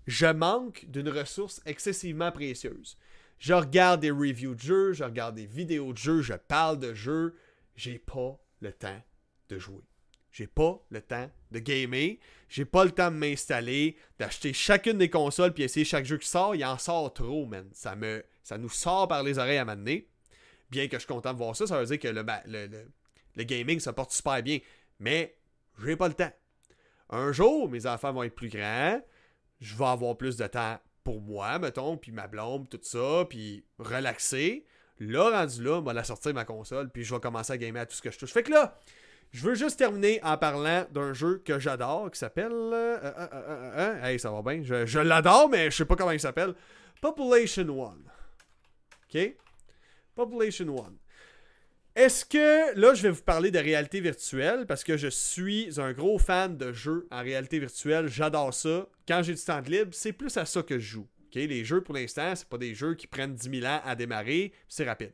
je 0.08 0.25
manque 0.25 0.86
d'une 0.89 1.10
ressource 1.10 1.62
excessivement 1.65 2.32
précieuse. 2.32 2.97
Je 3.39 3.54
regarde 3.54 4.01
des 4.01 4.12
reviews 4.12 4.56
de 4.56 4.60
jeux, 4.60 4.93
je 4.93 5.04
regarde 5.04 5.36
des 5.36 5.45
vidéos 5.45 5.93
de 5.93 5.97
jeux, 5.97 6.21
je 6.21 6.34
parle 6.34 6.80
de 6.80 6.93
jeux, 6.93 7.36
j'ai 7.75 7.97
pas 7.97 8.39
le 8.62 8.71
temps 8.71 9.02
de 9.50 9.60
jouer. 9.60 9.84
J'ai 10.32 10.47
pas 10.47 10.82
le 10.89 11.02
temps 11.02 11.30
de 11.52 11.60
gamer, 11.60 12.17
j'ai 12.47 12.63
pas 12.63 12.86
le 12.86 12.91
temps 12.91 13.12
de 13.12 13.17
m'installer, 13.17 13.97
d'acheter 14.17 14.54
chacune 14.54 14.97
des 14.97 15.10
consoles 15.10 15.54
puis 15.54 15.63
essayer 15.63 15.86
chaque 15.86 16.06
jeu 16.06 16.17
qui 16.17 16.28
sort, 16.28 16.56
il 16.56 16.63
en 16.63 16.78
sort 16.78 17.13
trop, 17.13 17.45
man. 17.45 17.67
Ça 17.74 17.95
me 17.95 18.24
ça 18.43 18.58
nous 18.58 18.69
sort 18.69 19.08
par 19.08 19.24
les 19.24 19.38
oreilles 19.38 19.58
à 19.58 19.65
m'amener. 19.65 20.08
Bien 20.69 20.88
que 20.88 20.95
je 20.95 21.00
suis 21.00 21.08
content 21.08 21.34
de 21.34 21.38
voir 21.38 21.56
ça, 21.56 21.67
ça 21.67 21.80
veut 21.80 21.86
dire 21.86 22.00
que 22.00 22.08
le, 22.08 22.26
le, 22.45 22.88
le 23.36 23.43
gaming 23.43 23.80
se 23.80 23.89
porte 23.89 24.12
super 24.13 24.41
bien, 24.41 24.60
mais 25.00 25.38
j'ai 25.84 25.97
pas 25.97 26.08
le 26.08 26.13
temps. 26.13 26.32
Un 27.10 27.34
jour, 27.34 27.69
mes 27.69 27.86
enfants 27.86 28.13
vont 28.13 28.24
être 28.24 28.36
plus 28.36 28.50
grands, 28.50 29.02
je 29.60 29.76
vais 29.76 29.86
avoir 29.86 30.17
plus 30.17 30.38
de 30.38 30.47
temps 30.47 30.80
pour 31.04 31.21
moi, 31.21 31.60
mettons, 31.60 31.97
puis 31.97 32.12
ma 32.12 32.28
blonde, 32.28 32.69
tout 32.69 32.80
ça, 32.82 33.26
puis 33.30 33.65
relaxer. 33.80 34.65
Là, 35.02 35.32
rendu 35.32 35.64
là, 35.64 35.82
on 35.84 35.94
la 35.94 36.04
sortir 36.04 36.32
ma 36.36 36.46
console, 36.46 36.90
puis 36.90 37.04
je 37.04 37.12
vais 37.12 37.20
commencer 37.20 37.54
à 37.54 37.58
gamer 37.58 37.82
à 37.82 37.86
tout 37.88 37.96
ce 37.96 38.04
que 38.04 38.12
je 38.12 38.20
touche. 38.20 38.32
Fait 38.32 38.44
que 38.44 38.52
là, 38.52 38.78
je 39.32 39.42
veux 39.42 39.56
juste 39.56 39.80
terminer 39.80 40.20
en 40.24 40.38
parlant 40.38 40.86
d'un 40.92 41.12
jeu 41.12 41.42
que 41.44 41.58
j'adore, 41.58 42.12
qui 42.12 42.20
s'appelle... 42.20 42.52
Euh, 42.52 43.00
euh, 43.02 43.28
euh, 43.32 44.04
hey, 44.04 44.20
ça 44.20 44.30
va 44.30 44.44
bien. 44.44 44.62
Je, 44.64 44.86
je 44.86 45.00
l'adore, 45.00 45.50
mais 45.50 45.72
je 45.72 45.78
sais 45.78 45.86
pas 45.86 45.96
comment 45.96 46.12
il 46.12 46.20
s'appelle. 46.20 46.54
Population 47.02 47.68
One. 47.68 48.04
OK? 49.12 49.36
Population 50.14 50.68
One. 50.68 50.98
Est-ce 51.96 52.24
que 52.24 52.78
là, 52.80 52.94
je 52.94 53.02
vais 53.02 53.10
vous 53.10 53.24
parler 53.24 53.50
de 53.50 53.58
réalité 53.58 54.02
virtuelle 54.02 54.68
parce 54.68 54.84
que 54.84 54.98
je 54.98 55.08
suis 55.08 55.80
un 55.80 55.94
gros 55.94 56.20
fan 56.20 56.58
de 56.58 56.72
jeux 56.72 57.08
en 57.10 57.22
réalité 57.22 57.58
virtuelle. 57.58 58.08
J'adore 58.08 58.54
ça. 58.54 58.88
Quand 59.08 59.24
j'ai 59.24 59.34
du 59.34 59.44
temps 59.44 59.62
de 59.62 59.70
libre, 59.72 59.90
c'est 59.94 60.14
plus 60.14 60.38
à 60.38 60.46
ça 60.46 60.62
que 60.62 60.78
je 60.78 60.86
joue. 60.86 61.08
Les 61.34 61.65
jeux, 61.65 61.82
pour 61.82 61.96
l'instant, 61.96 62.36
c'est 62.36 62.48
pas 62.48 62.58
des 62.58 62.76
jeux 62.76 62.96
qui 62.96 63.08
prennent 63.08 63.36
10 63.36 63.60
000 63.62 63.65
ans 63.65 63.82
à 63.84 63.96
démarrer, 63.96 64.54
c'est 64.67 64.86
rapide. 64.86 65.12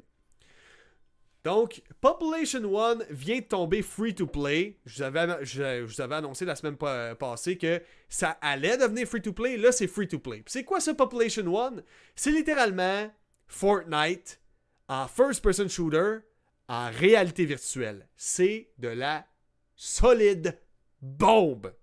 Donc, 1.43 1.81
Population 2.01 2.65
One 2.65 3.05
vient 3.09 3.39
de 3.39 3.45
tomber 3.45 3.81
free 3.81 4.13
to 4.13 4.27
play. 4.27 4.77
Je 4.85 4.97
vous 4.97 6.01
avais, 6.01 6.15
annoncé 6.15 6.43
la 6.43 6.57
semaine 6.57 6.75
passée 6.75 7.57
que 7.57 7.81
ça 8.09 8.31
allait 8.41 8.77
devenir 8.77 9.07
free 9.07 9.21
to 9.21 9.31
play. 9.31 9.55
Là, 9.55 9.71
c'est 9.71 9.87
free 9.87 10.09
to 10.09 10.19
play. 10.19 10.43
C'est 10.45 10.65
quoi 10.65 10.81
ce 10.81 10.91
Population 10.91 11.45
One? 11.47 11.83
C'est 12.15 12.31
littéralement 12.31 13.09
Fortnite 13.47 14.41
en 14.89 15.07
first 15.07 15.41
person 15.41 15.69
shooter 15.69 16.17
en 16.67 16.89
réalité 16.91 17.45
virtuelle. 17.45 18.09
C'est 18.17 18.69
de 18.77 18.89
la 18.89 19.25
solide 19.77 20.59
bombe. 21.01 21.73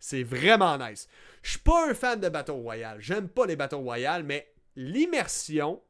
C'est 0.00 0.22
vraiment 0.22 0.78
nice. 0.78 1.08
Je 1.42 1.50
suis 1.50 1.58
pas 1.60 1.88
un 1.88 1.94
fan 1.94 2.18
de 2.18 2.28
Battle 2.28 2.52
Royale. 2.52 3.00
J'aime 3.00 3.28
pas 3.28 3.46
les 3.46 3.56
Battle 3.56 3.76
Royale, 3.76 4.24
mais 4.24 4.50
l'immersion 4.74 5.80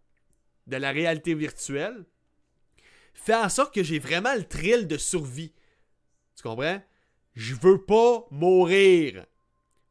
de 0.66 0.76
la 0.76 0.90
réalité 0.90 1.34
virtuelle 1.34 2.04
fait 3.14 3.34
en 3.34 3.48
sorte 3.48 3.74
que 3.74 3.82
j'ai 3.82 3.98
vraiment 3.98 4.34
le 4.34 4.44
thrill 4.44 4.86
de 4.86 4.96
survie. 4.96 5.52
Tu 6.36 6.42
comprends? 6.42 6.82
Je 7.34 7.54
veux 7.54 7.84
pas 7.84 8.26
mourir. 8.30 9.26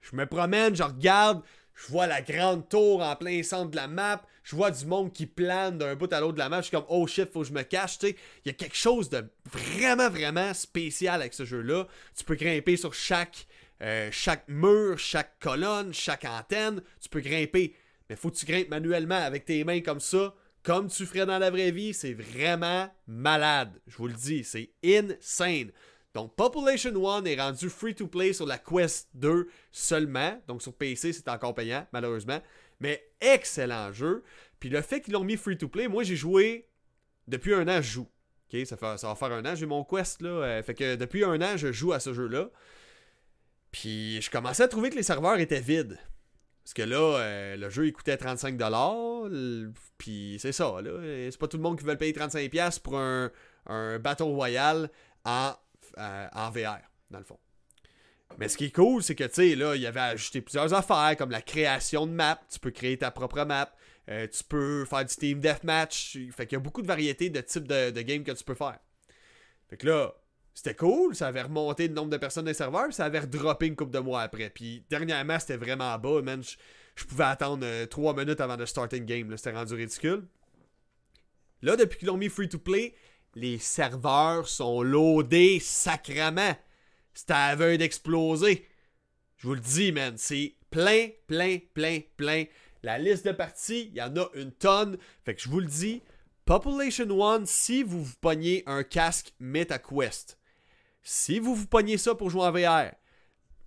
Je 0.02 0.16
me 0.16 0.26
promène, 0.26 0.76
je 0.76 0.84
regarde, 0.84 1.42
je 1.76 1.88
vois 1.92 2.08
la 2.08 2.22
grande 2.22 2.68
tour 2.68 3.02
en 3.02 3.16
plein 3.16 3.44
centre 3.44 3.72
de 3.72 3.76
la 3.76 3.88
map, 3.88 4.22
je 4.44 4.56
vois 4.56 4.72
du 4.72 4.86
monde 4.86 5.14
qui 5.14 5.26
plane 5.26 5.78
d'un 5.78 5.96
bout 5.96 6.12
à 6.12 6.20
l'autre 6.20 6.34
de 6.34 6.40
la 6.40 6.50
map, 6.50 6.58
je 6.58 6.68
suis 6.68 6.72
comme 6.72 6.86
oh 6.90 7.06
shit, 7.08 7.32
faut 7.32 7.42
que 7.42 7.48
je 7.48 7.54
me 7.54 7.62
cache, 7.62 8.00
tu 8.00 8.08
sais. 8.08 8.16
Il 8.44 8.48
y 8.48 8.52
a 8.52 8.54
quelque 8.54 8.76
chose 8.76 9.10
de 9.10 9.30
vraiment 9.46 10.10
vraiment 10.10 10.54
spécial 10.54 11.22
avec 11.22 11.34
ce 11.34 11.46
jeu-là. 11.46 11.88
Tu 12.18 12.24
peux 12.24 12.36
grimper 12.36 12.78
sur 12.78 12.94
chaque 12.94 13.46
euh, 13.82 14.10
chaque 14.12 14.48
mur, 14.48 14.98
chaque 15.00 15.40
colonne, 15.40 15.94
chaque 15.94 16.26
antenne, 16.26 16.82
tu 17.00 17.10
peux 17.10 17.22
grimper. 17.22 17.76
Mais 18.10 18.16
faut 18.16 18.30
que 18.30 18.36
tu 18.36 18.46
grimpes 18.46 18.70
manuellement 18.70 19.16
avec 19.16 19.46
tes 19.46 19.64
mains 19.64 19.82
comme 19.82 20.00
ça, 20.00 20.34
comme 20.64 20.90
tu 20.90 21.06
ferais 21.06 21.26
dans 21.26 21.40
la 21.40 21.50
vraie 21.50 21.72
vie, 21.72 21.94
c'est 21.94 22.14
vraiment 22.14 22.90
malade. 23.08 23.80
Je 23.88 23.98
vous 23.98 24.08
le 24.08 24.14
dis, 24.14 24.44
c'est 24.44 24.72
insane. 24.84 25.72
Donc, 26.14 26.36
Population 26.36 26.94
One 26.96 27.28
est 27.28 27.40
rendu 27.40 27.70
free 27.70 27.96
to 27.96 28.08
play 28.08 28.34
sur 28.34 28.46
la 28.46 28.58
Quest 28.58 29.10
2 29.14 29.48
seulement. 29.72 30.42
Donc, 30.48 30.62
sur 30.62 30.74
PC, 30.74 31.14
c'est 31.14 31.30
encore 31.30 31.54
payant, 31.54 31.88
malheureusement. 31.94 32.42
Mais 32.80 33.12
excellent 33.22 33.94
jeu. 33.94 34.24
Puis 34.60 34.70
le 34.70 34.82
fait 34.82 35.02
qu'ils 35.02 35.14
l'ont 35.14 35.24
mis 35.24 35.38
free 35.38 35.58
to 35.58 35.68
play, 35.68 35.88
moi, 35.88 36.04
j'ai 36.04 36.16
joué 36.16 36.68
depuis 37.28 37.54
un 37.54 37.68
an, 37.68 37.82
je 37.82 37.92
joue. 37.92 38.08
Ok, 38.52 38.66
ça, 38.66 38.76
fait, 38.76 38.98
ça 38.98 39.08
va 39.08 39.16
faire 39.16 39.32
un 39.32 39.46
an, 39.46 39.56
j'ai 39.56 39.68
mon 39.68 39.84
Quest 39.84 40.22
là. 40.22 40.30
Euh, 40.30 40.64
fait 40.64 40.74
que 40.74 40.96
depuis 40.96 41.24
un 41.24 41.40
an, 41.42 41.56
je 41.56 41.72
joue 41.72 41.94
à 41.94 42.00
ce 42.00 42.14
jeu-là. 42.14 42.50
Puis 43.72 44.22
je 44.22 44.30
commençais 44.30 44.64
à 44.64 44.68
trouver 44.68 44.90
que 44.90 44.96
les 44.96 45.04
serveurs 45.04 45.40
étaient 45.40 45.62
vides. 45.62 45.98
Parce 46.64 46.74
que 46.74 46.82
là, 46.82 47.18
euh, 47.20 47.56
le 47.56 47.70
jeu 47.70 47.88
il 47.88 47.94
coûtait 47.94 48.16
35$. 48.16 49.72
Puis 49.98 50.38
c'est 50.40 50.52
ça, 50.52 50.82
là. 50.82 50.92
C'est 51.32 51.40
pas 51.40 51.48
tout 51.48 51.58
le 51.58 51.64
monde 51.64 51.80
qui 51.80 51.86
veut 51.86 51.98
payer 51.98 52.14
35$ 52.14 52.80
pour 52.82 52.98
un, 52.98 53.32
un 53.66 54.00
Battle 54.00 54.24
Royale 54.24 54.90
en 55.26 55.54
euh, 55.98 56.28
VR, 56.34 56.80
dans 57.10 57.20
le 57.20 57.26
fond. 57.26 57.40
Mais 58.38 58.48
ce 58.48 58.58
qui 58.58 58.66
est 58.66 58.72
cool, 58.72 59.02
c'est 59.02 59.16
que, 59.16 59.24
tu 59.24 59.34
sais, 59.34 59.56
là, 59.56 59.76
il 59.76 59.82
y 59.82 59.88
avait 59.88 60.00
ajouté 60.00 60.42
plusieurs 60.42 60.74
affaires, 60.74 61.16
comme 61.18 61.32
la 61.32 61.42
création 61.42 62.06
de 62.06 62.12
map. 62.12 62.40
Tu 62.52 62.60
peux 62.60 62.72
créer 62.72 62.98
ta 62.98 63.12
propre 63.12 63.44
map. 63.44 63.74
Euh, 64.10 64.28
tu 64.28 64.44
peux 64.44 64.86
faire 64.86 65.06
du 65.06 65.16
Team 65.16 65.40
Deathmatch. 65.40 66.18
Fait 66.32 66.46
qu'il 66.46 66.56
y 66.56 66.62
a 66.62 66.64
beaucoup 66.64 66.82
de 66.82 66.88
variétés 66.88 67.30
de 67.30 67.42
types 67.42 67.68
de, 67.68 67.90
de 67.90 68.02
games 68.02 68.24
que 68.24 68.32
tu 68.32 68.44
peux 68.44 68.56
faire. 68.56 68.80
Fait 69.70 69.78
que 69.78 69.88
là, 69.88 70.14
c'était 70.60 70.76
cool. 70.76 71.16
Ça 71.16 71.28
avait 71.28 71.44
remonté 71.44 71.88
le 71.88 71.94
nombre 71.94 72.10
de 72.10 72.18
personnes 72.18 72.44
dans 72.44 72.54
serveurs. 72.54 72.92
ça 72.94 73.06
avait 73.06 73.20
redroppé 73.20 73.68
une 73.68 73.78
couple 73.78 73.92
de 73.92 74.00
mois 74.00 74.24
après. 74.24 74.50
Puis 74.50 74.84
dernièrement, 74.90 75.40
c'était 75.40 75.56
vraiment 75.56 75.98
bas, 75.98 76.22
man. 76.22 76.44
Je, 76.96 77.06
pouvais 77.06 77.24
attendre 77.24 77.66
3 77.86 78.12
euh, 78.12 78.18
minutes 78.18 78.42
avant 78.42 78.58
de 78.58 78.66
starting 78.66 79.06
game. 79.06 79.38
C'était 79.38 79.54
rendu 79.54 79.74
ridicule. 79.74 80.28
Là, 81.62 81.78
depuis 81.78 82.00
qu'ils 82.00 82.10
l'ont 82.10 82.18
mis 82.18 82.28
free 82.28 82.50
to 82.50 82.60
play, 82.60 82.94
les 83.36 83.58
serveurs 83.58 84.50
sont 84.50 84.82
loadés 84.82 85.62
sacrament. 85.62 86.58
C'est 87.14 87.32
à 87.32 87.56
veille 87.56 87.78
d'exploser. 87.78 88.68
Je 89.38 89.48
vous 89.48 89.54
le 89.54 89.62
dis, 89.62 89.94
man, 89.94 90.16
c'est 90.18 90.56
plein, 90.72 91.08
plein, 91.28 91.60
plein, 91.74 92.02
plein. 92.18 92.44
La 92.84 93.00
liste 93.00 93.26
de 93.26 93.32
parties, 93.32 93.92
il 93.94 93.96
y 93.96 94.02
en 94.02 94.14
a 94.18 94.28
une 94.34 94.52
tonne. 94.52 94.98
Fait 95.24 95.36
que 95.36 95.42
je 95.42 95.48
vous 95.48 95.62
le 95.62 95.68
dis, 95.68 96.02
Population 96.44 97.10
One, 97.12 97.46
si 97.46 97.82
vous 97.82 98.04
vous 98.04 98.16
pognez 98.20 98.64
un 98.66 98.84
casque 98.84 99.34
MetaQuest, 99.40 100.39
si 101.02 101.40
vous 101.40 101.56
vous 101.56 101.68
pognez 101.68 101.98
ça 101.98 102.16
pour 102.16 102.30
jouer 102.30 102.44
en 102.44 102.52
VR, 102.52 102.92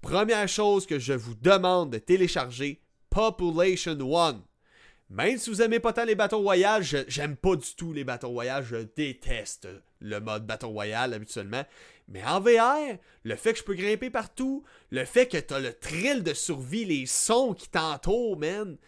première 0.00 0.48
chose 0.48 0.86
que 0.86 0.98
je 0.98 1.12
vous 1.12 1.34
demande 1.34 1.90
de 1.90 1.98
télécharger, 1.98 2.82
Population 3.10 3.98
One. 4.00 4.42
Même 5.10 5.36
si 5.36 5.50
vous 5.50 5.60
aimez 5.60 5.78
pas 5.78 5.92
tant 5.92 6.04
les 6.04 6.14
Battle 6.14 6.36
Royale, 6.36 6.82
j'aime 7.06 7.36
pas 7.36 7.56
du 7.56 7.74
tout 7.76 7.92
les 7.92 8.02
Battle 8.02 8.26
Royale, 8.26 8.64
je 8.64 8.76
déteste 8.96 9.68
le 10.00 10.20
mode 10.20 10.46
Battle 10.46 10.66
Royale 10.66 11.12
habituellement. 11.12 11.64
Mais 12.08 12.24
en 12.24 12.40
VR, 12.40 12.98
le 13.22 13.36
fait 13.36 13.52
que 13.52 13.58
je 13.58 13.64
peux 13.64 13.74
grimper 13.74 14.08
partout, 14.08 14.64
le 14.90 15.04
fait 15.04 15.26
que 15.26 15.36
t'as 15.36 15.60
le 15.60 15.74
thrill 15.74 16.22
de 16.22 16.32
survie, 16.32 16.86
les 16.86 17.06
sons 17.06 17.52
qui 17.54 17.68
t'entourent, 17.68 18.38
man, 18.38 18.78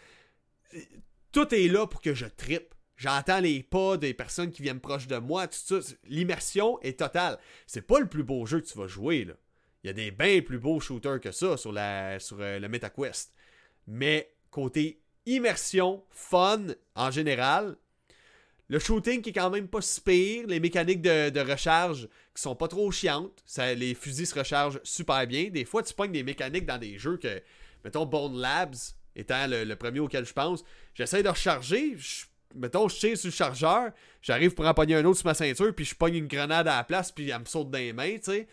tout 1.31 1.55
est 1.55 1.69
là 1.69 1.87
pour 1.87 2.01
que 2.01 2.15
je 2.15 2.27
trippe. 2.27 2.74
J'entends 2.97 3.41
les 3.41 3.63
pas 3.63 3.97
des 3.97 4.15
personnes 4.15 4.51
qui 4.51 4.63
viennent 4.63 4.81
proche 4.81 5.07
de 5.07 5.17
moi, 5.17 5.49
tout 5.49 5.59
ça. 5.59 5.95
L'immersion 6.05 6.81
est 6.81 7.01
totale. 7.01 7.39
C'est 7.67 7.87
pas 7.87 7.99
le 7.99 8.07
plus 8.07 8.23
beau 8.23 8.47
jeu 8.47 8.61
que 8.61 8.67
tu 8.67 8.79
vas 8.79 8.87
jouer, 8.87 9.25
là. 9.25 9.35
Il 9.83 9.89
y 9.89 9.91
a 9.91 9.93
des 9.93 10.11
bien 10.11 10.41
plus 10.41 10.59
beaux 10.59 10.81
shooters 10.81 11.21
que 11.21 11.31
ça 11.31 11.59
sur, 11.59 11.71
la, 11.71 12.19
sur 12.19 12.39
euh, 12.41 12.59
le 12.59 12.69
MetaQuest. 12.69 13.35
Mais 13.87 14.33
côté 14.51 15.03
immersion, 15.27 16.03
fun 16.11 16.63
en 16.95 17.11
général, 17.11 17.77
le 18.69 18.79
shooting 18.79 19.21
qui 19.21 19.31
est 19.31 19.35
quand 19.35 19.51
même 19.51 19.69
pas 19.69 19.83
si 19.83 20.01
pire, 20.01 20.47
les 20.47 20.59
mécaniques 20.59 21.03
de, 21.03 21.41
recharge 21.41 22.09
qui 22.35 22.43
sont 22.43 22.57
pas 22.57 22.69
trop 22.69 22.91
chiantes, 22.91 23.45
les 23.77 23.95
fusils 23.95 24.27
se 24.27 24.39
rechargent 24.39 24.81
super 24.85 25.27
bien. 25.27 25.51
Des 25.51 25.67
fois, 25.67 25.83
tu 25.83 25.93
pognes 25.93 26.13
des 26.13 26.23
mécaniques 26.23 26.65
dans 26.65 26.79
des 26.79 26.99
jeux 26.99 27.19
que, 27.19 27.43
mettons, 27.85 28.07
Bone 28.07 28.41
Labs 28.41 28.75
étant 29.17 29.47
le, 29.47 29.75
premier 29.75 30.01
auquel 30.01 30.25
je 30.25 30.33
pense, 30.33 30.65
j'essaie 30.95 31.23
de 31.23 31.29
recharger, 31.29 31.97
mettons, 32.55 32.89
je 32.89 32.97
tire 32.97 33.19
sur 33.19 33.29
le 33.29 33.33
chargeur, 33.33 33.93
j'arrive 34.23 34.55
pour 34.55 34.67
en 34.67 34.75
pogner 34.75 34.97
un 34.97 35.05
autre 35.05 35.19
sur 35.19 35.27
ma 35.27 35.35
ceinture, 35.35 35.75
puis 35.75 35.85
je 35.85 35.95
pogne 35.95 36.15
une 36.15 36.27
grenade 36.27 36.69
à 36.69 36.77
la 36.77 36.85
place, 36.85 37.13
puis 37.13 37.31
elle 37.31 37.41
me 37.41 37.45
saute 37.45 37.71
dans 37.71 37.79
les 37.79 37.93
mains, 37.93 38.17
tu 38.17 38.25
sais. 38.25 38.49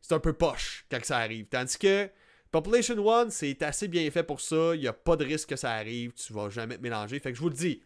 C'est 0.00 0.14
un 0.14 0.20
peu 0.20 0.32
poche 0.32 0.84
quand 0.90 1.02
ça 1.04 1.18
arrive. 1.18 1.46
Tandis 1.46 1.78
que 1.78 2.10
Population 2.50 2.98
One, 2.98 3.30
c'est 3.30 3.62
assez 3.62 3.88
bien 3.88 4.10
fait 4.10 4.24
pour 4.24 4.40
ça. 4.40 4.74
Il 4.74 4.80
n'y 4.80 4.88
a 4.88 4.92
pas 4.92 5.16
de 5.16 5.24
risque 5.24 5.48
que 5.48 5.56
ça 5.56 5.72
arrive. 5.72 6.12
Tu 6.12 6.32
vas 6.32 6.50
jamais 6.50 6.76
te 6.76 6.82
mélanger. 6.82 7.18
Fait 7.18 7.30
que 7.30 7.36
je 7.36 7.40
vous 7.40 7.48
le 7.48 7.54
dis, 7.54 7.82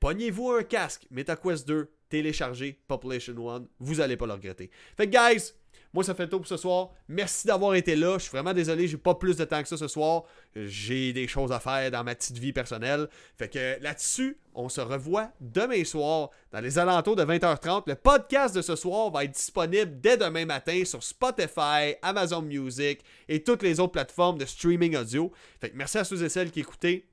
pognez-vous 0.00 0.52
un 0.52 0.62
casque, 0.62 1.06
MetaQuest 1.10 1.68
2, 1.68 1.90
téléchargez 2.08 2.80
Population 2.88 3.34
One. 3.36 3.68
Vous 3.78 4.00
allez 4.00 4.16
pas 4.16 4.26
le 4.26 4.32
regretter. 4.32 4.70
Fait 4.96 5.08
que, 5.08 5.12
guys, 5.12 5.52
moi, 5.96 6.04
ça 6.04 6.14
fait 6.14 6.24
le 6.24 6.28
pour 6.28 6.46
ce 6.46 6.58
soir. 6.58 6.90
Merci 7.08 7.46
d'avoir 7.46 7.74
été 7.74 7.96
là. 7.96 8.18
Je 8.18 8.24
suis 8.24 8.30
vraiment 8.30 8.52
désolé, 8.52 8.86
j'ai 8.86 8.98
pas 8.98 9.14
plus 9.14 9.34
de 9.34 9.46
temps 9.46 9.62
que 9.62 9.68
ça 9.68 9.78
ce 9.78 9.88
soir. 9.88 10.24
J'ai 10.54 11.14
des 11.14 11.26
choses 11.26 11.52
à 11.52 11.58
faire 11.58 11.90
dans 11.90 12.04
ma 12.04 12.14
petite 12.14 12.36
vie 12.36 12.52
personnelle. 12.52 13.08
Fait 13.38 13.48
que 13.48 13.82
là-dessus, 13.82 14.36
on 14.54 14.68
se 14.68 14.82
revoit 14.82 15.30
demain 15.40 15.82
soir 15.84 16.28
dans 16.52 16.60
les 16.60 16.78
alentours 16.78 17.16
de 17.16 17.24
20h30. 17.24 17.84
Le 17.86 17.94
podcast 17.94 18.54
de 18.54 18.60
ce 18.60 18.76
soir 18.76 19.10
va 19.10 19.24
être 19.24 19.30
disponible 19.30 19.98
dès 20.02 20.18
demain 20.18 20.44
matin 20.44 20.84
sur 20.84 21.02
Spotify, 21.02 21.94
Amazon 22.02 22.42
Music 22.42 23.00
et 23.30 23.42
toutes 23.42 23.62
les 23.62 23.80
autres 23.80 23.92
plateformes 23.92 24.36
de 24.36 24.44
streaming 24.44 24.98
audio. 24.98 25.32
Fait 25.62 25.70
que 25.70 25.78
merci 25.78 25.96
à 25.96 26.04
ceux 26.04 26.22
et 26.22 26.28
celles 26.28 26.50
qui 26.50 26.60
écoutaient. 26.60 27.06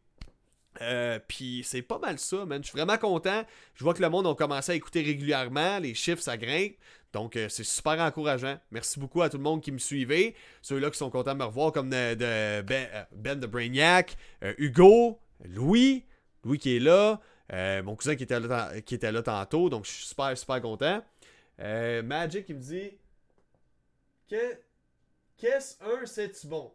Euh, 0.81 1.19
puis 1.27 1.61
c'est 1.63 1.81
pas 1.81 1.99
mal 1.99 2.19
ça, 2.19 2.45
man. 2.45 2.63
Je 2.63 2.69
suis 2.69 2.77
vraiment 2.77 2.97
content. 2.97 3.43
Je 3.75 3.83
vois 3.83 3.93
que 3.93 4.01
le 4.01 4.09
monde 4.09 4.27
a 4.27 4.35
commencé 4.35 4.71
à 4.71 4.75
écouter 4.75 5.01
régulièrement. 5.01 5.79
Les 5.79 5.93
chiffres, 5.93 6.21
ça 6.21 6.37
grimpe. 6.37 6.75
Donc, 7.13 7.35
euh, 7.35 7.47
c'est 7.47 7.63
super 7.63 7.99
encourageant. 7.99 8.57
Merci 8.71 8.99
beaucoup 8.99 9.21
à 9.21 9.29
tout 9.29 9.37
le 9.37 9.43
monde 9.43 9.61
qui 9.61 9.71
me 9.71 9.77
suivait. 9.77 10.33
Ceux-là 10.63 10.89
qui 10.89 10.97
sont 10.97 11.11
contents 11.11 11.33
de 11.33 11.39
me 11.39 11.45
revoir, 11.45 11.71
comme 11.71 11.89
de, 11.89 12.15
ben, 12.15 12.87
euh, 12.93 13.03
ben, 13.11 13.39
de 13.39 13.45
Brainiac, 13.45 14.17
euh, 14.43 14.53
Hugo, 14.57 15.19
Louis, 15.45 16.05
Louis 16.43 16.57
qui 16.57 16.75
est 16.75 16.79
là, 16.79 17.21
mon 17.83 17.95
cousin 17.95 18.15
qui 18.15 18.23
était, 18.23 18.39
là, 19.11 19.23
tantôt. 19.23 19.69
Donc, 19.69 19.85
je 19.85 19.91
suis 19.91 20.05
super, 20.07 20.35
super 20.35 20.59
content. 20.59 21.03
Magic, 21.59 22.45
il 22.49 22.55
me 22.55 22.61
dit 22.61 22.91
que, 24.29 24.57
Qu'est-ce 25.37 25.75
un, 25.83 26.05
c'est-tu 26.05 26.47
bon? 26.47 26.71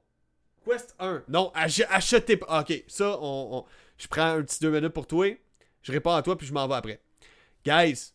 Quest 0.64 0.94
1. 0.98 1.24
Non, 1.28 1.50
achetez 1.54 2.36
pas. 2.36 2.60
Ok, 2.60 2.84
ça, 2.86 3.16
on, 3.20 3.64
je 3.98 4.06
prends 4.06 4.36
un 4.36 4.42
petit 4.42 4.60
deux 4.60 4.70
minutes 4.70 4.92
pour 4.92 5.06
toi. 5.06 5.36
Je 5.82 5.92
réponds 5.92 6.14
à 6.14 6.22
toi, 6.22 6.38
puis 6.38 6.46
je 6.46 6.52
m'en 6.52 6.66
vais 6.66 6.74
après. 6.74 7.02
Guys, 7.64 8.12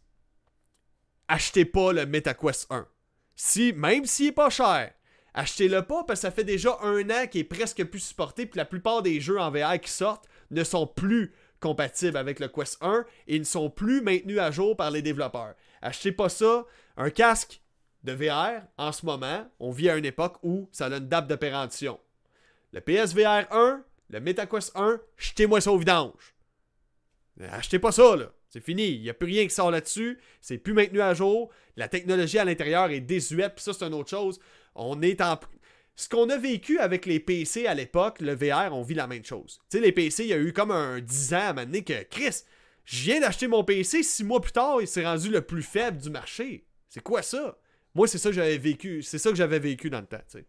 achetez 1.27 1.65
pas 1.65 1.93
le 1.93 2.05
MetaQuest 2.05 2.67
1. 2.71 2.87
Si, 3.35 3.73
même 3.73 4.05
s'il 4.05 4.27
est 4.27 4.31
pas 4.31 4.49
cher, 4.49 4.91
achetez-le 5.33 5.81
pas 5.83 6.03
parce 6.03 6.19
que 6.19 6.27
ça 6.27 6.31
fait 6.31 6.43
déjà 6.43 6.77
un 6.81 7.09
an 7.09 7.27
qu'il 7.27 7.41
est 7.41 7.45
presque 7.45 7.83
plus 7.83 7.99
supporté, 7.99 8.45
puis 8.45 8.57
la 8.57 8.65
plupart 8.65 9.01
des 9.01 9.19
jeux 9.19 9.39
en 9.39 9.51
VR 9.51 9.79
qui 9.79 9.91
sortent 9.91 10.27
ne 10.51 10.63
sont 10.63 10.87
plus 10.87 11.33
compatibles 11.59 12.17
avec 12.17 12.39
le 12.39 12.47
Quest 12.47 12.77
1 12.81 13.05
et 13.27 13.39
ne 13.39 13.43
sont 13.43 13.69
plus 13.69 14.01
maintenus 14.01 14.39
à 14.39 14.51
jour 14.51 14.75
par 14.75 14.91
les 14.91 15.01
développeurs. 15.01 15.55
Achetez 15.81 16.11
pas 16.11 16.29
ça. 16.29 16.65
Un 16.97 17.09
casque 17.09 17.61
de 18.03 18.11
VR, 18.11 18.61
en 18.77 18.91
ce 18.91 19.05
moment, 19.05 19.49
on 19.59 19.71
vit 19.71 19.89
à 19.89 19.95
une 19.95 20.05
époque 20.05 20.37
où 20.43 20.69
ça 20.71 20.87
a 20.87 20.97
une 20.97 21.07
date 21.07 21.27
de 21.27 21.35
péremption. 21.35 21.99
Le 22.73 22.81
PSVR 22.81 23.47
1, 23.51 23.83
le 24.09 24.19
MetaQuest 24.19 24.71
1, 24.75 24.99
jetez-moi 25.17 25.61
ça 25.61 25.71
au 25.71 25.77
vidange. 25.77 26.35
Achetez 27.39 27.79
pas 27.79 27.91
ça, 27.91 28.15
là. 28.15 28.31
C'est 28.49 28.63
fini. 28.63 28.87
Il 28.89 29.01
n'y 29.01 29.09
a 29.09 29.15
plus 29.15 29.27
rien 29.27 29.43
qui 29.43 29.53
sort 29.53 29.71
là-dessus. 29.71 30.19
C'est 30.39 30.59
plus 30.59 30.73
maintenu 30.73 31.01
à 31.01 31.15
jour. 31.15 31.49
La 31.75 31.87
technologie 31.87 32.37
à 32.37 32.45
l'intérieur 32.45 32.91
est 32.91 32.99
désuète. 32.99 33.55
Puis 33.55 33.63
ça, 33.63 33.73
c'est 33.73 33.85
une 33.85 33.95
autre 33.95 34.11
chose. 34.11 34.39
On 34.75 35.01
est 35.01 35.21
en. 35.21 35.39
Ce 35.95 36.07
qu'on 36.07 36.29
a 36.29 36.37
vécu 36.37 36.77
avec 36.77 37.07
les 37.07 37.19
PC 37.19 37.65
à 37.65 37.73
l'époque, 37.73 38.19
le 38.21 38.35
VR, 38.35 38.73
on 38.73 38.83
vit 38.83 38.93
la 38.93 39.07
même 39.07 39.25
chose. 39.25 39.59
Tu 39.69 39.77
sais, 39.77 39.83
les 39.83 39.91
PC, 39.91 40.23
il 40.23 40.29
y 40.29 40.33
a 40.33 40.37
eu 40.37 40.53
comme 40.53 40.71
un 40.71 40.99
10 40.99 41.33
ans 41.33 41.55
à 41.57 41.61
un 41.61 41.65
que 41.65 42.03
Chris, 42.03 42.43
je 42.85 43.03
viens 43.03 43.19
d'acheter 43.19 43.47
mon 43.47 43.63
PC, 43.63 44.03
six 44.03 44.23
mois 44.23 44.41
plus 44.41 44.51
tard, 44.51 44.81
il 44.81 44.87
s'est 44.87 45.05
rendu 45.05 45.29
le 45.29 45.41
plus 45.41 45.63
faible 45.63 45.99
du 45.99 46.09
marché. 46.09 46.65
C'est 46.89 47.01
quoi 47.01 47.21
ça? 47.21 47.57
Moi, 47.95 48.07
c'est 48.07 48.17
ça 48.17 48.29
que 48.29 48.35
j'avais 48.35 48.57
vécu. 48.57 49.03
C'est 49.03 49.19
ça 49.19 49.29
que 49.29 49.35
j'avais 49.35 49.59
vécu 49.59 49.89
dans 49.89 50.01
le 50.01 50.07
temps. 50.07 50.17
Tu 50.29 50.39
sais. 50.39 50.45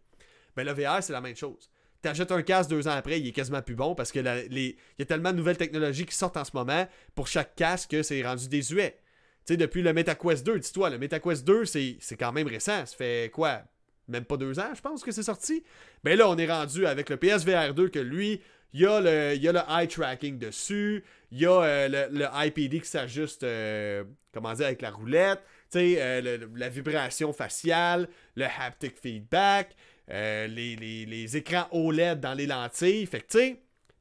Ben, 0.55 0.63
le 0.65 0.73
VR, 0.73 1.01
c'est 1.01 1.13
la 1.13 1.21
même 1.21 1.35
chose. 1.35 1.69
T'achètes 2.05 2.31
un 2.31 2.43
casque 2.43 2.69
deux 2.69 2.87
ans 2.87 2.91
après, 2.91 3.19
il 3.19 3.27
est 3.27 3.31
quasiment 3.31 3.63
plus 3.63 3.73
bon 3.73 3.95
parce 3.95 4.11
que 4.11 4.19
il 4.19 4.75
y 4.99 5.01
a 5.01 5.05
tellement 5.05 5.31
de 5.31 5.37
nouvelles 5.37 5.57
technologies 5.57 6.05
qui 6.05 6.15
sortent 6.15 6.37
en 6.37 6.43
ce 6.43 6.51
moment 6.53 6.87
pour 7.15 7.25
chaque 7.25 7.55
casque 7.55 7.89
que 7.89 8.03
c'est 8.03 8.23
rendu 8.23 8.47
désuet. 8.47 8.99
Tu 9.43 9.53
sais, 9.53 9.57
depuis 9.57 9.81
le 9.81 9.91
MetaQuest 9.91 10.45
2, 10.45 10.59
dis-toi, 10.59 10.91
le 10.91 10.99
MetaQuest 10.99 11.43
2, 11.43 11.65
c'est 11.65 11.97
quand 12.19 12.31
même 12.31 12.45
récent. 12.45 12.85
Ça 12.85 12.95
fait 12.95 13.31
quoi? 13.33 13.63
Même 14.07 14.23
pas 14.23 14.37
deux 14.37 14.59
ans, 14.59 14.69
je 14.75 14.81
pense 14.81 15.03
que 15.03 15.11
c'est 15.11 15.23
sorti. 15.23 15.63
Mais 16.03 16.11
ben 16.11 16.19
là, 16.19 16.29
on 16.29 16.37
est 16.37 16.45
rendu 16.45 16.85
avec 16.85 17.09
le 17.09 17.17
PSVR 17.17 17.73
2 17.73 17.89
que 17.89 17.97
lui, 17.97 18.39
il 18.73 18.81
y 18.81 18.85
a 18.85 19.01
le, 19.01 19.33
il 19.33 19.41
y 19.41 19.47
a 19.47 19.51
le 19.51 19.61
eye 19.67 19.87
tracking 19.87 20.37
dessus, 20.37 21.03
il 21.31 21.39
y 21.39 21.47
a 21.47 21.59
euh, 21.59 22.07
le, 22.11 22.27
IPD 22.45 22.81
qui 22.81 22.87
s'ajuste, 22.87 23.41
euh, 23.41 24.03
comment 24.31 24.53
dire, 24.53 24.67
avec 24.67 24.83
la 24.83 24.91
roulette, 24.91 25.41
tu 25.71 25.79
sais, 25.79 25.95
euh, 25.97 26.37
la 26.55 26.69
vibration 26.69 27.33
faciale, 27.33 28.07
le 28.35 28.45
haptic 28.45 28.95
feedback. 28.95 29.75
Euh, 30.11 30.47
les, 30.47 31.37
écrans 31.37 31.67
OLED 31.71 32.19
dans 32.19 32.33
les 32.33 32.45
lentilles. 32.45 33.05
Fait 33.05 33.25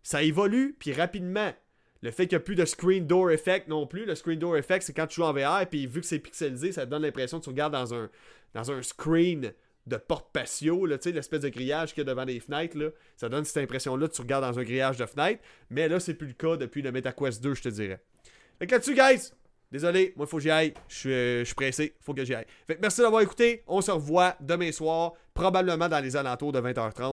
ça 0.02 0.22
évolue, 0.22 0.76
puis 0.78 0.92
rapidement. 0.92 1.52
Le 2.02 2.10
fait 2.10 2.26
qu'il 2.26 2.36
n'y 2.36 2.42
a 2.42 2.44
plus 2.44 2.54
de 2.54 2.66
screen 2.66 3.06
door 3.06 3.30
effect 3.30 3.68
non 3.68 3.86
plus. 3.86 4.04
Le 4.04 4.14
screen 4.14 4.38
door 4.38 4.58
effect, 4.58 4.82
c'est 4.84 4.92
quand 4.92 5.06
tu 5.06 5.16
joues 5.16 5.24
en 5.24 5.32
VR, 5.32 5.66
puis 5.66 5.86
vu 5.86 6.00
que 6.00 6.06
c'est 6.06 6.18
pixelisé, 6.18 6.72
ça 6.72 6.84
te 6.84 6.90
donne 6.90 7.02
l'impression 7.02 7.38
que 7.38 7.44
tu 7.44 7.50
regardes 7.50 7.72
dans 7.72 7.94
un, 7.94 8.10
dans 8.52 8.82
screen 8.82 9.54
de 9.86 9.96
porte 9.96 10.30
patio, 10.32 10.86
l'espèce 10.86 11.40
de 11.40 11.48
grillage 11.48 11.94
qu'il 11.94 12.06
y 12.06 12.06
a 12.06 12.10
devant 12.10 12.24
les 12.24 12.40
fenêtres, 12.40 12.78
là. 12.78 12.88
Ça 13.16 13.28
donne 13.28 13.44
cette 13.44 13.62
impression-là, 13.62 14.08
tu 14.08 14.20
regardes 14.20 14.44
dans 14.44 14.58
un 14.58 14.62
grillage 14.62 14.96
de 14.96 15.06
fenêtre. 15.06 15.42
Mais 15.70 15.88
là, 15.88 16.00
c'est 16.00 16.14
plus 16.14 16.28
le 16.28 16.34
cas 16.34 16.56
depuis 16.56 16.82
le 16.82 16.92
MetaQuest 16.92 17.42
2, 17.42 17.54
je 17.54 17.62
te 17.62 17.68
dirais. 17.70 18.00
Fait 18.58 18.66
que 18.66 18.72
là-dessus, 18.72 18.94
guys, 18.94 19.32
Désolé, 19.70 20.12
moi, 20.16 20.26
il 20.26 20.30
faut 20.30 20.36
que 20.36 20.42
j'y 20.42 20.50
aille. 20.50 20.74
Je 20.88 20.94
suis, 20.94 21.12
euh, 21.12 21.44
pressé. 21.56 21.94
Il 21.98 22.04
faut 22.04 22.14
que 22.14 22.24
j'y 22.24 22.34
aille. 22.34 22.46
Merci 22.80 23.00
d'avoir 23.00 23.22
écouté. 23.22 23.62
On 23.66 23.80
se 23.80 23.90
revoit 23.90 24.36
demain 24.40 24.70
soir, 24.72 25.12
probablement 25.32 25.88
dans 25.88 26.00
les 26.02 26.16
alentours 26.16 26.52
de 26.52 26.60
20h30. 26.60 27.02